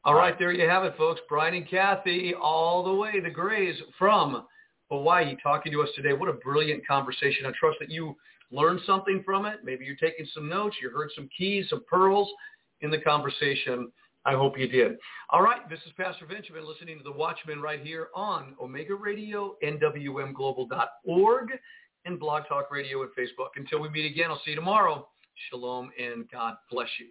[0.03, 1.21] All right, there you have it, folks.
[1.29, 4.47] Brian and Cathy, all the way, the Grays from
[4.89, 6.13] Hawaii, talking to us today.
[6.13, 7.45] What a brilliant conversation.
[7.45, 8.15] I trust that you
[8.49, 9.59] learned something from it.
[9.63, 10.75] Maybe you're taking some notes.
[10.81, 12.27] You heard some keys, some pearls
[12.81, 13.91] in the conversation.
[14.25, 14.97] I hope you did.
[15.29, 16.47] All right, this is Pastor Vince.
[16.47, 21.47] You've been listening to The Watchman right here on Omega Radio, NWMGlobal.org
[22.05, 23.49] and Blog Talk Radio and Facebook.
[23.55, 25.07] Until we meet again, I'll see you tomorrow.
[25.49, 27.07] Shalom and God bless you.